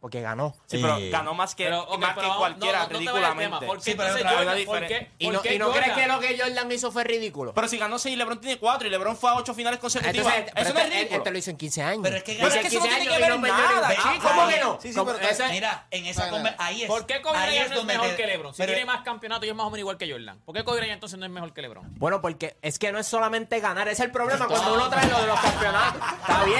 Porque 0.00 0.20
ganó. 0.20 0.54
Sí, 0.66 0.76
pero 0.82 0.98
ganó 1.10 1.32
más 1.32 1.54
que, 1.54 1.64
Pero, 1.64 1.86
más 1.98 2.14
pero 2.14 2.30
que 2.30 2.36
cualquiera, 2.36 2.82
no, 2.82 2.88
ridículamente. 2.98 3.66
¿Por 3.66 3.78
qué 3.78 3.82
Sí, 3.84 3.94
pero 3.96 4.12
una 4.14 4.30
por 4.34 4.44
qué- 4.52 4.54
diferencia. 4.54 5.08
¿Y 5.18 5.30
no, 5.30 5.40
qué 5.40 5.54
y 5.54 5.58
no 5.58 5.72
crees 5.72 5.92
que 5.94 6.06
lo 6.06 6.20
que 6.20 6.38
Jordan 6.38 6.70
hizo 6.72 6.92
fue 6.92 7.04
ridículo? 7.04 7.54
Pero 7.54 7.68
si 7.68 7.78
ganó 7.78 7.98
6 7.98 8.12
y 8.14 8.16
LeBron 8.18 8.38
tiene 8.38 8.58
4 8.58 8.86
y 8.86 8.90
LeBron 8.90 9.16
fue 9.16 9.30
a 9.30 9.36
8 9.36 9.54
finales 9.54 9.80
consecutivas. 9.80 10.16
Entonces, 10.26 10.52
pero 10.54 10.66
eso 10.66 10.74
no 10.74 10.78
es 10.80 10.84
este- 10.84 10.94
él, 10.94 10.98
ridículo. 10.98 11.16
él 11.16 11.22
te 11.24 11.30
lo 11.30 11.38
hizo 11.38 11.50
en 11.50 11.56
15 11.56 11.82
años. 11.82 12.00
Pero 12.02 12.16
es 12.16 12.22
que 12.22 12.34
Pero 12.34 12.48
es 12.48 12.54
que 12.54 12.66
eso 12.66 12.78
no 12.80 12.84
15 12.84 13.00
tiene 13.00 13.16
que 13.16 13.22
ver 13.22 13.40
nada. 13.40 13.94
¿Cómo 14.22 14.48
que 14.48 14.60
no? 14.60 14.78
Sí, 14.82 14.88
sí, 14.90 14.94
¿Cómo- 14.98 15.12
pero- 15.14 15.48
Mira, 15.50 15.86
en 15.90 16.06
esa 16.06 16.54
ahí 16.58 16.82
es. 16.82 16.88
¿Por 16.96 17.06
qué 17.06 17.20
Kobe 17.22 17.38
Bryant 17.46 17.70
no 17.72 17.78
es 17.80 17.84
mejor 17.84 18.08
te- 18.08 18.16
que 18.16 18.26
LeBron? 18.26 18.52
Si 18.54 18.58
pero- 18.58 18.72
tiene 18.72 18.86
más 18.86 19.02
campeonatos 19.02 19.46
y 19.46 19.50
es 19.50 19.54
más 19.54 19.66
o 19.66 19.70
menos 19.70 19.78
igual 19.80 19.96
que 19.98 20.10
Jordan. 20.10 20.40
¿Por 20.44 20.54
qué 20.54 20.64
Kobe 20.64 20.78
Bryant 20.78 20.94
entonces 20.94 21.18
no 21.18 21.24
es 21.26 21.30
mejor 21.32 21.52
que 21.52 21.62
LeBron? 21.62 21.94
Bueno, 21.98 22.20
porque 22.20 22.56
es 22.62 22.78
que 22.78 22.92
no 22.92 22.98
es 22.98 23.06
solamente 23.06 23.60
ganar, 23.60 23.88
es 23.88 24.00
el 24.00 24.10
problema 24.10 24.46
cuando 24.46 24.74
uno 24.74 24.88
trae 24.88 25.08
lo 25.08 25.20
de 25.20 25.26
los 25.26 25.40
campeonatos. 25.40 26.02
Está 26.20 26.44
bien, 26.44 26.58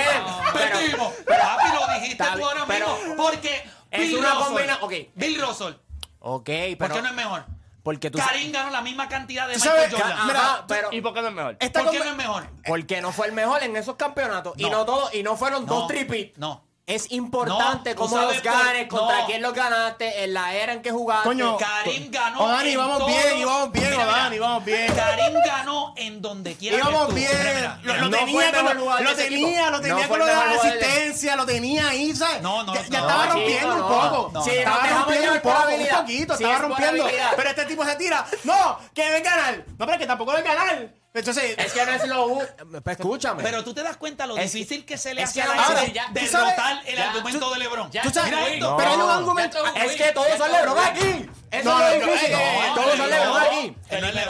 pero, 0.52 0.78
Perdimos. 0.78 1.12
Papi, 1.26 1.68
lo 1.74 1.94
dijiste 2.00 2.24
tú 2.36 2.44
ahora 2.44 2.64
pero- 2.66 2.96
mismo. 2.96 3.16
Porque 3.16 3.64
Es 3.90 4.00
Bill 4.00 4.18
una 4.18 4.30
Russell. 4.34 4.44
combina- 4.46 4.78
ok. 4.82 4.92
Bill 5.14 5.40
Russell. 5.40 5.74
Ok, 6.20 6.48
¿Por 6.48 6.78
pero 6.78 6.94
qué 6.94 7.02
no 7.02 7.08
es 7.08 7.14
mejor? 7.14 7.44
porque 7.82 8.10
tú 8.10 8.18
Karim 8.18 8.50
ganó 8.50 8.70
la 8.70 8.80
misma 8.80 9.08
cantidad 9.10 9.46
de 9.46 9.56
Michael 9.56 9.90
Jordan. 9.90 10.12
Ajá, 10.12 10.24
Mira, 10.26 10.64
pero 10.66 10.88
¿Y 10.90 11.00
por 11.02 11.12
qué 11.12 11.20
no 11.20 11.28
es 11.28 11.34
mejor? 11.34 11.58
¿Por 11.58 11.70
qué 11.90 11.98
no 11.98 12.04
es 12.10 12.16
mejor? 12.16 12.48
porque 12.66 13.00
no 13.02 13.12
fue 13.12 13.26
el 13.26 13.32
mejor 13.34 13.62
en 13.62 13.76
esos 13.76 13.96
campeonatos 13.96 14.54
y 14.56 14.62
No. 14.64 14.70
no 14.70 14.84
todo 14.86 15.10
y 15.12 15.22
no 15.22 15.36
fueron 15.36 15.66
No, 15.66 15.74
dos 15.74 15.88
tripit. 15.88 16.34
no. 16.38 16.64
Es 16.86 17.10
importante 17.12 17.94
No, 17.94 17.96
cómo 17.96 18.18
los 18.18 18.42
ganes, 18.42 18.88
por- 18.88 18.98
contra 19.00 19.20
no. 19.20 19.26
quién 19.26 19.40
los 19.40 19.54
ganaste, 19.54 20.22
en 20.24 20.34
la 20.34 20.52
era 20.54 20.74
en 20.74 20.82
que 20.82 20.90
jugaste. 20.90 21.26
Coño, 21.30 21.56
Karim 21.56 22.10
ganó. 22.10 22.40
Odani, 22.44 22.72
en 22.72 22.76
vamos 22.78 22.98
todo- 22.98 23.06
bien, 23.08 23.38
y 23.38 23.44
vamos 23.44 23.72
bien, 23.72 23.90
Mira, 23.90 24.04
Odani, 24.06 24.30
mira. 24.36 24.46
vamos 24.46 24.64
bien. 24.66 24.94
Karim 24.94 25.34
ganó 25.46 25.94
en 25.96 26.20
donde 26.20 26.54
quiera. 26.56 26.76
que 26.76 26.82
Íbamos 26.82 27.14
bien, 27.14 27.30
Mira, 27.56 27.78
lo, 27.84 27.94
lo 27.94 28.00
No 28.02 28.10
tenía, 28.10 28.52
con- 28.52 28.76
lo 29.04 29.14
tenía, 29.16 29.70
lo 29.70 29.80
tenía 29.80 30.08
con 30.08 30.18
lo 30.18 30.26
de 30.26 30.34
la 30.34 30.50
asistencia, 30.50 31.36
lo 31.36 31.46
tenía 31.46 31.88
ahí, 31.88 32.14
¿sabes? 32.14 32.42
No, 32.42 32.62
no, 32.64 32.74
ya, 32.74 32.82
ya 32.82 33.00
no, 33.00 33.06
estaba 33.08 33.26
rompiendo 33.28 33.76
no. 33.76 33.86
un 33.86 33.88
poco. 34.10 34.30
No, 34.34 34.44
Sí, 34.44 34.50
no. 34.50 34.56
estaba 34.58 34.86
rompiendo 34.88 35.32
un 35.32 35.40
poco, 35.40 35.58
un 35.68 35.86
poquito, 36.00 36.36
Sí, 36.36 36.44
estaba 36.44 36.58
rompiendo. 36.68 37.06
Pero 37.36 37.48
este 37.48 37.64
tipo 37.64 37.84
se 37.86 37.96
tira, 37.96 38.26
no, 38.44 38.78
que 38.94 39.04
debe 39.04 39.20
ganar. 39.22 39.56
No, 39.68 39.86
pero 39.86 39.92
es 39.92 39.98
que 40.00 40.06
tampoco 40.06 40.32
debe 40.32 40.46
ganar. 40.46 40.88
Entonces, 41.14 41.54
Es 41.56 41.72
que 41.72 41.86
no 41.86 41.92
es 41.92 42.06
lo 42.08 42.26
u- 42.26 42.42
Pues 42.82 42.98
escúchame. 42.98 43.40
Pero 43.44 43.62
tú 43.62 43.72
te 43.72 43.84
das 43.84 43.96
cuenta 43.96 44.26
lo 44.26 44.36
Es- 44.36 44.52
difícil 44.52 44.84
que 44.84 44.98
se 44.98 45.14
le 45.14 45.22
hace 45.22 45.40
a 45.42 45.46
la 45.46 45.62
gente 45.62 45.94
derrotar 46.10 46.82
el 46.86 46.96
ya, 46.96 47.10
argumento 47.12 47.52
de 47.52 47.58
LeBron. 47.60 47.90
ya, 47.92 48.02
tú 48.02 48.10
sabes, 48.10 48.32
mira 48.32 48.48
esto, 48.48 48.76
pero 48.76 48.90
hay 48.90 48.96
un 48.96 49.10
argumento. 49.10 49.58
Es 49.76 49.92
que 49.94 50.10
todos 50.12 50.36
son 50.36 50.50
LeBron 50.50 50.76
aquí. 50.78 51.30
Eso 51.52 51.70
No, 51.70 51.86
es 51.88 52.00
lo 52.00 52.06
no, 52.06 52.12
difícil. 52.12 52.34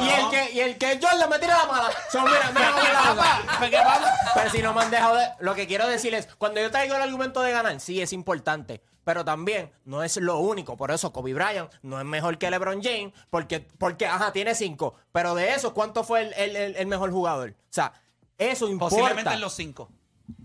Y 0.05 0.09
el 0.11 0.31
que 0.31 0.53
y 0.53 0.61
el 0.61 0.79
que 0.79 1.01
Jordan 1.03 1.29
me 1.31 1.39
tira 1.39 1.59
la 1.59 1.67
mala. 1.67 1.91
Son 2.11 2.25
mira, 2.25 2.51
mira. 2.53 2.73
Pero 4.35 4.51
si 4.51 4.63
no 4.63 4.73
me 4.75 4.83
han 4.83 4.91
dejado 4.91 5.17
de. 5.17 5.27
Lo 5.41 5.55
que 5.55 5.67
quiero 5.67 5.87
decir 5.89 6.15
es, 6.15 6.29
cuando 6.39 6.61
yo 6.61 6.71
traigo 6.71 6.95
el 6.97 7.03
argumento 7.03 7.41
de 7.43 7.53
ganar, 7.53 7.79
sí 7.81 8.01
es 8.01 8.13
importante. 8.13 8.83
Pero 9.05 9.23
también 9.25 9.71
no 9.85 10.03
es 10.03 10.17
lo 10.17 10.39
único. 10.39 10.77
Por 10.79 10.91
eso 10.91 11.13
Kobe 11.13 11.35
Bryant 11.35 11.71
no 11.83 11.99
es 11.99 12.07
mejor 12.07 12.39
que 12.39 12.51
LeBron 12.51 12.83
James. 12.83 13.13
Porque, 13.29 13.61
porque 13.61 14.07
ajá, 14.07 14.33
tiene 14.33 14.55
cinco. 14.55 14.95
Pero 15.13 15.35
de 15.35 15.53
esos, 15.53 15.73
¿cuánto 15.73 16.05
fue 16.05 16.23
el, 16.23 16.33
el- 16.35 16.57
el- 16.57 16.77
el 16.77 16.87
mejor 16.87 17.11
jugador? 17.11 17.51
O 17.51 17.55
sea, 17.69 17.93
eso 18.39 18.67
importa. 18.69 18.97
Posiblemente 18.97 19.35
en 19.35 19.41
los 19.43 19.53
cinco. 19.53 19.91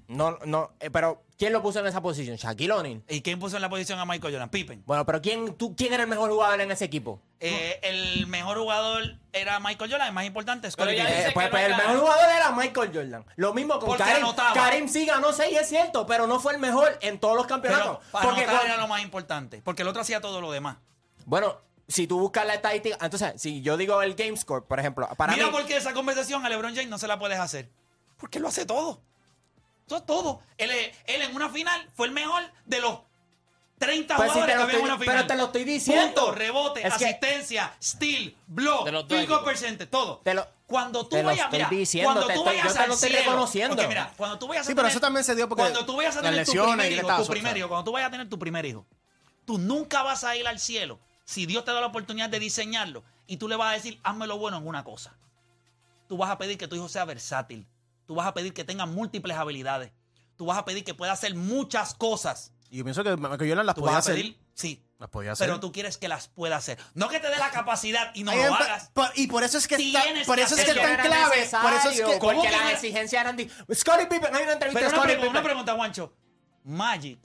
No, 0.10 0.40
no, 0.44 0.72
eh, 0.80 0.90
pero 0.90 1.24
¿quién 1.38 1.54
lo 1.54 1.62
puso 1.62 1.80
en 1.80 1.86
esa 1.86 2.02
posición? 2.02 2.36
Shaquille 2.36 2.72
O'Neal. 2.72 3.04
¿Y 3.08 3.22
quién 3.22 3.38
puso 3.40 3.58
en 3.58 3.62
la 3.62 3.70
posición 3.70 4.00
a 4.00 4.06
Michael 4.06 4.34
Jordan? 4.34 4.50
Pippen. 4.50 4.82
Bueno, 4.88 5.06
pero 5.06 5.22
¿quién, 5.22 5.54
tú, 5.54 5.76
¿quién 5.76 5.94
era 5.94 6.02
el 6.02 6.10
mejor 6.10 6.32
jugador 6.32 6.60
en 6.62 6.72
ese 6.72 6.86
equipo? 6.86 7.22
Eh, 7.40 7.80
el 7.84 8.26
mejor 8.26 8.58
jugador 8.58 9.18
era 9.32 9.60
Michael 9.60 9.92
Jordan, 9.92 10.08
el 10.08 10.14
más 10.16 10.26
importante, 10.26 10.72
Scottie 10.72 10.96
Pippen. 10.96 11.14
Eh, 11.14 11.32
pues, 11.32 11.50
pues 11.50 11.64
el 11.64 11.76
mejor 11.78 12.00
jugador 12.00 12.26
era 12.36 12.52
Michael 12.52 12.92
Jordan. 12.92 13.26
Lo 13.36 13.54
mismo 13.54 13.78
con 13.78 13.90
Porque 13.90 14.04
Karim. 14.04 14.24
anotaba. 14.24 14.54
Karim 14.54 14.88
sí 14.88 15.06
ganó 15.06 15.32
6, 15.32 15.56
es 15.60 15.70
cierto, 15.70 16.08
pero 16.08 16.26
no 16.26 16.40
fue 16.40 16.54
el 16.54 16.60
mejor 16.60 16.98
en 17.02 17.20
todos 17.20 17.36
los 17.36 17.46
campeonatos. 17.46 18.00
Pero 18.12 18.24
Porque 18.24 18.46
anotar 18.46 18.66
era 18.66 18.78
lo 18.78 18.88
más 18.88 19.04
importante, 19.04 19.62
porque 19.64 19.84
el 19.84 19.88
otro 19.90 20.02
hacía 20.02 20.22
todo 20.22 20.42
lo 20.42 20.52
demás. 20.52 20.78
Bueno, 21.26 21.56
si 21.88 22.08
tú 22.08 22.20
buscas 22.20 22.48
la 22.48 22.56
estadística, 22.56 22.98
entonces, 23.00 23.34
si 23.40 23.62
yo 23.62 23.78
digo 23.78 24.02
el 24.02 24.16
game 24.16 24.36
score, 24.36 24.66
por 24.66 24.80
ejemplo, 24.80 25.08
para 25.16 25.34
Mira 25.34 25.46
mí, 25.46 25.52
por 25.52 25.68
qué 25.68 25.78
esa 25.78 25.94
conversación 25.94 26.44
a 26.44 26.50
LeBron 26.50 26.74
James 26.74 26.90
no 26.90 26.98
se 26.98 27.08
la 27.08 27.20
puedes 27.20 27.38
hacer. 27.38 27.70
Porque 28.18 28.40
él 28.40 28.42
lo 28.42 28.50
hace 28.50 28.66
todo. 28.66 29.04
Eso 29.90 29.98
es 29.98 30.06
todo. 30.06 30.40
Él, 30.60 30.70
él 30.70 31.22
en 31.24 31.36
una 31.36 31.50
final 31.50 31.90
fue 31.96 32.06
el 32.06 32.14
mejor 32.14 32.44
de 32.68 32.80
los 32.80 33.00
30 33.80 34.18
Pues 34.18 34.32
jugadores 34.34 34.56
lo 34.56 34.60
que 34.60 34.64
había 34.64 34.64
en 34.64 34.70
estoy- 34.82 34.90
una 34.92 35.00
final. 35.00 35.16
pero 35.16 35.28
te 35.28 35.36
lo 35.36 35.46
estoy 35.46 35.64
diciendo. 35.64 36.14
Punto, 36.26 36.32
rebote, 36.34 36.86
Es 36.88 36.94
que- 36.96 37.06
asistencia, 37.06 37.74
steal, 37.82 38.36
block, 38.46 38.88
equipos. 39.10 39.40
percentage, 39.44 39.90
todo. 39.90 40.18
Te 40.24 40.36
lo- 40.36 40.48
cuando 40.68 41.04
tú 41.06 41.16
te 41.16 41.24
vayas, 41.24 41.46
estoy 41.46 41.58
mira, 41.60 41.70
diciendo, 41.70 42.08
cuando 42.14 42.26
tú 42.26 42.30
estoy- 42.30 42.46
vayas 42.46 42.64
yo 42.68 42.70
te 42.74 42.78
lo 42.78 42.84
al 42.84 42.92
estoy 42.92 43.10
cielo, 43.10 43.24
reconociendo. 43.32 43.76
porque 43.76 43.88
mira, 43.88 44.14
cuando 44.16 44.38
tú 44.38 44.48
vayas 44.48 44.62
a 44.62 44.68
Sí, 44.68 44.76
pero 44.76 44.84
tener- 44.84 44.92
eso 44.92 45.00
también 45.00 45.24
se 45.24 45.36
dio 45.36 45.50
porque 45.50 45.64
cuando 45.64 45.86
tú 45.88 45.96
vayas 45.96 46.18
a 46.18 46.22
tener 46.22 46.46
tu 46.46 46.52
primer 46.52 46.92
hijo, 46.92 47.18
tu 47.24 47.28
primer 47.32 47.58
hijo, 47.58 47.68
cuando 47.68 47.84
tú 47.86 47.92
vayas 47.94 48.08
a 48.08 48.12
tener 48.12 48.30
tu 48.30 48.38
primer 48.38 48.66
hijo, 48.68 48.86
tú 49.46 49.58
nunca 49.58 50.04
vas 50.04 50.24
a 50.24 50.36
ir 50.36 50.48
al 50.48 50.60
cielo 50.60 51.00
si 51.26 51.48
Dios 51.48 51.66
te 51.66 51.72
da 51.72 51.82
la 51.82 51.88
oportunidad 51.88 52.30
de 52.30 52.38
diseñarlo 52.40 53.04
y 53.26 53.38
tú 53.38 53.48
le 53.48 53.56
vas 53.56 53.70
a 53.72 53.74
decir, 53.74 54.00
hazme 54.04 54.28
lo 54.28 54.38
bueno 54.38 54.58
en 54.58 54.68
una 54.68 54.84
cosa. 54.84 55.16
Tú 56.08 56.18
vas 56.18 56.30
a 56.30 56.38
pedir 56.38 56.58
que 56.60 56.68
tu 56.68 56.76
hijo 56.76 56.90
sea 56.90 57.06
versátil. 57.06 57.66
Tú 58.10 58.16
vas 58.16 58.26
a 58.26 58.34
pedir 58.34 58.56
que 58.56 58.64
tenga 58.64 58.88
múltiples 58.88 59.38
habilidades. 59.38 59.92
Tú 60.36 60.48
vas 60.48 60.58
a 60.58 60.66
pedir 60.66 60.84
que 60.84 60.96
pueda 60.96 61.12
hacer 61.12 61.36
muchas 61.36 61.94
cosas. 61.94 62.52
Y 62.72 62.78
yo 62.80 62.84
pienso 62.84 63.04
que 63.04 63.16
Michael 63.16 63.48
Jordan 63.52 63.68
las 63.68 63.76
Tú 63.76 63.82
podía 63.82 63.98
vas 63.98 64.08
a 64.08 64.12
hacer. 64.12 64.16
pedir, 64.24 64.40
sí. 64.56 64.84
Las 64.98 65.10
podía 65.12 65.34
hacer. 65.34 65.46
Pero 65.46 65.60
tú 65.60 65.72
quieres 65.72 66.00
que 66.00 66.08
las 66.08 66.28
pueda 66.28 66.56
hacer. 66.56 66.80
No 66.96 67.08
que 67.08 67.20
te 67.20 67.30
dé 67.30 67.38
la 67.38 67.52
capacidad 67.52 68.10
y 68.16 68.24
no 68.24 68.34
lo 68.34 68.56
hagas. 68.56 68.90
por- 68.96 69.12
y 69.14 69.28
por 69.28 69.44
eso 69.44 69.60
es 69.60 69.68
que 69.68 69.76
está, 69.76 70.02
por 70.26 70.38
que 70.38 70.42
eso 70.42 70.56
es 70.56 70.64
que 70.66 70.72
hacerlo. 70.72 70.82
está 70.82 70.94
en 70.96 71.00
era 71.02 71.04
clave. 71.04 71.50
Por 71.62 71.74
eso 71.74 71.90
es 71.92 71.98
que 71.98 72.18
¿Cómo 72.18 72.34
porque 72.34 72.48
que 72.48 72.52
las 72.56 72.64
no? 72.64 72.70
exigencias 72.72 73.22
eran... 73.22 73.38
Scottie 73.76 74.08
Pippen, 74.08 74.36
hay 74.36 74.42
una 74.44 74.54
entrevista 74.54 74.80
Pero 74.80 74.88
una, 74.90 74.98
Scottie 74.98 75.18
pre- 75.20 75.28
una 75.30 75.44
pregunta, 75.44 75.76
Juancho. 75.76 76.14
Magic, 76.64 77.20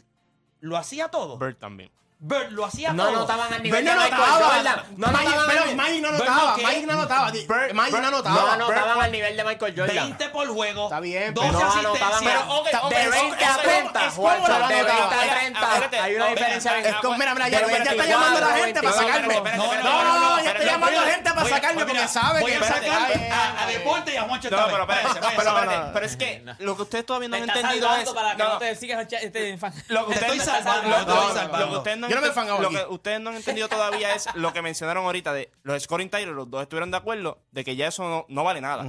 ¿lo 0.60 0.76
hacía 0.76 1.08
todo? 1.08 1.38
Bird 1.38 1.56
también. 1.56 1.90
Bird, 2.26 2.52
¿lo 2.52 2.64
hacía 2.64 2.90
No 2.94 3.04
todo? 3.04 3.16
anotaban 3.16 3.52
al 3.52 3.62
nivel 3.62 3.82
Bird 3.84 3.90
de 3.90 3.94
no 3.96 4.02
Michael 4.02 4.22
anotaba. 4.24 4.54
Jordan. 4.54 4.82
No 4.96 5.06
Magic- 5.08 5.18
anotaban 5.20 5.40
al 5.44 5.46
pero 5.46 5.60
nivel- 5.64 5.76
Magic 5.76 6.00
no 6.00 6.08
Bird 6.08 6.20
anotaba. 6.24 6.48
no, 6.50 6.56
¿qué? 6.56 6.62
Magic 6.62 6.86
no 6.86 6.92
anotaba. 6.94 7.30
Di- 7.30 7.46
Bird- 7.46 7.72
Magic 7.74 7.92
no 7.92 7.98
Bird- 7.98 8.00
No 8.00 8.08
anotaba. 8.08 8.52
anotaban 8.54 9.00
al 9.04 9.12
nivel 9.12 9.36
de 9.36 9.44
Michael 9.44 9.74
Jordan. 9.76 9.96
20 9.96 10.28
por 10.30 10.48
juego. 10.48 10.84
Está 10.84 11.00
bien, 11.00 11.34
12 11.34 11.48
pero 11.48 11.60
no 11.60 11.72
anotaban. 11.72 12.12
asistencias. 12.14 12.42
Pero, 12.44 12.54
ok, 12.54 12.66
ok, 12.66 12.70
de 12.72 12.76
ok, 13.08 13.12
20 13.14 13.44
a 13.44 13.48
es 13.48 13.52
como- 13.54 13.62
30, 13.62 14.06
es 14.06 14.14
como 14.14 14.28
Juancho, 14.28 14.48
la 14.48 14.68
de 14.68 14.74
20 14.74 14.90
a 14.90 14.96
anotaba. 14.96 15.22
30. 15.34 15.60
Acuérdate, 15.68 15.98
Hay 16.00 16.14
una 16.16 16.26
diferencia. 16.28 16.78
Es 16.80 16.94
como, 16.96 17.18
mira, 17.18 17.34
mira, 17.34 17.48
ya, 17.50 17.58
está 17.60 18.04
llamando 18.06 18.38
a 18.38 18.40
la 18.40 18.54
24, 18.54 18.64
gente 18.64 18.80
para 18.80 18.96
24, 18.96 19.06
sacarme. 19.06 19.56
No, 19.84 20.04
no, 20.04 20.20
no, 20.20 20.42
ya 20.44 20.50
está 20.50 20.64
llamando 20.64 20.98
a 21.00 21.04
la 21.04 21.10
gente 21.12 21.30
para 21.34 21.48
sacarme 21.50 21.84
voy, 21.84 21.92
porque 21.92 22.08
sabe 22.08 22.40
voy 22.40 22.52
que. 22.52 22.56
a 22.56 22.64
sacar 22.64 23.12
a, 23.32 23.62
a 23.62 23.66
Deporte 23.66 24.14
y 24.14 24.16
a 24.16 24.22
Juancho 24.22 24.48
No, 24.50 24.56
esta 24.56 24.70
pero 24.70 24.86
vez. 24.86 24.96
espérate, 24.98 25.30
pero, 25.36 25.50
espérate, 25.60 26.06
es 26.06 26.16
que 26.16 26.44
lo 26.60 26.76
que 26.76 26.82
ustedes 26.82 27.04
todavía 27.06 27.28
no 27.28 27.36
Te 27.36 27.42
han 27.42 27.48
está 27.50 27.60
entendido 27.60 27.88
salvando 27.88 28.10
es. 28.10 28.16
para 28.16 28.36
que 28.36 28.42
no, 28.42 28.48
no 28.48 28.58
te 28.58 28.76
sigas 28.76 29.12
este 29.12 29.58
fan. 29.58 29.72
Lo 29.88 30.06
que 30.06 30.14
Te 30.14 30.20
ustedes 30.20 30.22
estoy 30.22 30.38
no- 30.38 30.44
salvando, 30.64 30.88
lo- 30.88 30.94
te 30.94 31.00
estoy 31.02 31.14
lo- 31.16 31.28
lo 31.28 31.34
salvando. 31.34 31.68
que 31.70 31.76
ustedes 31.76 31.98
no 31.98 32.08
Yo 32.14 32.20
no 32.20 32.26
me 32.26 32.62
lo 32.62 32.70
que 32.70 32.86
ustedes 32.94 33.20
no 33.20 33.30
han 33.30 33.36
entendido 33.36 33.68
todavía 33.68 34.14
es 34.14 34.26
lo 34.34 34.52
que 34.52 34.62
mencionaron 34.62 35.04
ahorita 35.04 35.32
de 35.32 35.50
los 35.62 35.82
scoring 35.82 36.10
titles, 36.10 36.34
los 36.34 36.50
dos 36.50 36.62
estuvieron 36.62 36.90
de 36.90 36.96
acuerdo 36.96 37.38
de 37.52 37.64
que 37.64 37.76
ya 37.76 37.88
eso 37.88 38.02
no, 38.04 38.26
no 38.28 38.44
vale 38.44 38.60
nada. 38.60 38.84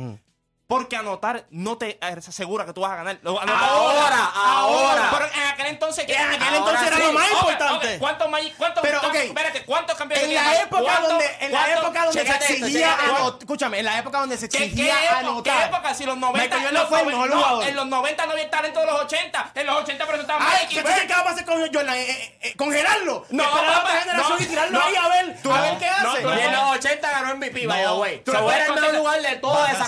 Porque 0.68 0.96
anotar 0.96 1.46
no 1.52 1.78
te 1.78 2.00
asegura 2.02 2.66
que 2.66 2.74
tú 2.74 2.82
vas 2.82 2.92
a 2.92 2.96
ganar. 2.96 3.20
Ahora, 3.24 4.32
ahora. 4.34 5.10
Pero 5.12 5.26
en 5.44 5.48
aquel 5.50 5.66
entonces, 5.68 6.06
¿qué? 6.06 6.16
En 6.16 6.22
aquel 6.22 6.42
Ahora 6.42 6.58
entonces 6.58 6.88
era 6.88 6.98
sí. 6.98 7.04
lo 7.04 7.14
más 7.14 7.32
importante. 7.32 8.00
¿Cuántos 8.00 8.28
cuántos 8.58 8.82
Pero, 8.82 9.00
cuántos- 9.00 9.22
ok. 9.22 9.28
espérate, 9.28 9.66
¿cuántos 9.66 9.96
campeones 9.98 10.26
En 10.28 10.34
la 10.34 10.62
época 10.62 10.82
¿Cuántos- 10.82 11.10
donde, 11.10 11.38
en 11.42 11.52
la 11.52 11.72
época 11.74 12.06
donde 12.06 12.26
se 12.26 12.36
exigía 12.36 12.98
esto. 13.06 13.38
escúchame, 13.40 13.80
en 13.80 13.86
la 13.86 14.00
época 14.00 14.20
donde 14.20 14.38
se 14.38 14.50
¿Qué, 14.50 14.58
qué, 14.58 14.64
exigía 14.66 15.04
época, 15.06 15.20
anotar. 15.20 15.58
¿Qué 15.58 15.76
época? 15.76 15.94
Si 15.94 16.06
los 16.06 16.18
90, 16.18 16.44
Michael 16.44 16.62
Jordan 16.64 16.74
los 16.82 16.90
fue 16.90 17.00
el 17.00 17.06
90 17.06 17.26
mejor 17.26 17.30
no, 17.30 17.44
jugador. 17.46 17.68
En 17.70 17.76
los 17.76 17.86
90 17.86 18.26
no 18.26 18.32
había 18.32 18.50
talento 18.50 18.80
de 18.80 18.86
los 18.88 19.02
80. 19.02 19.52
En 19.56 19.66
los 19.68 19.76
80 19.84 20.08
presentaban 20.08 20.48
Ay. 20.50 20.68
¿qué 20.68 20.82
vamos 20.82 21.28
a 21.28 21.32
hacer 21.32 21.46
con 21.46 21.60
Jordan? 21.62 21.96
Eh, 21.96 22.10
eh, 22.12 22.40
eh, 22.42 22.54
¿Congelarlo? 22.58 23.26
No, 23.30 23.44
Esperar 23.44 23.66
a 23.66 23.68
la 23.70 23.74
papá, 23.76 23.90
otra 23.90 24.02
generación 24.02 24.38
no, 24.40 24.44
y 24.44 24.48
tirarlo 24.48 24.80
no. 24.80 24.86
ahí 24.86 24.96
a 24.96 25.08
ver, 25.10 25.42
Tú 25.42 25.54
a 25.54 25.58
no, 25.58 25.62
ver 25.64 25.78
qué 25.78 25.86
no, 26.02 26.12
hace. 26.12 26.22
no 26.24 26.36
Y 26.36 26.40
en 26.42 26.52
los 26.52 26.64
80 26.78 27.12
ganó 27.12 27.36
MVP, 27.36 27.68
by 27.68 27.84
the 27.84 27.92
way. 27.92 28.22
tú 28.24 28.32
So, 28.32 28.38
no 28.40 28.44
puedes 28.46 28.62
era 28.62 28.74
el 28.74 28.92
mejor 28.92 29.22
de 29.22 29.36
toda 29.38 29.72
esa 29.72 29.86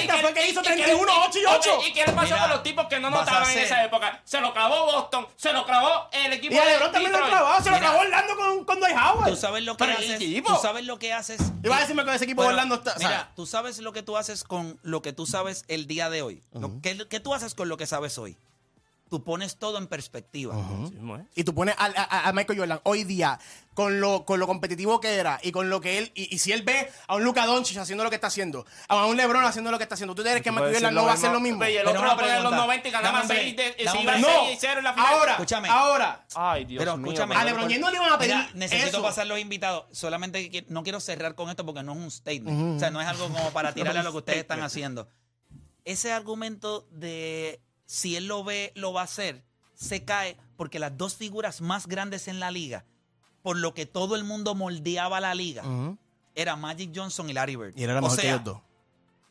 Y 0.00 0.06
en 0.06 0.08
los 0.08 0.16
camada 0.16 0.20
80 0.20 0.22
también. 0.22 0.22
fue 0.22 0.34
que 0.34 0.48
hizo 0.50 0.60
¿Y 0.60 0.62
qué- 0.62 0.74
31, 0.74 1.12
8 1.28 1.38
y 1.38 1.44
8. 1.46 1.76
Ok, 1.78 1.86
¿Y 1.86 1.92
qué 1.92 2.06
le 2.06 2.12
pasó 2.12 2.36
con 2.38 2.50
los 2.50 2.62
tipos 2.62 2.86
que 2.86 3.00
no 3.00 3.10
vas 3.10 3.20
notaban 3.26 3.50
en 3.50 3.58
esa 3.58 3.84
época? 3.84 4.20
Se 4.24 4.40
lo 4.40 4.52
clavó 4.52 4.84
Boston, 4.86 5.26
se 5.36 5.52
lo 5.52 5.64
clavó 5.64 6.08
el 6.12 6.32
equipo 6.32 6.54
Y 6.54 6.58
a 6.58 6.64
de 6.64 6.70
LeBron 6.72 6.92
también 6.92 7.12
lo 7.12 7.26
clavó, 7.26 7.62
se 7.62 7.70
lo 7.70 7.78
clavó 7.78 7.98
Orlando 8.00 8.36
con, 8.36 8.64
con 8.64 8.80
Dwight 8.80 8.96
Howard. 8.96 9.30
Tú 9.30 9.36
sabes 9.36 9.62
lo 9.64 9.76
que 9.76 9.84
haces. 9.84 10.18
Tú 10.44 10.56
sabes 10.62 10.84
lo 10.84 10.98
que 10.98 11.12
haces. 11.12 11.40
Iba 11.62 11.76
a 11.76 11.80
decirme 11.80 12.04
que 12.04 12.14
ese 12.14 12.24
equipo 12.24 12.42
de 12.42 12.48
Orlando 12.48 12.76
está. 12.76 12.94
Mira, 12.98 13.30
tú 13.36 13.46
sabes 13.46 13.78
lo 13.78 13.92
que 13.92 14.02
tú 14.02 14.16
haces 14.16 14.44
con 14.44 14.78
lo 14.82 15.02
que 15.02 15.12
tú 15.12 15.26
sabes 15.26 15.64
el 15.68 15.86
día 15.86 16.10
de 16.10 16.22
hoy. 16.22 16.42
Lo- 16.52 16.80
¿qué, 16.82 17.06
qué 17.08 17.20
tú 17.20 17.34
haces 17.34 17.54
con 17.54 17.68
lo 17.68 17.76
que 17.76 17.86
sabes 17.86 18.16
hoy? 18.18 18.36
Tú 19.10 19.22
pones 19.24 19.56
todo 19.58 19.76
en 19.76 19.88
perspectiva. 19.88 20.54
Y 21.34 21.44
tú 21.44 21.54
pones 21.54 21.74
a, 21.76 21.86
a- 21.86 22.28
a 22.28 22.32
Michael 22.32 22.58
Jordan 22.60 22.80
hoy 22.84 23.04
día 23.04 23.38
con 23.74 24.00
lo, 24.00 24.24
con 24.24 24.38
lo 24.40 24.46
competitivo 24.46 25.00
que 25.00 25.14
era 25.16 25.38
y 25.42 25.52
con 25.52 25.68
lo 25.68 25.80
que 25.80 25.98
él. 25.98 26.12
Y, 26.14 26.34
y 26.34 26.38
si 26.38 26.52
él 26.52 26.62
ve 26.62 26.88
a 27.08 27.16
un 27.16 27.24
Luka 27.24 27.44
Doncic 27.46 27.76
haciendo 27.78 28.04
lo 28.04 28.10
que 28.10 28.16
está 28.16 28.28
haciendo, 28.28 28.64
a 28.88 29.06
un 29.06 29.16
LeBron 29.16 29.44
haciendo 29.44 29.70
lo 29.70 29.78
que 29.78 29.82
está 29.84 29.94
haciendo, 29.94 30.14
¿tú 30.14 30.22
crees 30.22 30.42
que 30.42 30.50
Michael 30.52 30.74
Jordan 30.74 30.94
no 30.94 31.04
va 31.04 31.10
a 31.10 31.14
hacer 31.14 31.32
lo 31.32 31.40
mismo? 31.40 31.64
Y 31.64 31.76
el 31.76 31.78
Pero 31.84 31.90
otro 31.90 32.00
una 32.02 32.10
lo 32.12 32.16
pone 32.16 32.28
en 32.28 32.34
los 32.34 32.42
pregunta. 32.50 32.64
90 32.66 32.88
y 32.88 32.90
ganaba 32.92 33.18
Dame 33.18 33.22
un 33.22 33.28
6 33.28 33.54
break. 33.56 33.76
de, 33.76 33.84
Dame 33.84 33.90
se 33.90 33.96
un 33.98 34.02
iba 34.04 34.12
break. 34.12 34.24
6 34.26 34.36
No, 34.46 34.50
y 34.52 34.56
0 34.60 34.78
en 34.78 34.84
la 34.84 34.92
final. 34.94 35.14
ahora, 35.14 35.32
Escúchame. 35.32 35.68
ahora. 35.68 36.24
Ay, 36.34 36.64
Dios 36.66 36.78
Pero 36.78 36.96
mío. 36.96 37.06
escúchame. 37.12 37.34
A 37.34 37.44
LeBron 37.44 37.62
James 37.64 37.80
no 37.80 37.90
le 37.90 37.96
iban 37.96 38.12
a 38.12 38.18
pedir 38.18 38.36
Mira, 38.36 38.50
necesito 38.54 38.88
eso. 38.88 39.02
pasar 39.02 39.26
los 39.26 39.38
invitados. 39.40 39.84
Solamente 39.90 40.50
que 40.50 40.64
no 40.68 40.82
quiero 40.84 41.00
cerrar 41.00 41.34
con 41.34 41.50
esto 41.50 41.66
porque 41.66 41.82
no 41.82 41.92
es 41.92 41.98
un 41.98 42.10
statement. 42.12 42.76
O 42.76 42.78
sea, 42.78 42.90
no 42.90 43.00
es 43.00 43.08
algo 43.08 43.28
como 43.28 43.50
para 43.50 43.72
tirarle 43.74 44.00
a 44.00 44.02
lo 44.04 44.12
que 44.12 44.18
ustedes 44.18 44.38
están 44.38 44.62
haciendo. 44.62 45.08
Ese 45.84 46.12
argumento 46.12 46.86
de 46.90 47.60
si 47.92 48.14
él 48.14 48.26
lo 48.26 48.44
ve, 48.44 48.70
lo 48.76 48.92
va 48.92 49.00
a 49.00 49.04
hacer, 49.04 49.42
se 49.74 50.04
cae 50.04 50.36
porque 50.56 50.78
las 50.78 50.96
dos 50.96 51.16
figuras 51.16 51.60
más 51.60 51.88
grandes 51.88 52.28
en 52.28 52.38
la 52.38 52.52
liga, 52.52 52.84
por 53.42 53.56
lo 53.56 53.74
que 53.74 53.84
todo 53.84 54.14
el 54.14 54.22
mundo 54.22 54.54
moldeaba 54.54 55.18
la 55.18 55.34
liga, 55.34 55.64
Ujú. 55.66 55.98
era 56.36 56.54
Magic 56.54 56.92
Johnson 56.94 57.28
y 57.28 57.32
Larry 57.32 57.56
Bird. 57.56 57.76
Y 57.76 57.82
era 57.82 57.94
la 57.94 57.98
O 57.98 58.02
mejor 58.02 58.16
que 58.16 58.22
sea, 58.22 58.34
ellos 58.34 58.44
dos. 58.44 58.60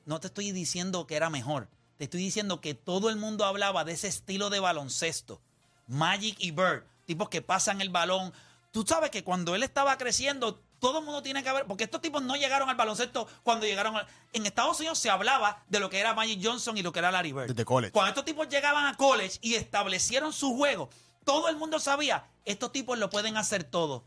no 0.05 0.19
te 0.19 0.27
estoy 0.27 0.51
diciendo 0.51 1.07
que 1.07 1.15
era 1.15 1.29
mejor. 1.29 1.69
Te 1.97 2.03
estoy 2.03 2.19
diciendo 2.19 2.59
que 2.59 2.73
todo 2.73 3.09
el 3.09 3.15
mundo 3.15 3.45
hablaba 3.45 3.85
de 3.85 3.93
ese 3.93 4.09
estilo 4.09 4.49
de 4.49 4.59
baloncesto. 4.59 5.39
Magic 5.87 6.35
y 6.39 6.51
Bird, 6.51 6.83
tipos 7.05 7.29
que 7.29 7.41
pasan 7.41 7.79
el 7.79 7.89
balón. 7.89 8.33
Tú 8.71 8.83
sabes 8.85 9.09
que 9.09 9.23
cuando 9.23 9.55
él 9.55 9.63
estaba 9.63 9.97
creciendo, 9.97 10.61
todo 10.79 10.99
el 10.99 11.05
mundo 11.05 11.21
tiene 11.21 11.43
que 11.43 11.51
ver, 11.51 11.65
porque 11.65 11.83
estos 11.83 12.01
tipos 12.01 12.21
no 12.23 12.35
llegaron 12.35 12.69
al 12.69 12.75
baloncesto 12.75 13.27
cuando 13.43 13.65
llegaron 13.65 13.95
al- 13.97 14.07
En 14.33 14.45
Estados 14.45 14.79
Unidos 14.79 14.97
se 14.99 15.09
hablaba 15.09 15.63
de 15.67 15.79
lo 15.79 15.89
que 15.89 15.99
era 15.99 16.13
Magic 16.13 16.39
Johnson 16.43 16.77
y 16.77 16.81
lo 16.81 16.91
que 16.91 16.99
era 16.99 17.11
Larry 17.11 17.33
Bird. 17.33 17.47
Desde 17.47 17.65
college. 17.65 17.91
Cuando 17.91 18.09
estos 18.09 18.25
tipos 18.25 18.47
llegaban 18.49 18.85
a 18.85 18.95
college 18.95 19.37
y 19.41 19.55
establecieron 19.55 20.31
su 20.33 20.55
juego, 20.55 20.89
todo 21.25 21.49
el 21.49 21.57
mundo 21.57 21.79
sabía, 21.79 22.25
estos 22.45 22.71
tipos 22.71 22.97
lo 22.97 23.09
pueden 23.09 23.37
hacer 23.37 23.63
todo. 23.63 24.03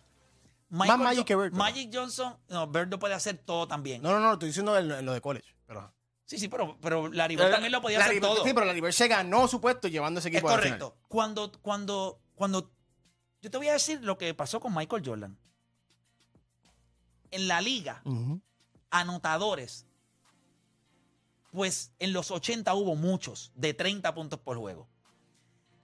Michael 0.71 1.01
Magic 1.01 1.19
Jo- 1.21 1.25
que 1.27 1.37
Bird, 1.37 1.53
Magic 1.53 1.91
Johnson, 1.93 2.37
no, 2.49 2.67
Bird 2.67 2.89
lo 2.91 2.99
puede 2.99 3.15
hacer 3.15 3.37
todo 3.39 3.69
también. 3.69 4.01
No, 4.03 4.11
no, 4.13 4.21
no, 4.21 4.33
estoy 4.33 4.49
diciendo 4.49 4.77
en, 4.79 4.91
en 4.91 5.05
lo 5.05 5.13
de 5.13 5.21
college. 5.21 5.55
Pero, 5.67 5.93
Sí, 6.25 6.39
sí, 6.39 6.49
pero, 6.49 6.79
pero 6.81 7.09
Larry 7.13 7.37
Bird 7.37 7.51
también 7.51 7.73
lo 7.73 7.83
podía 7.83 7.99
Larry 7.99 8.17
hacer 8.17 8.23
todo. 8.23 8.43
Sí, 8.45 8.55
pero 8.55 8.65
Larry 8.65 8.81
Bird 8.81 8.93
se 8.95 9.07
ganó 9.07 9.47
su 9.49 9.61
puesto 9.61 9.89
llevando 9.89 10.21
ese 10.21 10.31
es 10.31 10.35
equipo 10.35 10.49
a 10.49 10.53
la 10.53 10.57
correcto. 10.57 10.97
Cuando, 11.09 11.53
cuando, 11.61 12.21
cuando. 12.35 12.71
Yo 13.43 13.51
te 13.51 13.59
voy 13.59 13.69
a 13.69 13.75
decir 13.75 14.01
lo 14.03 14.17
que 14.17 14.33
pasó 14.33 14.59
con 14.61 14.75
Michael 14.75 15.03
Jordan. 15.05 15.37
En 17.33 17.49
la 17.49 17.61
liga, 17.61 18.03
anotadores. 18.90 19.87
Pues 21.51 21.92
en 21.99 22.12
los 22.12 22.31
80 22.31 22.73
hubo 22.75 22.95
muchos, 22.95 23.53
de 23.57 23.75
30 23.75 24.14
puntos 24.14 24.38
por 24.38 24.57
juego. 24.57 24.88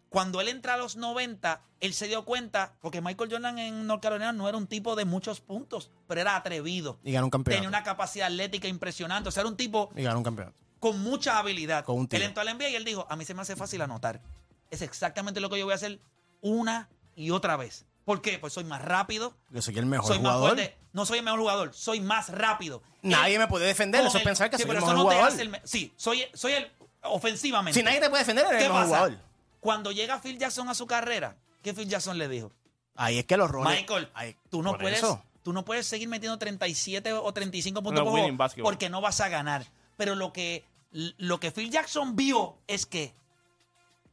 Cuando 0.08 0.40
él 0.40 0.48
entra 0.48 0.74
a 0.74 0.76
los 0.78 0.96
90, 0.96 1.61
él 1.80 1.92
se 1.92 2.06
dio 2.08 2.24
cuenta, 2.24 2.74
porque 2.80 3.02
Michael 3.02 3.30
Jordan 3.30 3.58
en 3.58 3.87
North 3.87 4.02
Carolina 4.02 4.32
no 4.32 4.48
era 4.48 4.56
un 4.56 4.66
tipo 4.66 4.96
de 4.96 5.04
muchos 5.04 5.42
puntos, 5.42 5.90
pero 6.06 6.22
era 6.22 6.37
atrevido. 6.37 6.98
Y 7.04 7.12
ganó 7.12 7.26
un 7.26 7.30
campeonato. 7.30 7.58
Tenía 7.58 7.68
una 7.68 7.84
capacidad 7.84 8.28
atlética 8.28 8.68
impresionante. 8.68 9.28
O 9.28 9.32
sea, 9.32 9.42
era 9.42 9.50
un 9.50 9.56
tipo 9.58 9.90
Y 9.94 10.02
ganó 10.04 10.18
un 10.18 10.24
campeonato. 10.24 10.56
con 10.80 10.98
mucha 11.02 11.38
habilidad. 11.38 11.84
Con 11.84 11.98
un 11.98 12.08
tiro. 12.08 12.22
él 12.22 12.28
entró 12.28 12.40
al 12.40 12.56
NBA 12.56 12.70
y 12.70 12.76
él 12.76 12.84
dijo, 12.84 13.06
a 13.11 13.16
mí 13.16 13.26
se 13.26 13.34
me 13.34 13.42
hace 13.42 13.54
fácil 13.54 13.82
anotar. 13.82 14.22
Es 14.70 14.80
exactamente 14.80 15.40
lo 15.40 15.50
que 15.50 15.58
yo 15.58 15.66
voy 15.66 15.72
a 15.72 15.76
hacer 15.76 16.00
una 16.40 16.88
y 17.14 17.30
otra 17.30 17.58
vez. 17.58 17.84
¿Por 18.09 18.23
qué? 18.23 18.38
Pues 18.38 18.55
soy 18.55 18.64
más 18.64 18.81
rápido, 18.81 19.35
Yo 19.51 19.61
soy 19.61 19.77
el 19.77 19.85
mejor 19.85 20.07
soy 20.07 20.18
más 20.18 20.33
jugador. 20.33 20.57
fuerte. 20.57 20.77
No 20.94 21.05
soy 21.05 21.18
el 21.18 21.25
mejor 21.27 21.40
jugador, 21.40 21.75
soy 21.75 22.01
más 22.01 22.31
rápido. 22.31 22.83
Nadie 23.03 23.35
Él- 23.35 23.38
me 23.40 23.49
puede 23.49 23.66
defender. 23.66 24.03
Eso 24.07 24.16
es 24.16 24.25
pensar 24.25 24.49
que 24.49 24.57
sí, 24.57 24.62
soy 24.62 24.68
pero 24.71 24.79
el 24.79 24.85
eso 24.85 24.92
mejor 24.94 25.11
te 25.11 25.14
jugador. 25.16 25.33
hace 25.35 25.42
el 25.42 25.49
me- 25.51 25.61
sí, 25.64 25.92
soy, 25.94 26.25
soy 26.33 26.53
el 26.53 26.73
ofensivamente. 27.03 27.79
Si 27.79 27.85
nadie 27.85 28.01
te 28.01 28.09
puede 28.09 28.23
defender, 28.23 28.47
eres 28.47 28.59
¿Qué 28.61 28.64
el 28.66 28.73
mejor 28.73 28.87
pasa? 28.88 28.97
jugador. 29.05 29.18
Cuando 29.61 29.92
llega 29.92 30.21
Phil 30.23 30.38
Jackson 30.38 30.71
a 30.71 30.75
su 30.75 30.87
carrera, 30.87 31.37
¿qué 31.62 31.75
Phil 31.75 31.87
Jackson 31.87 32.16
le 32.16 32.29
dijo? 32.29 32.51
Ahí 32.97 33.18
es 33.18 33.27
que 33.27 33.37
los 33.37 33.51
roles. 33.51 33.79
Michael, 33.79 34.09
Ahí- 34.14 34.35
tú 34.49 34.62
no 34.62 34.79
puedes, 34.79 34.99
eso. 34.99 35.23
tú 35.42 35.53
no 35.53 35.64
puedes 35.66 35.87
seguir 35.87 36.09
metiendo 36.09 36.38
37 36.38 37.12
o 37.12 37.31
35 37.35 37.83
puntos 37.83 38.05
No, 38.05 38.11
por 38.11 38.18
juego 38.21 38.37
porque 38.62 38.88
no 38.88 39.03
vas 39.03 39.21
a 39.21 39.29
ganar. 39.29 39.66
Pero 39.99 40.14
lo 40.14 40.33
que, 40.33 40.64
lo 40.92 41.38
que 41.40 41.51
Phil 41.51 41.71
Jackson 41.71 42.16
vio 42.16 42.57
es 42.68 42.87
que 42.87 43.12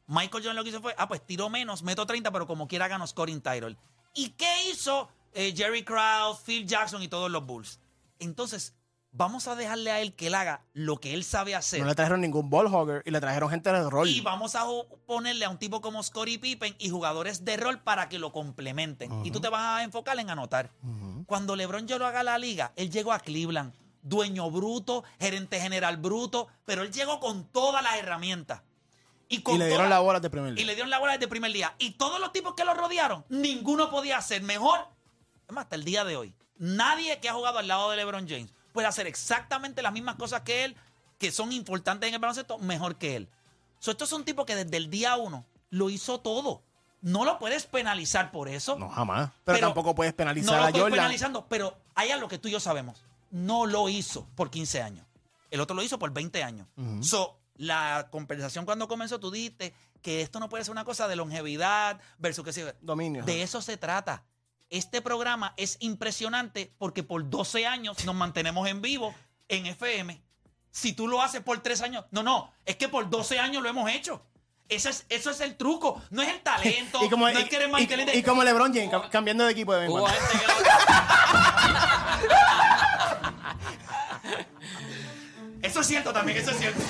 Michael 0.06 0.42
Jordan 0.42 0.56
lo 0.56 0.62
que 0.64 0.70
hizo 0.70 0.80
fue, 0.80 0.94
ah, 0.98 1.08
pues 1.08 1.24
tiró 1.24 1.50
menos, 1.50 1.82
meto 1.82 2.06
30, 2.06 2.30
pero 2.30 2.46
como 2.46 2.68
quiera 2.68 2.88
gano 2.88 3.06
scoring 3.06 3.40
title. 3.40 3.76
¿Y 4.14 4.30
qué 4.30 4.70
hizo 4.70 5.08
eh, 5.32 5.52
Jerry 5.56 5.84
Krause, 5.84 6.40
Phil 6.44 6.66
Jackson 6.66 7.02
y 7.02 7.08
todos 7.08 7.30
los 7.30 7.44
Bulls? 7.44 7.80
Entonces, 8.18 8.74
vamos 9.16 9.48
a 9.48 9.54
dejarle 9.56 9.90
a 9.90 10.00
él 10.00 10.14
que 10.14 10.28
él 10.28 10.34
haga 10.34 10.62
lo 10.72 10.98
que 10.98 11.14
él 11.14 11.24
sabe 11.24 11.54
hacer. 11.54 11.80
No 11.80 11.86
le 11.86 11.94
trajeron 11.94 12.20
ningún 12.20 12.50
ball 12.50 12.66
hogger 12.66 13.02
y 13.04 13.10
le 13.10 13.20
trajeron 13.20 13.50
gente 13.50 13.72
de 13.72 13.88
rol. 13.90 14.08
Y 14.08 14.20
vamos 14.20 14.54
a 14.54 14.64
ponerle 15.06 15.44
a 15.44 15.50
un 15.50 15.58
tipo 15.58 15.80
como 15.80 16.02
Scottie 16.02 16.38
Pippen 16.38 16.74
y 16.78 16.90
jugadores 16.90 17.44
de 17.44 17.56
rol 17.56 17.80
para 17.80 18.08
que 18.08 18.18
lo 18.18 18.32
complementen. 18.32 19.24
Y 19.24 19.30
tú 19.30 19.40
te 19.40 19.48
vas 19.48 19.80
a 19.80 19.82
enfocar 19.82 20.18
en 20.18 20.30
anotar. 20.30 20.70
Cuando 21.26 21.56
LeBron 21.56 21.88
yo 21.88 21.98
lo 21.98 22.06
haga 22.06 22.20
a 22.20 22.24
la 22.24 22.38
liga, 22.38 22.72
él 22.76 22.90
llegó 22.90 23.12
a 23.12 23.18
Cleveland, 23.18 23.72
dueño 24.02 24.50
bruto, 24.50 25.02
gerente 25.18 25.60
general 25.60 25.96
bruto, 25.96 26.46
pero 26.64 26.82
él 26.82 26.92
llegó 26.92 27.18
con 27.18 27.44
todas 27.44 27.82
las 27.82 27.96
herramientas. 27.96 28.62
Y, 29.28 29.40
con 29.42 29.56
Y 29.56 29.58
le 29.58 29.66
dieron 29.68 29.90
la 29.90 29.98
bola 29.98 30.20
de 30.20 30.30
primer 30.30 30.52
Y 30.52 30.56
día. 30.56 30.66
le 30.66 30.74
dieron 30.74 30.90
la 30.90 30.98
bola 30.98 31.12
desde 31.12 31.24
el 31.24 31.30
primer 31.30 31.52
día. 31.52 31.74
Y 31.78 31.92
todos 31.92 32.20
los 32.20 32.32
tipos 32.32 32.54
que 32.54 32.64
lo 32.64 32.74
rodearon, 32.74 33.24
ninguno 33.28 33.90
podía 33.90 34.18
hacer 34.18 34.42
mejor. 34.42 34.80
Es 35.48 35.52
más, 35.54 35.64
hasta 35.64 35.76
el 35.76 35.84
día 35.84 36.04
de 36.04 36.16
hoy. 36.16 36.34
Nadie 36.58 37.18
que 37.20 37.28
ha 37.28 37.34
jugado 37.34 37.58
al 37.58 37.68
lado 37.68 37.90
de 37.90 37.96
LeBron 37.96 38.28
James 38.28 38.52
puede 38.72 38.86
hacer 38.88 39.06
exactamente 39.06 39.82
las 39.82 39.92
mismas 39.92 40.16
cosas 40.16 40.42
que 40.42 40.64
él, 40.64 40.76
que 41.18 41.32
son 41.32 41.52
importantes 41.52 42.08
en 42.08 42.14
el 42.14 42.20
baloncesto, 42.20 42.58
mejor 42.58 42.96
que 42.96 43.16
él. 43.16 43.28
So, 43.78 43.90
estos 43.90 44.08
son 44.08 44.24
tipos 44.24 44.46
que 44.46 44.54
desde 44.54 44.76
el 44.76 44.90
día 44.90 45.16
uno 45.16 45.44
lo 45.70 45.90
hizo 45.90 46.20
todo. 46.20 46.62
No 47.02 47.24
lo 47.24 47.38
puedes 47.38 47.66
penalizar 47.66 48.30
por 48.30 48.48
eso. 48.48 48.78
No, 48.78 48.88
jamás. 48.88 49.30
Pero, 49.44 49.56
Pero 49.56 49.66
tampoco 49.68 49.94
puedes 49.94 50.14
penalizar 50.14 50.52
no 50.54 50.58
lo 50.60 50.64
a 50.64 50.68
estoy 50.68 50.80
Jordan. 50.82 50.96
penalizando, 50.98 51.46
pero 51.48 51.76
hay 51.94 52.10
algo 52.10 52.28
que 52.28 52.38
tú 52.38 52.48
y 52.48 52.52
yo 52.52 52.60
sabemos. 52.60 53.02
No 53.30 53.66
lo 53.66 53.88
hizo 53.88 54.26
por 54.34 54.50
15 54.50 54.82
años. 54.82 55.06
El 55.50 55.60
otro 55.60 55.76
lo 55.76 55.82
hizo 55.82 55.98
por 55.98 56.10
20 56.12 56.42
años. 56.42 56.66
So, 57.02 57.38
la 57.56 58.08
conversación 58.10 58.64
cuando 58.64 58.86
comenzó, 58.88 59.18
tú 59.20 59.30
dijiste 59.30 59.74
que 60.02 60.20
esto 60.22 60.38
no 60.40 60.48
puede 60.48 60.64
ser 60.64 60.72
una 60.72 60.84
cosa 60.84 61.08
de 61.08 61.16
longevidad 61.16 62.00
versus 62.18 62.44
que 62.44 62.52
se... 62.52 62.74
Dominio. 62.80 63.24
De 63.24 63.42
eso 63.42 63.60
se 63.62 63.76
trata. 63.76 64.24
Este 64.70 65.00
programa 65.00 65.54
es 65.56 65.76
impresionante 65.80 66.72
porque 66.78 67.02
por 67.02 67.28
12 67.28 67.66
años 67.66 68.04
nos 68.04 68.14
mantenemos 68.14 68.68
en 68.68 68.82
vivo 68.82 69.14
en 69.48 69.66
FM. 69.66 70.20
Si 70.70 70.92
tú 70.92 71.08
lo 71.08 71.22
haces 71.22 71.40
por 71.42 71.60
3 71.62 71.80
años, 71.82 72.04
no, 72.10 72.22
no, 72.22 72.52
es 72.64 72.76
que 72.76 72.88
por 72.88 73.08
12 73.08 73.38
años 73.38 73.62
lo 73.62 73.68
hemos 73.68 73.90
hecho. 73.90 74.22
Eso 74.68 74.88
es, 74.88 75.06
eso 75.08 75.30
es 75.30 75.40
el 75.40 75.56
truco. 75.56 76.02
No 76.10 76.22
es 76.22 76.28
el 76.28 76.40
talento. 76.40 76.98
Y 77.04 77.08
como, 77.08 77.28
no 77.30 77.38
y, 77.38 77.42
es 77.42 77.48
que 77.48 77.56
eres 77.56 78.14
y- 78.14 78.18
y 78.18 78.22
como 78.22 78.42
LeBron 78.42 78.74
James, 78.74 78.90
cam- 78.90 79.08
cambiando 79.10 79.44
de 79.44 79.52
equipo 79.52 79.72
de 79.74 79.80
vez 79.86 79.90
Eso 85.62 85.80
es 85.80 85.86
cierto 85.86 86.12
también, 86.12 86.38
eso 86.38 86.50
es 86.50 86.58
cierto. 86.58 86.80